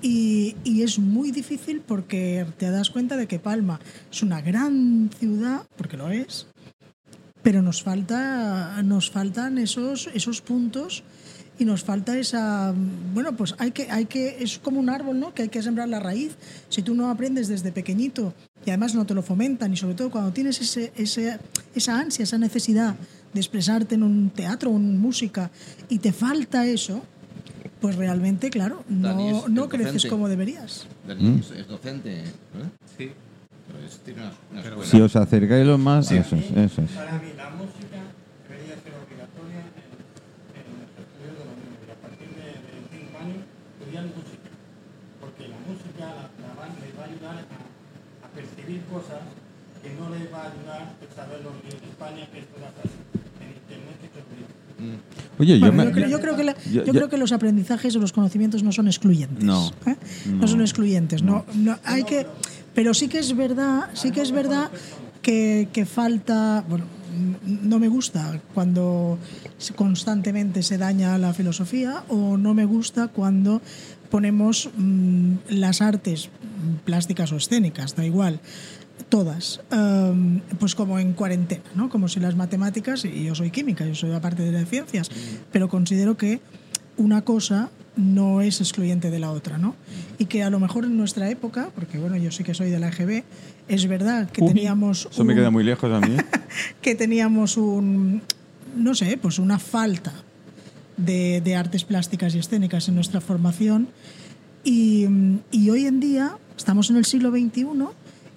Y, 0.00 0.56
y 0.64 0.82
es 0.82 0.98
muy 0.98 1.32
difícil 1.32 1.80
porque 1.80 2.46
te 2.56 2.70
das 2.70 2.88
cuenta 2.88 3.16
de 3.16 3.26
que 3.26 3.38
Palma 3.38 3.80
es 4.10 4.22
una 4.22 4.40
gran 4.40 5.10
ciudad, 5.18 5.66
porque 5.76 5.96
lo 5.96 6.08
es, 6.10 6.46
pero 7.42 7.62
nos 7.62 7.82
falta 7.82 8.80
nos 8.82 9.10
faltan 9.10 9.58
esos 9.58 10.08
esos 10.14 10.40
puntos 10.40 11.02
y 11.58 11.64
nos 11.64 11.84
falta 11.84 12.18
esa 12.18 12.74
bueno 13.14 13.36
pues 13.36 13.54
hay 13.58 13.70
que 13.72 13.90
hay 13.90 14.06
que 14.06 14.42
es 14.42 14.58
como 14.58 14.80
un 14.80 14.88
árbol 14.88 15.20
no 15.20 15.34
que 15.34 15.42
hay 15.42 15.48
que 15.48 15.62
sembrar 15.62 15.88
la 15.88 16.00
raíz 16.00 16.36
si 16.68 16.82
tú 16.82 16.94
no 16.94 17.10
aprendes 17.10 17.48
desde 17.48 17.72
pequeñito 17.72 18.34
y 18.64 18.70
además 18.70 18.94
no 18.94 19.06
te 19.06 19.14
lo 19.14 19.22
fomentan 19.22 19.72
y 19.72 19.76
sobre 19.76 19.94
todo 19.94 20.10
cuando 20.10 20.32
tienes 20.32 20.60
ese, 20.60 20.92
ese 20.96 21.38
esa 21.74 21.98
ansia 21.98 22.22
esa 22.22 22.38
necesidad 22.38 22.96
de 23.32 23.40
expresarte 23.40 23.94
en 23.94 24.02
un 24.02 24.30
teatro 24.30 24.70
o 24.70 24.76
en 24.76 24.98
música 24.98 25.50
y 25.88 25.98
te 25.98 26.12
falta 26.12 26.66
eso 26.66 27.02
pues 27.80 27.96
realmente 27.96 28.50
claro 28.50 28.84
no, 28.88 29.44
es 29.44 29.48
no 29.48 29.68
creces 29.68 29.94
docente. 29.94 30.08
como 30.08 30.28
deberías 30.28 30.86
Dani 31.06 31.40
es, 31.40 31.50
es 31.52 31.68
docente, 31.68 32.24
¿verdad? 32.52 32.70
Sí. 32.96 33.10
Pero 33.72 34.74
tiene. 34.74 34.84
Si 34.84 35.00
os 35.00 35.14
acercáis 35.16 35.66
lo 35.66 35.78
más, 35.78 36.10
eso 36.10 36.36
es, 36.36 36.44
eso 36.50 36.82
es. 36.82 36.90
Para 36.90 37.18
mí 37.18 37.30
la 37.36 37.50
música 37.50 37.98
debería 38.48 38.74
ser 38.82 38.92
obligatoria 38.98 39.60
en, 39.60 39.94
en 40.58 40.64
los 40.80 40.90
estudios 41.00 41.34
de 41.38 41.44
los 41.48 41.56
niños. 41.60 41.80
Y 41.86 41.90
a 41.90 41.98
partir 42.02 42.28
de, 42.34 42.48
de 42.60 42.72
cinco 42.90 43.14
años 43.20 43.40
estudiar 43.78 44.04
música. 44.10 44.48
Porque 45.20 45.42
la 45.48 45.58
música 45.66 46.04
la, 46.04 46.24
la 46.42 46.50
va, 46.58 46.64
les 46.80 46.92
va 46.98 47.02
a 47.04 47.08
ayudar 47.10 47.36
a, 47.46 48.26
a 48.26 48.28
percibir 48.34 48.80
cosas 48.90 49.22
que 49.80 49.90
no 49.96 50.10
les 50.12 50.26
va 50.32 50.44
a 50.44 50.46
ayudar 50.52 50.82
a 50.92 51.14
saberlo 51.14 51.50
en 51.64 51.78
España, 51.88 52.22
que 52.32 52.38
esto 52.44 52.56
va 52.60 52.68
a 52.68 52.72
estar 52.74 52.86
en 53.40 53.48
internet, 53.56 53.96
que 54.00 54.06
esto 54.06 54.20
libre. 54.36 54.54
Oye, 55.38 55.58
yo 55.58 55.66
Bueno, 55.72 55.76
me. 55.76 55.84
yo, 55.88 55.92
creo, 55.92 56.08
yo 56.08 56.20
creo 56.20 56.36
que 56.36 56.44
la- 56.44 56.56
yo- 56.70 56.84
yo 56.84 56.92
creo 56.92 57.08
que 57.08 57.16
los 57.18 57.32
aprendizajes 57.32 57.96
o 57.96 57.98
los 57.98 58.12
conocimientos 58.12 58.62
no 58.62 58.72
son 58.72 58.88
excluyentes. 58.88 59.42
No, 59.44 59.70
¿eh? 59.86 59.96
no, 60.26 60.46
son 60.48 60.60
excluyentes. 60.60 61.22
No, 61.22 61.44
no, 61.54 61.78
hay 61.84 62.04
que, 62.04 62.26
pero 62.74 62.94
sí 62.94 63.08
que 63.08 63.18
es 63.18 63.36
verdad, 63.36 63.90
sí 63.94 64.10
que 64.10 64.20
es 64.20 64.32
verdad 64.32 64.70
que, 65.22 65.68
que 65.72 65.86
falta. 65.86 66.64
Bueno, 66.68 66.84
no 67.44 67.78
me 67.78 67.88
gusta 67.88 68.40
cuando 68.54 69.18
constantemente 69.76 70.62
se 70.62 70.78
daña 70.78 71.18
la 71.18 71.34
filosofía 71.34 72.04
o 72.08 72.36
no 72.36 72.54
me 72.54 72.64
gusta 72.64 73.08
cuando 73.08 73.60
ponemos 74.10 74.70
mm, 74.76 75.34
las 75.48 75.80
artes 75.80 76.30
plásticas 76.84 77.32
o 77.32 77.36
escénicas, 77.36 77.96
da 77.96 78.04
igual, 78.04 78.40
todas, 79.08 79.60
em, 79.70 80.40
pues 80.58 80.74
como 80.74 80.98
en 80.98 81.12
cuarentena, 81.14 81.64
¿no? 81.74 81.88
Como 81.88 82.08
si 82.08 82.20
las 82.20 82.36
matemáticas, 82.36 83.04
y 83.04 83.24
yo 83.24 83.34
soy 83.34 83.50
química, 83.50 83.86
yo 83.86 83.94
soy 83.94 84.12
aparte 84.12 84.42
de 84.42 84.52
las 84.52 84.68
ciencias, 84.68 85.10
pero 85.52 85.68
considero 85.68 86.16
que 86.16 86.40
una 86.96 87.22
cosa 87.22 87.70
no 87.96 88.40
es 88.40 88.60
excluyente 88.60 89.10
de 89.10 89.18
la 89.18 89.30
otra, 89.32 89.58
¿no? 89.58 89.74
Y 90.18 90.26
que 90.26 90.42
a 90.42 90.50
lo 90.50 90.60
mejor 90.60 90.84
en 90.84 90.96
nuestra 90.96 91.28
época, 91.30 91.70
porque 91.74 91.98
bueno, 91.98 92.16
yo 92.16 92.30
sí 92.30 92.44
que 92.44 92.54
soy 92.54 92.70
de 92.70 92.78
la 92.78 92.88
EGB, 92.88 93.24
es 93.68 93.86
verdad 93.88 94.30
que 94.30 94.42
Uy, 94.42 94.48
teníamos 94.48 95.08
Eso 95.10 95.24
me 95.24 95.32
un- 95.34 95.38
queda 95.38 95.50
muy 95.50 95.64
lejos 95.64 95.92
a 95.92 96.00
mí. 96.06 96.16
¿eh? 96.16 96.24
que 96.82 96.94
teníamos 96.94 97.56
un 97.56 98.22
no 98.76 98.94
sé, 98.94 99.18
pues 99.20 99.38
una 99.40 99.58
falta 99.58 100.12
de, 100.96 101.40
de 101.40 101.56
artes 101.56 101.82
plásticas 101.84 102.34
y 102.34 102.38
escénicas 102.38 102.88
en 102.88 102.94
nuestra 102.94 103.20
formación. 103.20 103.88
Y, 104.62 105.06
y 105.50 105.70
hoy 105.70 105.86
en 105.86 105.98
día 106.00 106.36
estamos 106.56 106.90
en 106.90 106.96
el 106.96 107.04
siglo 107.04 107.30
XXI 107.30 107.66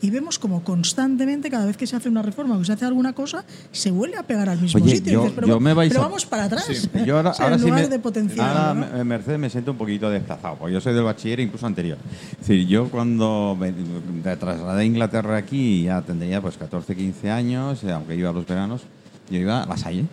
y 0.04 0.10
vemos 0.10 0.38
como 0.38 0.64
constantemente, 0.66 1.50
cada 1.50 1.66
vez 1.66 1.78
que 1.78 1.88
se 1.88 1.96
hace 1.96 2.10
una 2.10 2.22
reforma 2.22 2.56
o 2.56 2.60
que 2.60 2.66
se 2.66 2.74
hace 2.74 2.84
alguna 2.86 3.14
cosa, 3.14 3.46
se 3.72 3.90
vuelve 3.90 4.18
a 4.18 4.24
pegar 4.24 4.50
al 4.50 4.60
mismo 4.62 4.84
Oye, 4.84 4.98
sitio. 4.98 5.12
Y 5.12 5.14
yo- 5.16 5.22
dices, 5.22 5.34
pero 5.36 5.48
yo 5.48 5.60
me 5.62 5.74
vais 5.74 5.90
pero 5.92 6.02
a- 6.02 6.08
vamos 6.08 6.26
para 6.26 6.44
atrás. 6.44 6.66
Sí, 6.66 6.90
yo 7.06 7.16
ahora, 7.18 7.30
O 7.30 7.34
sea, 7.34 7.46
ahora 7.46 7.56
en 7.56 7.62
sí 7.62 7.68
lugar 7.70 7.84
me, 7.84 7.90
de 7.90 8.00
potenciar. 8.00 8.48
ahora, 8.58 8.74
¿no? 8.74 8.98
me- 8.98 9.04
Mercedes 9.06 9.40
me 9.40 9.50
siento 9.50 9.72
un 9.72 9.78
poquito 9.78 10.10
desplazado, 10.10 10.58
porque 10.58 10.74
yo 10.74 10.82
soy 10.82 10.94
del 10.94 11.04
bachiller 11.04 11.40
incluso 11.40 11.66
anterior. 11.66 11.98
Es 12.34 12.40
decir, 12.48 12.68
yo 12.68 12.90
cuando 12.90 13.58
me, 13.60 13.72
me 13.72 14.36
trasladé 14.36 14.82
a 14.82 14.86
Inglaterra 14.86 15.38
aquí, 15.38 15.84
ya 15.84 16.02
tendría 16.02 16.42
pues 16.42 16.58
14, 16.58 16.96
15 16.96 17.32
años, 17.32 17.82
eh, 17.86 17.92
aunque 17.94 18.16
iba 18.16 18.30
a 18.30 18.34
los 18.34 18.46
veranos, 18.46 18.82
yo 19.30 19.38
iba 19.40 19.64
a 19.64 19.66
la 19.66 19.78
Salle, 19.78 20.04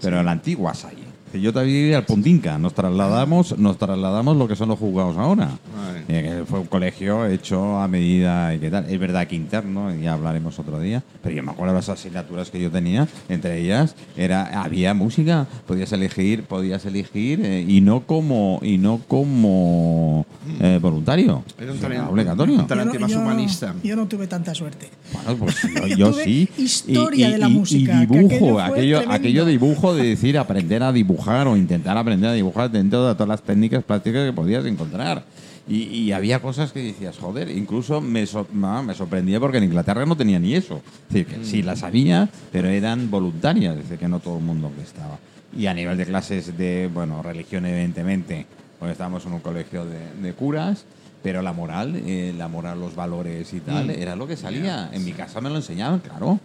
pero 0.00 0.18
a 0.18 0.22
la 0.22 0.30
antigua 0.32 0.72
Salle. 0.72 1.09
Todavía 1.32 1.62
vivía 1.74 1.96
al 1.98 2.04
Pontinca, 2.04 2.58
nos 2.58 2.74
trasladamos, 2.74 3.56
nos 3.58 3.76
trasladamos 3.78 4.36
lo 4.36 4.48
que 4.48 4.56
son 4.56 4.68
los 4.70 4.78
juzgados 4.78 5.16
ahora. 5.16 5.50
Vale. 5.76 6.00
Eh, 6.08 6.44
fue 6.48 6.58
un 6.60 6.66
colegio 6.66 7.26
hecho 7.26 7.78
a 7.78 7.86
medida 7.86 8.52
y 8.54 8.58
qué 8.58 8.70
tal. 8.70 8.88
Es 8.90 8.98
verdad 8.98 9.26
que 9.28 9.36
interno, 9.36 9.94
ya 9.94 10.14
hablaremos 10.14 10.58
otro 10.58 10.80
día, 10.80 11.02
pero 11.22 11.34
yo 11.36 11.42
me 11.42 11.52
acuerdo 11.52 11.72
de 11.74 11.78
las 11.78 11.88
asignaturas 11.88 12.50
que 12.50 12.60
yo 12.60 12.70
tenía, 12.70 13.06
entre 13.28 13.58
ellas 13.60 13.94
era 14.16 14.62
había 14.62 14.92
música, 14.94 15.46
podías 15.66 15.92
elegir, 15.92 16.42
podías 16.44 16.84
elegir 16.84 17.40
eh, 17.44 17.64
y 17.66 17.80
no 17.80 18.00
como 18.06 18.58
y 18.62 18.78
no 18.78 19.00
como 19.06 20.26
eh, 20.60 20.78
voluntario, 20.82 21.44
Era 21.60 21.72
un 21.72 21.78
talento- 21.78 22.10
obligatorio. 22.10 22.54
un 22.56 22.66
talento 22.66 22.98
más 22.98 23.12
humanista. 23.14 23.74
yo 23.84 23.94
no 23.94 24.06
tuve 24.06 24.26
tanta 24.26 24.52
suerte. 24.54 24.88
Bueno, 25.12 25.36
pues 25.38 25.56
yo, 25.90 25.96
Yo 25.96 26.12
sí. 26.12 26.48
historia 26.58 27.30
de 27.30 27.38
la 27.38 27.48
música, 27.48 28.02
Y 28.02 28.06
dibujo, 28.06 28.58
aquello 28.60 28.98
aquello, 28.98 29.12
aquello 29.12 29.44
dibujo 29.44 29.94
de 29.94 30.04
decir 30.08 30.36
aprender 30.38 30.82
a 30.82 30.92
dibujar 30.92 31.19
o 31.28 31.56
intentar 31.56 31.96
aprender 31.96 32.30
a 32.30 32.32
dibujar 32.32 32.70
dentro 32.70 33.06
de 33.06 33.14
todas 33.14 33.28
las 33.28 33.42
técnicas 33.42 33.84
plásticas 33.84 34.26
que 34.26 34.32
podías 34.32 34.64
encontrar. 34.64 35.24
Y, 35.68 35.82
y 35.84 36.12
había 36.12 36.40
cosas 36.40 36.72
que 36.72 36.82
decías, 36.82 37.18
joder, 37.18 37.48
incluso 37.50 38.00
me, 38.00 38.26
so- 38.26 38.46
me 38.52 38.94
sorprendía 38.94 39.38
porque 39.38 39.58
en 39.58 39.64
Inglaterra 39.64 40.04
no 40.06 40.16
tenía 40.16 40.38
ni 40.38 40.54
eso. 40.54 40.80
Es 41.08 41.14
decir, 41.14 41.26
que 41.26 41.44
sí 41.44 41.62
las 41.62 41.82
había, 41.82 42.28
pero 42.50 42.68
eran 42.68 43.10
voluntarias, 43.10 43.76
es 43.76 43.82
decir, 43.84 43.98
que 43.98 44.08
no 44.08 44.18
todo 44.20 44.38
el 44.38 44.44
mundo 44.44 44.70
estaba. 44.82 45.18
Y 45.56 45.66
a 45.66 45.74
nivel 45.74 45.96
de 45.98 46.06
clases 46.06 46.56
de, 46.56 46.88
bueno, 46.92 47.22
religión 47.22 47.66
evidentemente, 47.66 48.46
pues 48.78 48.92
estábamos 48.92 49.24
en 49.26 49.32
un 49.34 49.40
colegio 49.40 49.84
de, 49.84 49.98
de 50.22 50.32
curas, 50.32 50.84
pero 51.22 51.42
la 51.42 51.52
moral, 51.52 51.94
eh, 52.06 52.32
la 52.36 52.48
moral, 52.48 52.80
los 52.80 52.96
valores 52.96 53.52
y 53.52 53.60
tal, 53.60 53.90
era 53.90 54.16
lo 54.16 54.26
que 54.26 54.36
salía. 54.36 54.88
En 54.92 55.04
mi 55.04 55.12
casa 55.12 55.40
me 55.40 55.50
lo 55.50 55.56
enseñaban, 55.56 56.00
claro. 56.00 56.40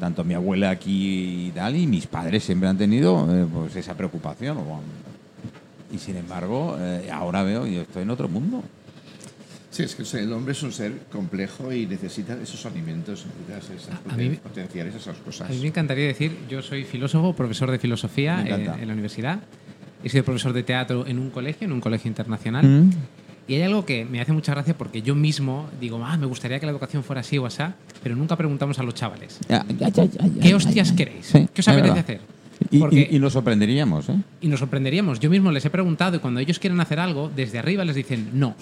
Tanto 0.00 0.24
mi 0.24 0.34
abuela 0.34 0.70
aquí 0.70 1.46
y 1.48 1.50
tal, 1.52 1.76
y 1.76 1.86
mis 1.86 2.06
padres 2.06 2.42
siempre 2.44 2.68
han 2.68 2.76
tenido 2.78 3.26
eh, 3.30 3.46
pues 3.52 3.76
esa 3.76 3.94
preocupación. 3.94 4.58
Y 5.92 5.98
sin 5.98 6.16
embargo, 6.16 6.76
eh, 6.80 7.08
ahora 7.12 7.42
veo, 7.42 7.66
yo 7.66 7.82
estoy 7.82 8.02
en 8.02 8.10
otro 8.10 8.28
mundo. 8.28 8.62
Sí, 9.70 9.82
es 9.84 9.94
que 9.94 10.02
o 10.02 10.04
sea, 10.04 10.20
el 10.20 10.30
hombre 10.32 10.52
es 10.52 10.62
un 10.62 10.72
ser 10.72 10.92
complejo 11.10 11.72
y 11.72 11.86
necesita 11.86 12.34
esos 12.42 12.66
alimentos, 12.66 13.24
necesita 13.48 13.74
esas 13.74 14.12
A 14.12 14.16
mí- 14.16 14.38
esas 14.96 15.16
cosas. 15.18 15.48
A 15.48 15.52
mí 15.52 15.60
me 15.60 15.68
encantaría 15.68 16.06
decir, 16.06 16.36
yo 16.48 16.60
soy 16.60 16.84
filósofo, 16.84 17.34
profesor 17.34 17.70
de 17.70 17.78
filosofía 17.78 18.40
en, 18.40 18.46
encanta. 18.48 18.82
en 18.82 18.86
la 18.88 18.92
universidad. 18.92 19.38
He 20.04 20.08
sido 20.08 20.24
profesor 20.24 20.52
de 20.52 20.62
teatro 20.62 21.06
en 21.06 21.18
un 21.18 21.30
colegio, 21.30 21.64
en 21.66 21.72
un 21.72 21.80
colegio 21.80 22.08
internacional. 22.08 22.66
Mm. 22.66 22.90
Y 23.48 23.54
hay 23.56 23.62
algo 23.62 23.84
que 23.84 24.04
me 24.04 24.20
hace 24.20 24.32
mucha 24.32 24.52
gracia 24.52 24.76
porque 24.76 25.02
yo 25.02 25.14
mismo 25.14 25.68
digo, 25.80 26.00
ah, 26.04 26.16
me 26.16 26.26
gustaría 26.26 26.60
que 26.60 26.66
la 26.66 26.72
educación 26.72 27.02
fuera 27.02 27.20
así 27.20 27.38
o 27.38 27.46
así, 27.46 27.62
pero 28.02 28.14
nunca 28.16 28.36
preguntamos 28.36 28.78
a 28.78 28.82
los 28.82 28.94
chavales. 28.94 29.38
Ya, 29.48 29.64
ya, 29.78 29.88
ya, 29.88 30.04
ya, 30.04 30.26
ya, 30.26 30.40
¿Qué 30.42 30.54
hostias 30.54 30.92
queréis? 30.92 31.26
Sí, 31.26 31.48
¿Qué 31.52 31.60
os 31.60 31.68
apetece 31.68 31.98
hacer? 31.98 32.20
Y, 32.70 32.78
Porque- 32.78 33.08
y- 33.10 33.16
y 33.16 33.18
nos 33.18 33.32
sorprenderíamos, 33.32 34.08
¿eh? 34.08 34.16
y 34.40 34.46
nos 34.48 34.60
sorprenderíamos. 34.60 35.18
Yo 35.18 35.28
mismo 35.28 35.50
les 35.50 35.64
he 35.64 35.70
preguntado 35.70 36.16
y 36.16 36.20
cuando 36.20 36.38
ellos 36.38 36.58
quieren 36.60 36.80
hacer 36.80 37.00
algo, 37.00 37.30
desde 37.34 37.58
arriba 37.58 37.84
les 37.84 37.96
dicen 37.96 38.30
no. 38.34 38.54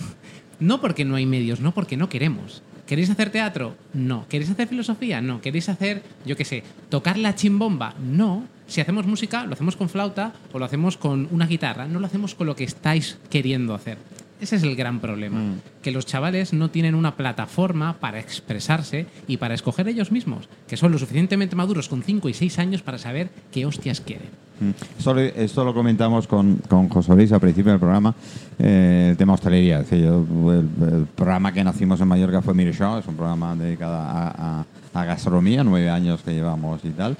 No 0.58 0.80
porque 0.80 1.04
no 1.04 1.16
hay 1.16 1.26
medios, 1.26 1.60
no 1.60 1.72
porque 1.72 1.96
no 1.98 2.08
queremos. 2.08 2.62
¿Queréis 2.86 3.08
hacer 3.10 3.30
teatro? 3.30 3.76
No. 3.94 4.26
¿Queréis 4.28 4.50
hacer 4.50 4.66
filosofía? 4.68 5.20
No. 5.20 5.40
¿Queréis 5.40 5.68
hacer, 5.68 6.02
yo 6.26 6.36
qué 6.36 6.44
sé, 6.44 6.64
tocar 6.88 7.18
la 7.18 7.34
chimbomba? 7.34 7.94
No. 8.02 8.44
Si 8.66 8.80
hacemos 8.80 9.06
música, 9.06 9.44
lo 9.46 9.52
hacemos 9.52 9.76
con 9.76 9.88
flauta 9.88 10.32
o 10.52 10.58
lo 10.58 10.64
hacemos 10.64 10.96
con 10.96 11.28
una 11.30 11.46
guitarra. 11.46 11.86
No 11.86 12.00
lo 12.00 12.06
hacemos 12.06 12.34
con 12.34 12.46
lo 12.46 12.56
que 12.56 12.64
estáis 12.64 13.18
queriendo 13.30 13.74
hacer. 13.74 13.98
Ese 14.40 14.56
es 14.56 14.62
el 14.62 14.74
gran 14.76 15.00
problema. 15.00 15.40
Que 15.82 15.90
los 15.90 16.06
chavales 16.06 16.52
no 16.52 16.70
tienen 16.70 16.94
una 16.94 17.16
plataforma 17.16 17.94
para 18.00 18.18
expresarse 18.20 19.06
y 19.28 19.36
para 19.36 19.54
escoger 19.54 19.86
ellos 19.88 20.10
mismos. 20.12 20.48
Que 20.68 20.76
son 20.76 20.92
lo 20.92 20.98
suficientemente 20.98 21.56
maduros 21.56 21.88
con 21.88 22.02
5 22.02 22.28
y 22.28 22.34
6 22.34 22.58
años 22.58 22.82
para 22.82 22.98
saber 22.98 23.28
qué 23.52 23.66
hostias 23.66 24.00
quieren. 24.00 24.28
Mm. 24.60 24.70
Esto, 24.98 25.14
lo- 25.14 25.20
esto 25.20 25.64
lo 25.64 25.72
comentamos 25.74 26.26
con, 26.26 26.56
con 26.68 26.88
José 26.88 27.14
Luis 27.14 27.32
al 27.32 27.40
principio 27.40 27.70
del 27.72 27.80
programa, 27.80 28.14
eh, 28.58 29.08
el 29.12 29.16
tema 29.16 29.32
hostelería. 29.34 29.80
Es 29.80 29.90
yo, 29.90 30.26
el, 30.52 30.68
el 30.92 31.06
programa 31.14 31.52
que 31.52 31.64
nacimos 31.64 32.00
en 32.00 32.08
Mallorca 32.08 32.42
fue 32.42 32.52
Mire 32.54 32.72
Show, 32.72 32.98
es 32.98 33.06
un 33.06 33.16
programa 33.16 33.54
dedicado 33.56 33.94
a, 33.96 34.28
a- 34.60 34.66
a 34.92 35.04
gastronomía, 35.04 35.62
nueve 35.64 35.88
años 35.88 36.20
que 36.22 36.32
llevamos 36.32 36.80
y 36.84 36.90
tal. 36.90 37.16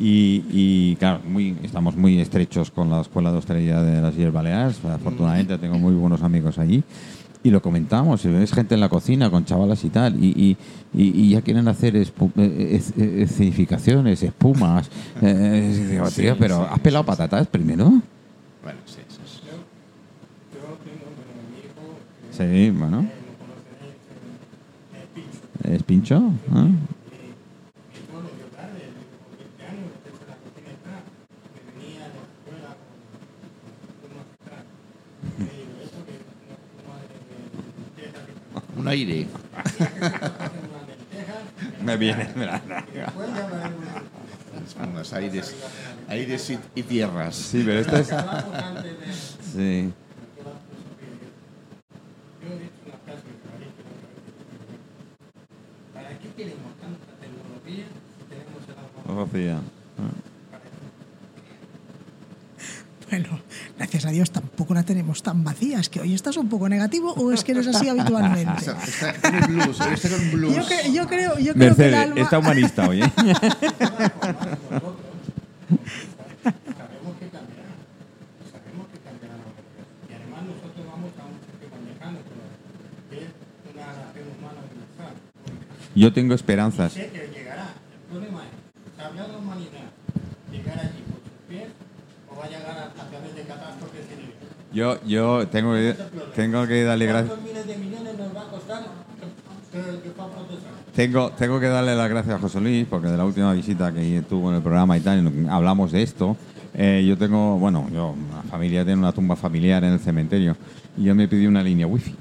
Y, 0.00 0.42
y, 0.50 0.96
claro, 0.96 1.20
muy, 1.24 1.56
estamos 1.62 1.94
muy 1.96 2.18
estrechos 2.20 2.70
con 2.70 2.90
la 2.90 3.00
Escuela 3.00 3.30
de 3.30 3.38
Hostelería 3.38 3.80
de 3.80 4.02
las 4.02 4.14
Illes 4.16 4.32
Baleares. 4.32 4.84
Afortunadamente 4.84 5.56
tengo 5.58 5.78
muy 5.78 5.94
buenos 5.94 6.22
amigos 6.22 6.58
allí. 6.58 6.82
Y 7.44 7.50
lo 7.50 7.60
comentamos, 7.60 8.24
y 8.24 8.28
ves 8.28 8.52
gente 8.54 8.74
en 8.74 8.80
la 8.80 8.88
cocina 8.88 9.28
con 9.30 9.44
chavalas 9.44 9.84
y 9.84 9.90
tal, 9.90 10.16
y, 10.22 10.56
y, 10.94 11.02
y- 11.02 11.28
ya 11.28 11.42
quieren 11.42 11.68
hacer 11.68 11.94
eh, 11.94 12.06
eh, 12.38 12.82
eh, 12.96 13.22
escenificaciones, 13.22 14.22
espumas. 14.22 14.90
Eh, 15.22 15.86
digo, 15.90 16.08
Sí, 16.10 16.22
tío, 16.22 16.36
pero 16.38 16.62
sí, 16.62 16.68
¿has 16.72 16.80
pelado 16.80 17.04
sí, 17.04 17.08
patatas 17.08 17.46
primero? 17.46 17.84
Bueno, 18.62 18.78
sí, 18.86 19.00
sí, 19.08 19.18
sí. 19.26 19.40
Yo 20.54 20.78
tengo, 20.82 21.04
hijo, 21.60 21.98
que 22.30 22.64
Sí, 22.64 22.70
bueno. 22.70 23.00
eh, 23.02 24.96
eh, 24.96 25.04
eh, 25.04 25.06
Pincho. 25.14 25.72
¿Es 25.74 25.82
pincho? 25.82 26.16
¿Ah? 26.50 26.66
Y 27.92 28.00
todo 28.10 28.22
lo 28.22 28.28
dio 28.36 28.46
tarde, 28.56 28.80
con 29.20 29.36
20 29.36 29.62
años, 29.68 29.92
meterse 29.92 30.24
en 30.24 30.28
la 30.32 30.36
cocina 30.40 30.70
y 30.72 30.80
tal, 30.80 31.02
que 31.52 31.60
venía 31.68 32.00
de 32.08 32.16
la 32.16 32.24
escuela 32.24 32.70
con 32.80 32.96
con 34.00 34.08
unos 34.16 34.28
y 34.32 34.44
tal. 34.48 34.64
Y 35.36 35.44
digo, 35.44 35.76
eso 35.84 36.00
que 36.08 36.14
es 36.16 36.24
una 36.24 36.56
espuma 36.56 36.96
de 37.04 37.16
de 37.20 37.68
lentejas 37.76 38.24
que 38.24 38.32
Un 38.76 38.88
aire. 38.88 39.26
Me 41.84 41.96
viene, 41.96 42.28
mira. 42.34 42.60
y 42.92 42.96
después 42.96 43.28
ya 43.34 43.44
hablaremos 43.44 43.84
de 44.76 44.82
Unos 44.88 45.12
aires, 45.12 45.54
aires 46.08 46.50
y, 46.50 46.58
y 46.74 46.82
tierras. 46.82 47.36
Sí, 47.36 47.62
pero 47.64 47.80
esto 47.80 47.96
es... 47.96 48.06
Sí. 48.08 48.12
toda 48.12 48.24
la 48.24 48.40
filosofía. 49.52 49.92
Yo 52.42 52.48
he 52.48 52.58
dicho 52.58 52.80
una 52.86 52.96
frase 53.04 53.22
que 53.22 53.28
me 53.46 53.54
ha 53.54 53.58
dicho 53.58 53.82
otra 53.84 53.98
vez. 53.98 54.72
¿Para 55.92 56.10
qué 56.18 56.28
queremos 56.36 56.72
tanta 56.80 57.12
tecnología 57.20 57.84
si 58.18 58.24
tenemos 58.28 58.62
el. 58.68 58.74
Bueno, 63.10 63.30
gracias 63.78 64.04
a 64.06 64.10
Dios 64.10 64.30
tampoco 64.30 64.42
tenemos 64.42 64.43
tan 65.24 65.42
vacía. 65.42 65.80
¿Es 65.80 65.88
que 65.88 66.00
hoy 66.00 66.14
estás 66.14 66.36
un 66.36 66.48
poco 66.48 66.68
negativo 66.68 67.12
o 67.14 67.32
es 67.32 67.42
que 67.42 67.50
eres 67.50 67.66
así 67.66 67.88
habitualmente? 67.88 68.52
Está, 68.60 68.78
está 68.84 69.20
con 69.20 69.34
el 69.34 69.46
blues, 69.48 69.80
está 69.80 70.08
con 70.10 70.30
blues. 70.30 70.54
Yo, 70.54 70.62
cre- 70.62 70.92
yo 70.92 71.06
creo, 71.08 71.38
yo 71.38 71.38
creo 71.38 71.42
que 71.42 71.50
el 71.50 71.56
Mercedes, 71.56 71.94
alma... 71.98 72.20
está 72.20 72.38
humanista 72.38 72.88
hoy, 72.88 73.02
¿eh? 73.02 73.10
Sabemos 76.44 77.16
que 77.18 77.28
cambiará. 77.28 77.72
Sabemos 78.52 78.86
que 78.92 78.98
cambiará 79.00 79.34
la 79.34 79.44
humanidad. 79.48 79.86
Y 80.08 80.12
además 80.14 80.42
nosotros 80.44 80.84
vamos 80.86 81.10
a 81.18 81.22
un 81.26 81.36
sitio 81.42 81.66
más 81.72 81.82
lejano, 81.88 82.18
pero 82.28 82.44
que 83.10 83.16
es 83.26 83.30
una 83.74 83.86
nación 83.86 84.26
humana 84.38 84.60
universal. 84.68 85.14
Yo 85.94 86.12
tengo 86.12 86.34
esperanzas. 86.34 86.92
Sé 86.92 87.08
que 87.10 87.30
llegará. 87.34 87.74
El 87.74 88.00
problema 88.10 88.40
es, 88.44 88.52
¿sabrá 88.96 89.26
la 89.28 89.38
humanidad 89.38 89.88
llegar 90.52 90.78
allí 90.78 91.02
por 91.10 91.18
sus 91.24 91.38
pies 91.48 91.68
o 92.30 92.36
va 92.36 92.44
a 92.44 92.48
llegar 92.48 92.76
a, 92.78 92.84
a 92.92 93.04
través 93.10 93.34
de 93.34 93.42
catástrofes 93.42 94.06
y 94.12 94.14
niveles? 94.20 94.52
Yo, 94.74 94.98
yo 95.06 95.46
tengo, 95.46 95.72
que, 95.72 95.94
tengo 96.34 96.66
que 96.66 96.82
darle 96.82 97.06
gracias. 97.06 97.38
Tengo, 100.96 101.30
tengo 101.30 101.60
que 101.60 101.66
darle 101.66 101.94
las 101.94 102.10
gracias 102.10 102.34
a 102.34 102.38
José 102.40 102.60
Luis 102.60 102.86
porque 102.88 103.06
de 103.06 103.16
la 103.16 103.24
última 103.24 103.52
visita 103.52 103.92
que 103.92 104.22
tuvo 104.28 104.50
en 104.50 104.56
el 104.56 104.62
programa 104.62 104.96
y 104.96 105.00
tal, 105.00 105.48
hablamos 105.48 105.92
de 105.92 106.02
esto. 106.02 106.36
Eh, 106.74 107.04
yo 107.06 107.16
tengo, 107.16 107.56
bueno, 107.56 107.88
yo, 107.92 108.10
una 108.10 108.42
familia 108.42 108.84
tiene 108.84 108.98
una 108.98 109.12
tumba 109.12 109.36
familiar 109.36 109.84
en 109.84 109.92
el 109.92 110.00
cementerio 110.00 110.56
y 110.96 111.04
yo 111.04 111.14
me 111.14 111.28
pedí 111.28 111.46
una 111.46 111.62
línea 111.62 111.86
wifi. 111.86 112.16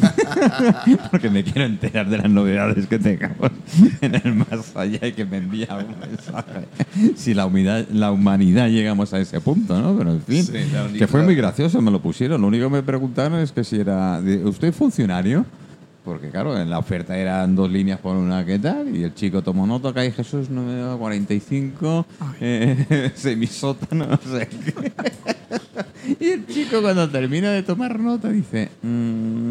porque 1.10 1.30
me 1.30 1.42
quiero 1.44 1.64
enterar 1.64 2.08
de 2.08 2.18
las 2.18 2.30
novedades 2.30 2.86
que 2.86 2.98
tengamos 2.98 3.50
en 4.00 4.14
el 4.14 4.34
más 4.34 4.74
allá 4.76 5.06
y 5.06 5.12
que 5.12 5.24
me 5.24 5.38
envía 5.38 5.68
un 5.76 5.94
mensaje. 6.00 6.66
Si 7.16 7.34
la 7.34 7.46
humanidad, 7.46 7.86
la 7.92 8.12
humanidad 8.12 8.68
llegamos 8.68 9.12
a 9.14 9.20
ese 9.20 9.40
punto, 9.40 9.80
¿no? 9.80 9.96
Pero 9.96 10.12
en 10.12 10.22
fin, 10.22 10.44
Sí, 10.44 10.52
única- 10.52 10.92
que 10.98 11.06
fue 11.06 11.22
muy 11.22 11.34
gracioso, 11.34 11.80
me 11.80 11.90
lo 11.90 12.00
pusieron. 12.00 12.40
Lo 12.40 12.46
único 12.48 12.64
que 12.68 12.72
me 12.76 12.82
preguntaron 12.82 13.38
es 13.40 13.52
que 13.52 13.64
si 13.64 13.78
era, 13.80 14.20
¿usted 14.44 14.68
es 14.68 14.76
funcionario? 14.76 15.44
porque 16.02 16.30
claro, 16.30 16.58
en 16.58 16.70
la 16.70 16.78
oferta 16.78 17.16
eran 17.16 17.54
dos 17.54 17.70
líneas 17.70 18.00
por 18.00 18.16
una 18.16 18.44
que 18.44 18.58
tal, 18.58 18.96
y 18.96 19.04
el 19.04 19.14
chico 19.14 19.42
tomó 19.42 19.66
nota, 19.66 19.92
que 19.92 20.00
hay 20.00 20.10
Jesús 20.10 20.48
945, 20.48 22.06
eh, 22.40 23.10
semisótano, 23.14 24.06
no 24.06 24.18
sé 24.38 24.48
qué. 24.48 24.92
y 26.24 26.28
el 26.30 26.46
chico 26.46 26.80
cuando 26.80 27.08
termina 27.08 27.50
de 27.52 27.62
tomar 27.62 28.00
nota 28.00 28.30
dice, 28.30 28.70
"Mm, 28.82 29.49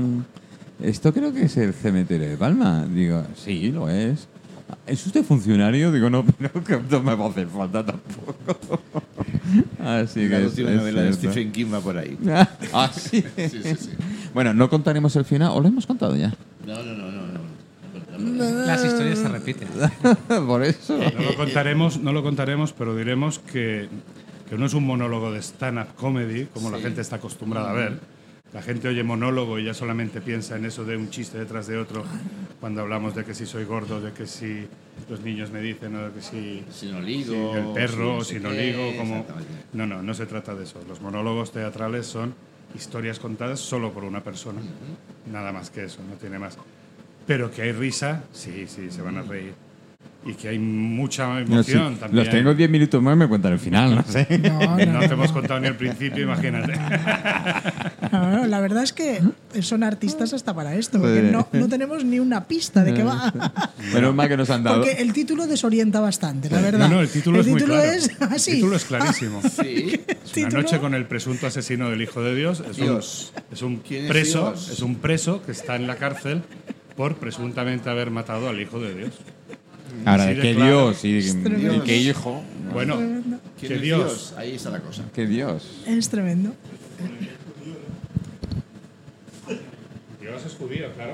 esto 0.82 1.14
creo 1.14 1.34
que 1.34 1.44
es 1.44 1.58
el 1.58 1.74
cementerio 1.74 2.30
de 2.30 2.38
Palma. 2.38 2.86
Digo, 2.86 3.24
sí, 3.36 3.72
lo 3.72 3.90
es. 3.90 4.28
¿Es 4.86 5.06
usted 5.06 5.24
funcionario? 5.24 5.92
Digo, 5.92 6.10
no, 6.10 6.24
pero 6.38 6.64
que 6.64 6.80
no 6.90 7.02
me 7.02 7.16
va 7.16 7.26
a 7.26 7.30
hacer 7.30 7.48
falta 7.48 7.86
tampoco. 7.86 8.80
Así 9.84 10.22
que 10.22 10.30
la 10.30 10.40
es- 10.40 10.46
última 10.48 10.70
es 10.72 10.78
novela 10.78 11.02
de. 11.02 11.14
Stephen 11.14 11.52
King 11.52 11.68
va 11.74 11.80
por 11.82 11.98
ahí. 11.98 12.18
Ah, 12.74 12.92
sí. 12.94 13.24
Sí, 13.36 13.50
sí, 13.50 13.76
sí. 13.76 13.90
Bueno, 14.34 14.54
no 14.54 14.70
contaremos 14.70 15.16
el 15.16 15.26
final, 15.26 15.52
o 15.54 15.60
lo 15.62 15.68
hemos 15.68 15.86
contado 15.88 16.16
ya. 16.16 16.34
No, 16.66 16.76
no, 16.84 16.94
no, 16.94 17.12
no. 17.12 17.22
no. 18.20 18.66
Las 18.66 18.84
historias 18.86 19.18
se 19.20 19.28
repiten. 19.30 19.68
Por 20.46 20.64
eso. 20.64 20.98
No 20.98 21.24
lo 21.24 21.36
contaremos, 21.36 22.00
no 22.00 22.12
lo 22.14 22.22
contaremos, 22.22 22.74
pero 22.74 22.96
diremos 22.96 23.40
que, 23.40 23.88
que 24.50 24.58
no 24.58 24.66
es 24.66 24.74
un 24.74 24.86
monólogo 24.86 25.32
de 25.32 25.40
stand-up 25.42 25.96
comedy, 25.96 26.46
como 26.54 26.70
la 26.70 26.80
gente 26.80 27.02
está 27.02 27.16
acostumbrada 27.16 27.72
a 27.72 27.74
ver. 27.74 28.00
La 28.54 28.62
gente 28.64 28.88
oye 28.88 29.04
monólogo 29.04 29.60
y 29.60 29.66
ya 29.66 29.74
solamente 29.74 30.22
piensa 30.22 30.56
en 30.56 30.66
eso 30.66 30.84
de 30.84 30.98
un 30.98 31.10
chiste 31.10 31.38
detrás 31.38 31.68
de 31.68 31.78
otro 31.78 32.04
cuando 32.60 32.82
hablamos 32.82 33.14
de 33.14 33.24
que 33.24 33.36
si 33.36 33.46
soy 33.46 33.64
gordo, 33.64 34.02
de 34.02 34.12
que 34.12 34.26
si 34.26 34.68
los 35.08 35.22
niños 35.22 35.52
me 35.52 35.62
dicen, 35.62 35.96
o 35.96 36.10
de 36.10 36.14
que 36.14 36.22
si 36.22 36.64
Si 36.72 36.92
no 36.92 37.00
si 37.00 37.06
ligo. 37.06 37.56
el 37.56 37.74
perro, 37.74 38.18
o 38.18 38.24
si 38.24 38.36
si 38.36 38.40
no 38.40 38.50
no 38.50 38.56
sé 38.56 38.62
qué, 38.62 38.72
ligo, 38.72 38.98
como... 38.98 39.26
No, 39.74 39.86
no, 39.86 40.02
no 40.02 40.14
se 40.14 40.26
trata 40.26 40.56
de 40.56 40.64
eso. 40.64 40.82
Los 40.88 41.00
monólogos 41.00 41.52
teatrales 41.52 42.08
son 42.08 42.34
historias 42.76 43.20
contadas 43.20 43.60
solo 43.60 43.94
por 43.94 44.04
una 44.04 44.24
persona. 44.24 44.62
Nada 45.32 45.52
más 45.52 45.70
que 45.70 45.86
eso, 45.86 46.02
no 46.10 46.16
tiene 46.16 46.40
más. 46.40 46.58
Pero 47.28 47.52
que 47.52 47.62
hay 47.62 47.72
risa, 47.72 48.24
sí, 48.34 48.66
sí, 48.68 48.90
se 48.90 49.02
van 49.04 49.18
a 49.18 49.22
reír. 49.22 49.54
Y 50.26 50.34
que 50.34 50.50
hay 50.50 50.60
mucha 50.60 51.28
No, 51.28 51.64
sí, 51.64 51.72
emoción 51.72 51.96
también. 51.96 52.26
los 52.26 52.30
tengo 52.34 52.54
10 52.54 52.70
minutos 52.70 53.02
más, 53.02 53.16
me 53.16 53.28
cuentan 53.30 53.54
el 53.54 53.60
final, 53.60 53.96
no 53.96 54.04
sé. 54.04 54.28
No, 54.44 54.60
no, 54.78 54.86
No 54.94 55.00
te 55.00 55.14
hemos 55.14 55.32
contado 55.32 55.62
ni 55.62 55.68
el 55.68 55.76
principio, 55.76 56.24
imagínate. 56.26 56.74
no, 58.12 58.30
no, 58.32 58.46
la 58.48 58.60
verdad 58.60 58.84
es 58.84 58.92
que 58.92 59.22
son 59.62 59.82
artistas 59.84 60.34
hasta 60.34 60.54
para 60.54 60.76
esto, 60.76 61.00
porque 61.00 61.22
no, 61.22 61.48
no 61.54 61.70
tenemos 61.70 62.04
ni 62.04 62.20
una 62.20 62.46
pista 62.48 62.84
de 62.84 62.94
qué 62.94 63.04
va. 63.04 63.34
Menos 63.94 64.14
mal 64.14 64.28
que 64.28 64.36
nos 64.36 64.50
han 64.50 64.62
dado. 64.64 64.82
Porque 64.84 65.02
el 65.02 65.14
título 65.14 65.48
desorienta 65.48 66.02
bastante, 66.02 66.50
la 66.50 66.60
verdad. 66.62 66.90
No, 66.90 66.96
no, 66.96 67.02
el 67.02 67.10
título 67.10 67.40
es 67.40 67.48
muy 67.48 67.62
claro. 67.62 67.82
es 67.84 68.12
así. 68.20 68.52
El 68.52 68.58
título 68.58 68.76
es 68.76 68.86
clarísimo. 68.86 69.42
Sí. 69.50 70.00
Es 70.08 70.18
una 70.38 70.48
título. 70.50 70.62
noche 70.64 70.80
con 70.80 70.94
el 70.94 71.06
presunto 71.06 71.48
asesino 71.48 71.90
del 71.90 72.02
Hijo 72.02 72.22
de 72.22 72.36
Dios. 72.36 72.62
Es 72.70 72.76
Dios. 72.78 73.34
un, 73.36 73.44
es 73.54 73.62
un 73.62 73.78
¿Quién 73.78 74.04
es 74.06 74.10
preso, 74.12 74.50
Dios? 74.52 74.70
es 74.70 74.82
un 74.82 74.96
preso 74.96 75.42
que 75.44 75.52
está 75.54 75.76
en 75.76 75.88
la 75.88 75.96
cárcel 75.96 76.44
por 76.96 77.16
presuntamente 77.16 77.90
haber 77.90 78.12
matado 78.12 78.50
al 78.50 78.60
Hijo 78.60 78.80
de 78.80 78.94
Dios. 78.96 79.12
Ahora, 80.06 80.26
de 80.26 80.36
qué 80.40 80.56
claro. 80.56 80.92
Dios 80.92 81.06
y, 81.06 81.18
y 81.18 81.82
qué 81.82 81.98
hijo. 81.98 82.44
Bueno, 82.74 82.98
tremendo. 82.98 83.40
¿Quién 83.60 83.74
que 83.74 83.80
Dios, 83.80 84.06
Dios? 84.06 84.34
Ahí 84.38 84.56
está 84.56 84.70
la 84.70 84.80
cosa. 84.80 85.04
Qué 85.14 85.26
Dios. 85.26 85.84
Es 85.88 86.10
tremendo. 86.10 86.54
Dios 90.22 90.46
es 90.46 90.54
judío, 90.54 90.94
claro. 90.94 91.14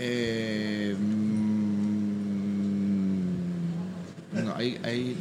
Eh, 0.00 0.94
mm, 0.96 1.64
no, 4.44 4.54
hay, 4.54 4.78
hay, 4.84 5.16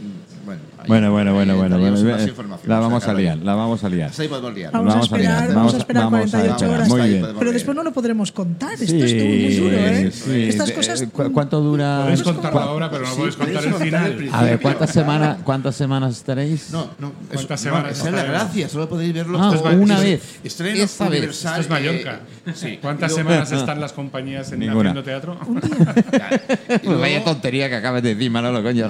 bueno, 0.47 0.61
Bueno, 0.87 1.11
bueno, 1.11 1.33
bueno, 1.33 1.57
bueno. 1.57 1.77
bueno, 1.77 1.91
más 2.11 2.21
eh, 2.21 2.29
información, 2.29 2.69
La 2.69 2.79
vamos 2.79 3.05
a 3.07 3.13
liar, 3.13 3.37
la 3.37 3.53
vamos 3.55 3.83
a 3.83 3.89
liar. 3.89 4.11
Ahí 4.17 4.27
podemos 4.29 4.53
liar. 4.55 4.71
Vamos, 4.71 4.93
Vamos 4.93 4.95
a 4.95 5.13
a 5.13 5.17
esperar, 5.17 5.43
liar, 5.43 5.55
vamos, 5.55 5.73
a 5.73 5.75
a- 5.75 5.79
esperar 5.79 6.03
vamos 6.03 6.19
a 6.19 6.21
48 6.31 6.55
esperar. 6.55 6.75
horas. 6.77 6.89
Muy 6.89 7.09
bien. 7.09 7.25
Pero 7.37 7.51
después 7.51 7.75
no 7.75 7.83
lo 7.83 7.91
podremos 7.91 8.31
contar. 8.31 8.73
Esto 8.73 8.83
es 8.95 9.17
todo 9.17 9.25
muy 9.27 9.51
Sí, 9.51 9.59
duro, 9.59 9.77
¿eh? 9.77 10.11
sí. 10.11 10.43
Estas 10.47 10.71
cosas. 10.71 11.03
¿cu- 11.11 11.31
¿Cuánto 11.33 11.59
dura? 11.61 11.99
Podéis 12.03 12.21
Pues 12.23 12.33
contar 12.35 12.51
como- 12.53 12.65
la 12.65 12.71
obra, 12.71 12.89
pero 12.89 13.03
no 13.03 13.09
Sí, 13.11 13.17
podéis 13.17 13.35
contar 13.35 13.65
el 13.65 13.73
final. 13.73 14.29
A 14.31 14.43
ver, 14.43 14.59
¿cuántas 14.61 14.89
semanas, 14.91 15.37
cuántas 15.43 15.75
semanas 15.75 16.15
estaréis? 16.17 16.71
No, 16.71 16.89
no. 16.99 17.11
¿Cuántas 17.33 17.59
es- 17.59 17.63
semanas 17.63 17.83
no, 17.85 17.91
esa 17.91 18.07
es 18.09 18.15
la 18.15 18.23
gracia, 18.23 18.69
solo 18.69 18.87
podéis 18.89 19.13
verlo. 19.13 19.39
Ah, 19.41 19.51
una 19.77 19.99
vez. 19.99 20.39
Estreno 20.43 20.83
Esta 20.83 21.03
vez. 21.09 21.17
universal. 21.19 21.59
Esto 21.59 21.75
es 21.75 21.81
Mallorca. 21.81 22.19
eh, 22.45 22.51
sí. 22.55 22.79
¿Cuántas 22.81 23.13
semanas 23.13 23.51
están 23.51 23.81
las 23.81 23.91
compañías 23.91 24.51
en, 24.53 24.59
Ninguna. 24.59 24.91
haciendo 24.91 25.03
teatro? 25.03 25.37
Un 25.45 25.59
día. 25.59 26.81
Vaya 26.99 27.23
tontería 27.23 27.67
que 27.69 27.75
acabas 27.75 28.01
de 28.03 28.15
decir, 28.15 28.31
Manolo, 28.31 28.63
coño. 28.63 28.87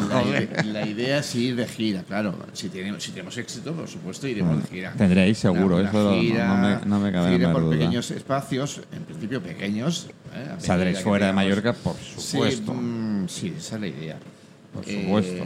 La, 0.65 0.85
idea 0.85 1.19
es 1.19 1.25
ir 1.47 1.55
de 1.55 1.67
gira, 1.67 2.03
claro. 2.03 2.35
Si 2.53 2.69
tenemos, 2.69 3.01
si 3.03 3.11
tenemos 3.11 3.37
éxito, 3.37 3.73
por 3.73 3.87
supuesto, 3.87 4.27
iremos 4.27 4.61
de 4.61 4.67
gira. 4.69 4.93
Tendréis 4.97 5.37
seguro, 5.37 5.77
Una- 5.77 5.89
una 5.89 5.89
eso 5.89 6.11
no- 6.11 6.19
gira, 6.21 6.47
no 6.47 6.57
me- 6.57 6.85
no 6.85 7.21
me 7.21 7.37
gira 7.37 7.51
por 7.53 7.61
duda. 7.63 7.71
pequeños 7.77 8.11
espacios, 8.11 8.81
en 8.91 9.03
principio 9.03 9.41
pequeños. 9.41 10.07
¿eh? 10.35 10.55
Saldréis 10.59 10.99
fuera 11.01 11.27
de 11.27 11.33
Mallorca, 11.33 11.73
por 11.73 11.95
Sí, 11.95 12.21
supuesto. 12.31 12.73
mm, 12.73 13.27
sí, 13.27 13.53
esa 13.57 13.75
es 13.75 13.81
la 13.81 13.87
idea. 13.87 14.17
Por 14.73 14.85
supuesto. 14.85 15.43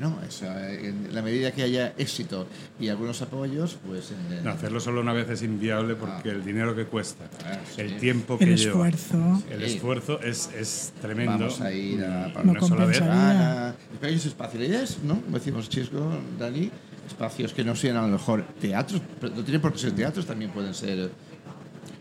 No, 0.00 0.18
eso, 0.26 0.46
eh, 0.46 0.88
en 0.88 1.14
la 1.14 1.22
medida 1.22 1.52
que 1.52 1.62
haya 1.62 1.92
éxito 1.98 2.46
y 2.80 2.88
algunos 2.88 3.20
apoyos, 3.22 3.76
pues. 3.86 4.10
eh, 4.10 4.40
No, 4.42 4.50
hacerlo 4.50 4.80
solo 4.80 5.00
una 5.02 5.12
vez 5.12 5.28
es 5.30 5.42
inviable 5.42 5.94
porque 5.94 6.30
el 6.30 6.44
dinero 6.44 6.74
que 6.74 6.86
cuesta, 6.86 7.24
Ah, 7.44 7.58
sí. 7.74 7.80
el 7.82 7.96
tiempo 7.98 8.38
que 8.38 8.44
El 8.44 8.56
lleva, 8.56 8.88
esfuerzo. 8.88 9.42
el 9.50 9.68
Sí. 9.68 9.76
esfuerzo 9.76 10.20
es, 10.22 10.50
es 10.56 10.92
tremendo. 11.00 11.32
Vamos 11.38 11.60
a 11.60 11.72
ir 11.72 12.04
a 12.04 12.32
para 12.32 12.44
No 12.44 12.52
una 12.52 12.60
sola 12.60 12.84
vez. 12.86 12.98
compensaría. 12.98 13.68
a 13.68 13.74
pequeños 14.00 14.26
espacios. 14.26 14.98
¿no? 15.04 15.20
Como 15.20 15.38
decimos 15.38 15.68
Chisco, 15.68 16.12
Dani, 16.38 16.70
espacios 17.06 17.52
que 17.52 17.64
no 17.64 17.74
sean 17.76 17.96
a 17.96 18.02
lo 18.02 18.08
mejor 18.08 18.44
teatros, 18.60 19.00
pero 19.20 19.34
no 19.34 19.42
tienen 19.42 19.60
por 19.60 19.72
qué 19.72 19.78
ser 19.78 19.92
teatros, 19.92 20.26
también 20.26 20.50
pueden 20.50 20.74
ser. 20.74 21.10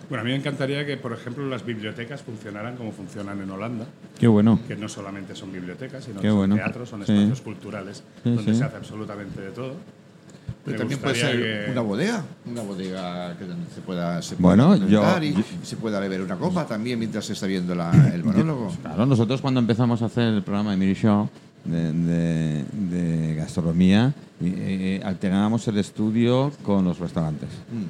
Bueno, 0.10 0.22
a 0.24 0.26
mí 0.26 0.32
me 0.32 0.38
encantaría 0.38 0.86
que, 0.86 0.97
por 0.97 1.14
ejemplo, 1.14 1.45
las 1.47 1.64
bibliotecas 1.64 2.22
funcionaran 2.24 2.76
como 2.76 2.91
funcionan 2.91 3.39
en 3.41 3.51
Holanda, 3.51 3.86
Qué 4.18 4.28
bueno. 4.28 4.60
que 4.68 4.76
no 4.76 4.89
solamente 4.89 5.36
son 5.36 5.51
bibliotecas, 5.51 6.03
sino 6.03 6.20
que 6.20 6.28
son 6.30 6.38
bueno. 6.38 6.55
teatros, 6.55 6.89
son 6.89 7.05
Sí. 7.05 7.14
espacios 7.14 7.41
culturales 7.41 8.03
Sí, 8.24 8.30
donde 8.32 8.53
sí. 8.53 8.57
se 8.57 8.64
hace 8.66 8.78
absolutamente 8.78 9.39
de 9.41 9.51
todo. 9.51 9.74
Pero 10.66 10.74
Me 10.74 10.80
también 10.80 10.99
puede 10.99 11.16
ser 11.16 11.38
que- 11.66 11.72
una 11.72 11.82
bodega, 11.82 12.24
una 12.45 12.62
bodega 12.64 13.38
que 13.38 13.45
donde 13.45 13.70
se 13.74 13.82
pueda, 13.82 14.22
se 14.22 14.36
Bueno, 14.36 14.76
yo- 14.76 15.03
y, 15.22 15.34
yo- 15.34 15.43
se 15.64 15.76
pueda 15.78 15.99
beber 15.99 16.22
una 16.22 16.36
copa 16.38 16.66
también 16.66 16.97
mientras 16.99 17.26
se 17.26 17.34
está 17.34 17.45
viendo 17.47 17.76
la- 17.76 17.91
el 18.14 18.24
monólogo. 18.24 18.72
Claro, 18.82 19.05
nosotros 19.05 19.41
cuando 19.41 19.60
empezamos 19.60 20.01
a 20.01 20.05
hacer 20.05 20.26
el 20.34 20.41
programa 20.43 20.72
de 20.72 20.78
Miri 20.78 20.95
Show 20.95 21.30
de, 21.66 21.93
de- 21.93 22.64
de 22.89 23.36
gastronomía, 23.36 24.14
y, 24.41 24.47
eh, 24.57 25.01
alternábamos 25.03 25.68
el 25.68 25.78
estudio 25.78 26.51
con 26.64 26.84
los 26.84 26.97
restaurantes. 26.99 27.49
Y 27.72 27.76
mu- 27.76 27.86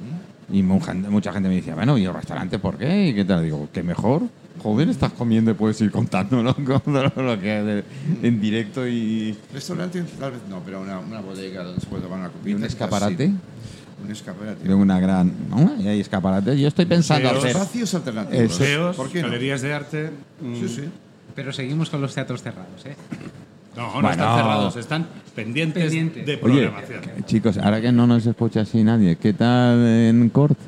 gente- 0.80 1.08
mucha 1.08 1.32
gente 1.32 1.48
me 1.48 1.56
decía, 1.56 1.74
bueno, 1.74 1.96
¿y 1.98 2.04
el 2.04 2.14
restaurante 2.14 2.58
por 2.58 2.76
qué? 2.76 3.08
¿Y 3.08 3.14
qué 3.14 3.24
tal? 3.24 3.42
Digo, 3.44 3.68
¿qué 3.72 3.82
mejor? 3.82 4.22
Joder, 4.62 4.88
estás 4.90 5.12
comiendo 5.12 5.50
y 5.52 5.54
puedes 5.54 5.80
ir 5.80 5.90
contando 5.90 6.42
¿no? 6.42 6.54
lo 7.16 7.40
que 7.40 7.52
haces 7.52 7.84
en 8.22 8.40
directo 8.40 8.86
y, 8.86 9.34
Restaurante, 9.54 10.02
tal 10.18 10.32
vez 10.32 10.40
no, 10.50 10.60
pero 10.64 10.82
una, 10.82 10.98
una 10.98 11.20
bodega 11.20 11.62
donde 11.64 11.80
se 11.80 11.86
puede 11.86 12.02
tomar 12.02 12.18
una 12.18 12.28
copita. 12.28 12.50
y 12.50 12.54
un 12.54 12.64
escaparate. 12.64 13.32
Un 14.04 14.10
escaparate. 14.10 14.66
de 14.68 14.74
una 14.74 14.98
gran... 15.00 15.32
¿no? 15.50 15.74
Y 15.80 15.86
hay 15.88 16.00
escaparates. 16.00 16.58
Yo 16.58 16.68
estoy 16.68 16.84
pensando 16.86 17.28
Museos. 17.28 17.44
hacer... 17.44 17.56
Espacios 17.62 17.94
alternativos. 17.94 18.42
Museos, 18.50 18.96
¿Por 18.96 19.08
qué 19.10 19.22
no? 19.22 19.28
galerías 19.28 19.60
de 19.62 19.72
arte. 19.74 20.10
mm, 20.42 20.54
Sí, 20.56 20.68
sí. 20.68 20.84
Pero 21.34 21.52
seguimos 21.52 21.88
con 21.90 22.00
los 22.02 22.14
teatros 22.14 22.42
cerrados, 22.42 22.84
¿eh? 22.86 22.96
No, 23.76 23.86
no 23.86 23.92
Bueno. 23.92 24.10
están 24.10 24.36
cerrados, 24.36 24.76
están 24.76 25.06
pendientes, 25.34 25.82
Pendientes. 25.84 26.26
de 26.26 26.34
Oye, 26.42 26.68
programación. 26.68 27.24
chicos, 27.24 27.56
ahora 27.58 27.80
que 27.80 27.92
no 27.92 28.06
nos 28.06 28.26
escucha 28.26 28.62
así 28.62 28.82
nadie, 28.82 29.16
¿qué 29.16 29.32
tal 29.32 29.86
en 29.86 30.28
Cort? 30.30 30.58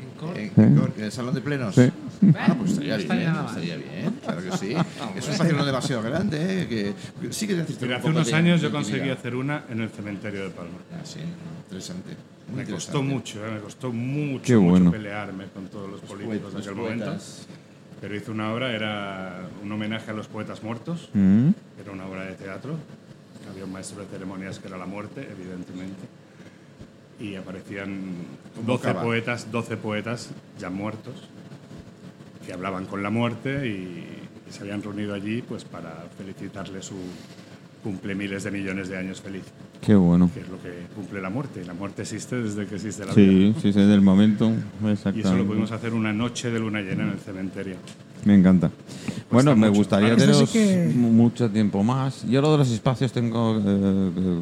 En 0.00 0.10
Cor- 0.18 0.36
En, 0.36 0.52
en- 0.56 0.92
en 0.98 1.04
el 1.04 1.12
salón 1.12 1.34
de 1.34 1.40
plenos. 1.40 1.74
Sí. 1.76 1.90
Ah, 2.36 2.56
pues 2.58 2.72
estaría 2.72 2.96
No 2.98 3.14
bien, 3.34 3.46
estaría 3.46 3.76
bien, 3.76 4.14
claro 4.24 4.42
que 4.42 4.56
sí. 4.56 4.74
Es 5.16 5.26
un 5.26 5.32
espacio 5.32 5.56
no 5.56 5.64
demasiado 5.64 6.02
grande, 6.02 6.62
¿eh? 6.62 6.66
que 6.68 6.92
que 7.28 7.32
sí 7.32 7.46
que 7.46 7.54
Mira, 7.54 7.64
un 7.86 7.94
hace 7.94 8.08
unos 8.08 8.26
de 8.26 8.34
años 8.34 8.60
yo 8.60 8.66
intimidad. 8.66 8.72
conseguí 8.72 9.10
hacer 9.10 9.34
una 9.36 9.64
en 9.70 9.80
el 9.80 9.88
cementerio 9.90 10.42
de 10.42 10.50
Palma. 10.50 10.72
Ah, 10.92 11.00
sí, 11.04 11.20
interesante. 11.66 12.16
Muy 12.48 12.56
Me 12.56 12.62
interesante. 12.62 12.74
costó 12.74 13.02
mucho, 13.04 13.46
¿eh? 13.46 13.50
me 13.52 13.60
costó 13.60 13.92
mucho, 13.92 14.42
Qué 14.44 14.56
mucho 14.56 14.70
bueno. 14.70 14.90
pelearme 14.90 15.44
con 15.54 15.66
todos 15.68 15.88
los 15.88 16.00
políticos 16.00 16.52
de 16.52 16.58
aquel 16.60 16.74
poetas. 16.74 16.98
momento. 17.46 17.57
Pero 18.00 18.14
hice 18.16 18.30
una 18.30 18.52
obra, 18.52 18.72
era 18.72 19.40
un 19.62 19.72
homenaje 19.72 20.10
a 20.10 20.14
los 20.14 20.28
poetas 20.28 20.62
muertos, 20.62 21.10
¿Mm? 21.14 21.48
era 21.80 21.92
una 21.92 22.06
obra 22.06 22.24
de 22.24 22.34
teatro. 22.34 22.76
Había 23.50 23.64
un 23.64 23.72
maestro 23.72 24.02
de 24.02 24.06
ceremonias 24.08 24.58
que 24.58 24.68
era 24.68 24.76
la 24.78 24.86
muerte, 24.86 25.26
evidentemente. 25.30 26.02
Y 27.18 27.34
aparecían 27.34 28.12
12 28.54 28.56
Convocaba. 28.56 29.02
poetas, 29.02 29.50
12 29.50 29.76
poetas 29.78 30.30
ya 30.58 30.70
muertos 30.70 31.28
que 32.46 32.52
hablaban 32.52 32.86
con 32.86 33.02
la 33.02 33.10
muerte 33.10 33.66
y, 33.66 34.06
y 34.48 34.52
se 34.52 34.60
habían 34.62 34.82
reunido 34.82 35.14
allí 35.14 35.42
pues 35.42 35.64
para 35.64 36.06
felicitarle 36.16 36.80
su 36.82 36.94
cumple 37.82 38.14
miles 38.14 38.44
de 38.44 38.50
millones 38.50 38.88
de 38.88 38.96
años 38.96 39.20
feliz, 39.20 39.42
Qué 39.80 39.94
bueno. 39.94 40.30
que 40.34 40.40
es 40.40 40.48
lo 40.48 40.60
que 40.60 40.70
cumple 40.94 41.20
la 41.20 41.30
muerte. 41.30 41.64
La 41.64 41.74
muerte 41.74 42.02
existe 42.02 42.36
desde 42.36 42.66
que 42.66 42.74
existe 42.74 43.04
la 43.06 43.12
Sí, 43.14 43.24
vida. 43.26 43.54
sí, 43.62 43.72
sí, 43.72 43.80
del 43.80 44.00
momento. 44.00 44.50
Y 45.14 45.20
eso 45.20 45.36
lo 45.36 45.44
pudimos 45.46 45.70
hacer 45.72 45.94
una 45.94 46.12
noche 46.12 46.50
de 46.50 46.58
luna 46.58 46.80
llena 46.80 47.04
en 47.04 47.10
el 47.10 47.18
cementerio. 47.18 47.76
Me 48.24 48.34
encanta. 48.34 48.70
Bueno, 49.30 49.54
me 49.54 49.68
gustaría 49.68 50.16
teneros 50.16 50.50
sí 50.50 50.58
que- 50.58 50.92
mu- 50.94 51.12
mucho 51.12 51.48
tiempo 51.50 51.82
más. 51.84 52.26
Yo 52.28 52.40
lo 52.42 52.52
de 52.52 52.58
los 52.58 52.70
espacios 52.70 53.12
tengo... 53.12 53.58
eh, 53.58 53.62
eh, 53.64 54.38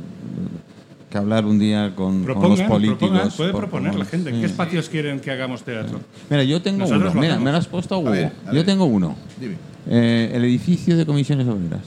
que 1.10 1.18
hablar 1.18 1.44
un 1.46 1.56
día 1.58 1.92
con, 1.94 2.24
con 2.24 2.50
los 2.50 2.60
políticos. 2.62 2.98
propongan, 3.08 3.30
puede 3.36 3.52
proponer 3.52 3.90
por- 3.92 3.98
la 4.00 4.04
gente. 4.06 4.32
sí. 4.32 4.40
¿Qué 4.40 4.46
espacios 4.46 4.88
quieren 4.88 5.20
que 5.20 5.30
hagamos 5.30 5.62
teatro? 5.62 6.00
Mira, 6.28 6.42
yo 6.42 6.60
tengo 6.62 6.78
Nosotros 6.80 7.12
uno. 7.12 7.20
Mira, 7.20 7.38
me 7.38 7.52
lo 7.52 7.58
has 7.58 7.68
puesto 7.68 7.94
a 7.94 7.98
huevo. 7.98 8.10
ver, 8.10 8.32
a 8.46 8.52
yo 8.52 8.64
tengo 8.64 8.86
uno. 8.86 9.14
Dime. 9.40 9.54
Eh, 9.88 10.32
el 10.34 10.44
edificio 10.44 10.96
de 10.96 11.06
comisiones 11.06 11.46
obreras. 11.46 11.82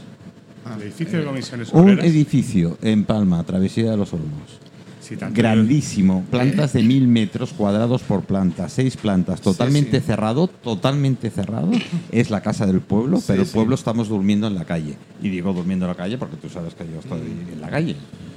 El 0.65 0.81
edificio 0.83 1.19
de 1.19 1.25
comisiones 1.25 1.69
Un 1.73 1.99
edificio 1.99 2.77
en 2.81 3.03
Palma, 3.05 3.43
Travesía 3.43 3.91
de 3.91 3.97
los 3.97 4.13
Olmos. 4.13 4.59
Sí, 5.09 5.15
Grandísimo, 5.33 6.23
plantas 6.29 6.73
de 6.73 6.83
mil 6.83 7.07
metros 7.07 7.51
cuadrados 7.53 8.03
por 8.03 8.21
planta, 8.23 8.69
seis 8.69 8.95
plantas, 8.95 9.41
totalmente 9.41 9.99
sí. 10.01 10.05
cerrado, 10.05 10.47
totalmente 10.47 11.31
cerrado. 11.31 11.71
Es 12.11 12.29
la 12.29 12.41
casa 12.41 12.67
del 12.67 12.81
pueblo, 12.81 13.19
pero 13.25 13.41
el 13.41 13.47
pueblo 13.47 13.73
estamos 13.73 14.07
durmiendo 14.09 14.45
en 14.45 14.53
la 14.53 14.65
calle. 14.65 14.95
Y 15.23 15.29
digo 15.29 15.51
durmiendo 15.51 15.85
en 15.85 15.89
la 15.89 15.97
calle 15.97 16.17
porque 16.19 16.35
tú 16.37 16.47
sabes 16.47 16.75
que 16.75 16.83
yo 16.85 16.99
estoy 16.99 17.21
en 17.51 17.59
la 17.59 17.69
calle, 17.69 17.95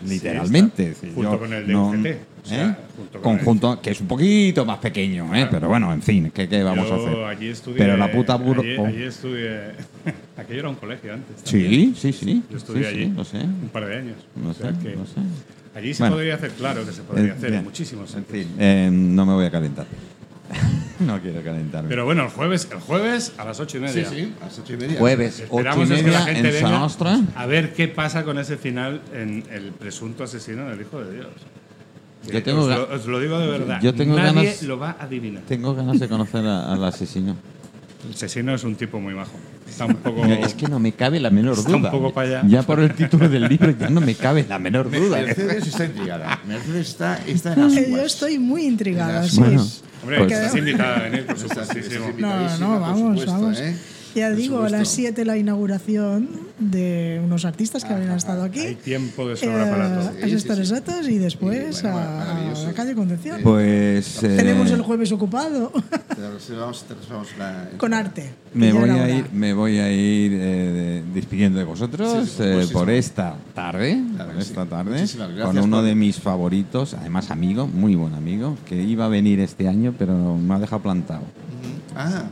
literalmente. 0.08 0.94
Junto 1.14 1.32
yo 1.32 1.38
con 1.38 1.52
el 1.52 1.66
de 1.66 1.72
no- 1.74 1.88
UGT, 1.90 2.06
o 2.06 2.08
¿eh? 2.08 2.16
sea, 2.44 2.78
junto 2.96 3.20
con 3.20 3.32
el- 3.32 3.38
Conjunto, 3.38 3.80
que 3.82 3.90
es 3.90 4.00
un 4.00 4.06
poquito 4.06 4.64
más 4.64 4.78
pequeño, 4.78 5.34
¿eh? 5.34 5.48
pero 5.50 5.68
bueno, 5.68 5.92
en 5.92 6.00
fin, 6.02 6.30
¿qué, 6.34 6.48
qué 6.48 6.62
vamos 6.62 6.88
Yo 6.88 6.94
a 6.94 6.96
hacer? 6.96 7.24
Allí 7.24 7.48
estudié, 7.48 7.78
Pero 7.78 7.96
la 7.96 8.10
puta 8.10 8.34
Allí, 8.34 8.76
oh. 8.78 8.86
allí 8.86 9.02
estudié. 9.02 9.60
Aquello 10.38 10.60
era 10.60 10.68
un 10.70 10.76
colegio 10.76 11.12
antes. 11.12 11.36
también. 11.44 11.94
Sí, 11.94 12.12
sí, 12.12 12.24
sí. 12.24 12.42
Yo 12.50 12.56
estudié 12.56 12.86
allí 12.86 13.06
lo 13.10 13.24
sé. 13.24 13.38
un 13.38 13.68
par 13.72 13.86
de 13.86 13.96
años. 13.96 14.16
No 14.34 14.50
O 14.50 14.54
sea 14.54 14.72
sé, 14.72 14.78
que 14.78 14.96
no 14.96 15.04
sé. 15.06 15.20
Allí 15.74 15.94
se 15.94 16.02
Bueno. 16.02 16.16
podría 16.16 16.34
hacer, 16.34 16.50
claro 16.52 16.84
que 16.84 16.92
se 16.92 17.02
podría 17.02 17.28
Eh, 17.32 17.36
hacer, 17.36 17.52
en 17.54 17.64
muchísimos 17.64 18.14
En 18.14 18.24
fin, 18.26 18.48
eh, 18.58 18.88
no 18.92 19.24
me 19.24 19.32
voy 19.32 19.46
a 19.46 19.50
calentar. 19.50 19.86
no 21.00 21.18
quiero 21.20 21.42
calentarme. 21.42 21.88
Pero 21.88 22.04
bueno, 22.04 22.24
el 22.24 22.28
jueves, 22.30 22.68
el 22.70 22.78
jueves 22.80 23.32
a 23.38 23.44
las 23.46 23.58
ocho 23.58 23.78
y 23.78 23.88
Sí, 23.88 23.94
media. 23.96 24.08
sí, 24.10 24.34
a 24.40 24.44
las 24.44 24.58
ocho 24.58 24.74
y 24.74 24.76
media. 24.76 24.98
Jueves, 24.98 25.34
ocho 25.34 25.42
y 25.42 25.44
Esperamos 25.56 25.90
es 25.90 25.96
que 25.96 26.02
la 26.02 26.02
media 26.02 26.20
gente 26.34 26.58
en 26.58 27.28
a 27.36 27.46
ver 27.46 27.72
qué 27.72 27.88
pasa 27.88 28.22
con 28.24 28.38
ese 28.38 28.56
final 28.58 29.00
en 29.14 29.44
el 29.50 29.72
presunto 29.72 30.24
asesino 30.24 30.68
del 30.68 30.80
Hijo 30.82 31.00
de 31.02 31.14
Dios. 31.14 31.28
Yo 32.30 32.42
tengo 32.42 32.62
os, 32.62 32.68
lo, 32.68 32.94
os 32.94 33.06
lo 33.06 33.18
digo 33.18 33.38
de 33.38 33.46
verdad. 33.48 33.80
Yo 33.82 33.94
tengo 33.94 34.14
Nadie 34.16 34.32
ganas- 34.44 34.62
lo 34.62 34.78
va 34.78 34.90
a 35.00 35.04
adivinar. 35.04 35.42
Tengo 35.48 35.74
ganas 35.74 35.98
de 35.98 36.08
conocer 36.08 36.44
a- 36.46 36.72
al 36.72 36.84
asesino. 36.84 37.34
El 38.06 38.14
asesino 38.14 38.54
es 38.54 38.62
un 38.62 38.76
tipo 38.76 39.00
muy 39.00 39.14
majo. 39.14 39.32
Está 39.72 39.86
un 39.86 39.94
poco. 39.96 40.22
Mira, 40.22 40.38
Es 40.40 40.52
que 40.54 40.68
no 40.68 40.78
me 40.78 40.92
cabe 40.92 41.18
la 41.18 41.30
menor 41.30 41.56
Está 41.58 41.70
duda. 41.72 41.78
un 41.78 41.90
poco 41.90 42.12
pa' 42.12 42.22
allá. 42.22 42.42
Ya 42.46 42.62
por 42.62 42.78
el 42.80 42.92
título 42.94 43.28
del 43.28 43.48
libro 43.48 43.70
ya 43.70 43.88
no 43.88 44.00
me 44.02 44.14
cabe 44.14 44.44
la 44.48 44.58
menor 44.58 44.90
Me- 44.90 44.98
duda. 45.00 45.16
Mercedes 45.22 45.66
está 45.66 45.86
intrigada. 45.86 46.40
Mercedes 46.46 46.88
está, 46.90 47.18
está 47.26 47.54
en 47.54 47.60
las 47.74 47.88
Yo 47.88 48.02
estoy 48.04 48.38
muy 48.38 48.66
intrigada, 48.66 49.26
sí. 49.26 49.38
Bueno, 49.38 49.66
Hombre, 50.02 50.18
Pues- 50.18 50.32
estás 50.32 50.56
invitada 50.56 50.96
a 50.96 51.02
venir, 51.04 51.26
por 51.26 51.36
invitadísima, 52.10 52.66
No, 52.66 52.74
no, 52.74 52.80
vamos, 52.80 52.98
supuesto, 53.20 53.32
vamos. 53.32 53.60
¿eh? 53.60 53.76
Ya 54.14 54.28
Por 54.28 54.36
digo, 54.36 54.58
a 54.58 54.62
las 54.68 54.88
supuesto. 54.88 54.94
7 54.96 55.24
la 55.24 55.36
inauguración 55.38 56.28
de 56.58 57.20
unos 57.24 57.44
artistas 57.46 57.84
que 57.84 57.94
habían 57.94 58.12
estado 58.16 58.42
aquí. 58.42 58.60
Hay 58.60 58.74
tiempo 58.74 59.26
de 59.26 59.36
sobra 59.36 59.70
para 59.70 59.88
todo. 59.94 60.10
Eh, 60.18 60.26
esas 60.26 60.42
sí, 60.42 60.48
tres 60.48 60.68
sí. 60.68 60.74
datas 60.74 61.08
y 61.08 61.18
después 61.18 61.76
Sí, 61.76 61.82
bueno, 61.82 61.98
a, 61.98 62.52
la 62.66 62.72
calle 62.74 62.94
Concepción. 62.94 63.40
Pues 63.42 64.22
eh, 64.22 64.36
Tenemos 64.36 64.70
el 64.70 64.82
jueves 64.82 65.10
ocupado 65.12 65.72
Te 66.14 66.54
vamos- 66.56 66.84
te 66.84 66.94
vamos 67.10 67.28
la- 67.38 67.70
con 67.78 67.94
arte. 67.94 68.30
me 68.54 68.72
voy 68.72 68.90
a 68.90 69.08
ir, 69.18 69.26
me 69.32 69.54
voy 69.54 69.78
a 69.78 69.90
ir 69.90 70.32
eh, 70.34 70.36
de- 70.36 71.02
despidiendo 71.14 71.58
de 71.58 71.64
vosotros 71.64 72.28
Sí, 72.28 72.42
sí, 72.66 72.72
por 72.72 72.90
eh, 72.90 72.98
esta 72.98 73.36
tarde, 73.54 73.98
Claro 74.14 74.26
por 74.30 74.36
que 74.36 74.42
esta 74.42 74.62
sí. 74.64 74.68
tarde, 74.68 75.06
con 75.42 75.58
uno 75.58 75.76
por- 75.78 75.84
de 75.86 75.94
mis 75.94 76.16
favoritos, 76.20 76.94
además 76.94 77.30
amigo, 77.30 77.66
muy 77.66 77.94
buen 77.94 78.14
amigo, 78.14 78.56
que 78.68 78.80
iba 78.82 79.06
a 79.06 79.08
venir 79.08 79.40
este 79.40 79.68
año, 79.68 79.94
pero 79.98 80.36
me 80.36 80.54
ha 80.54 80.58
dejado 80.58 80.82
plantado. 80.82 81.22
Ah, 81.96 82.24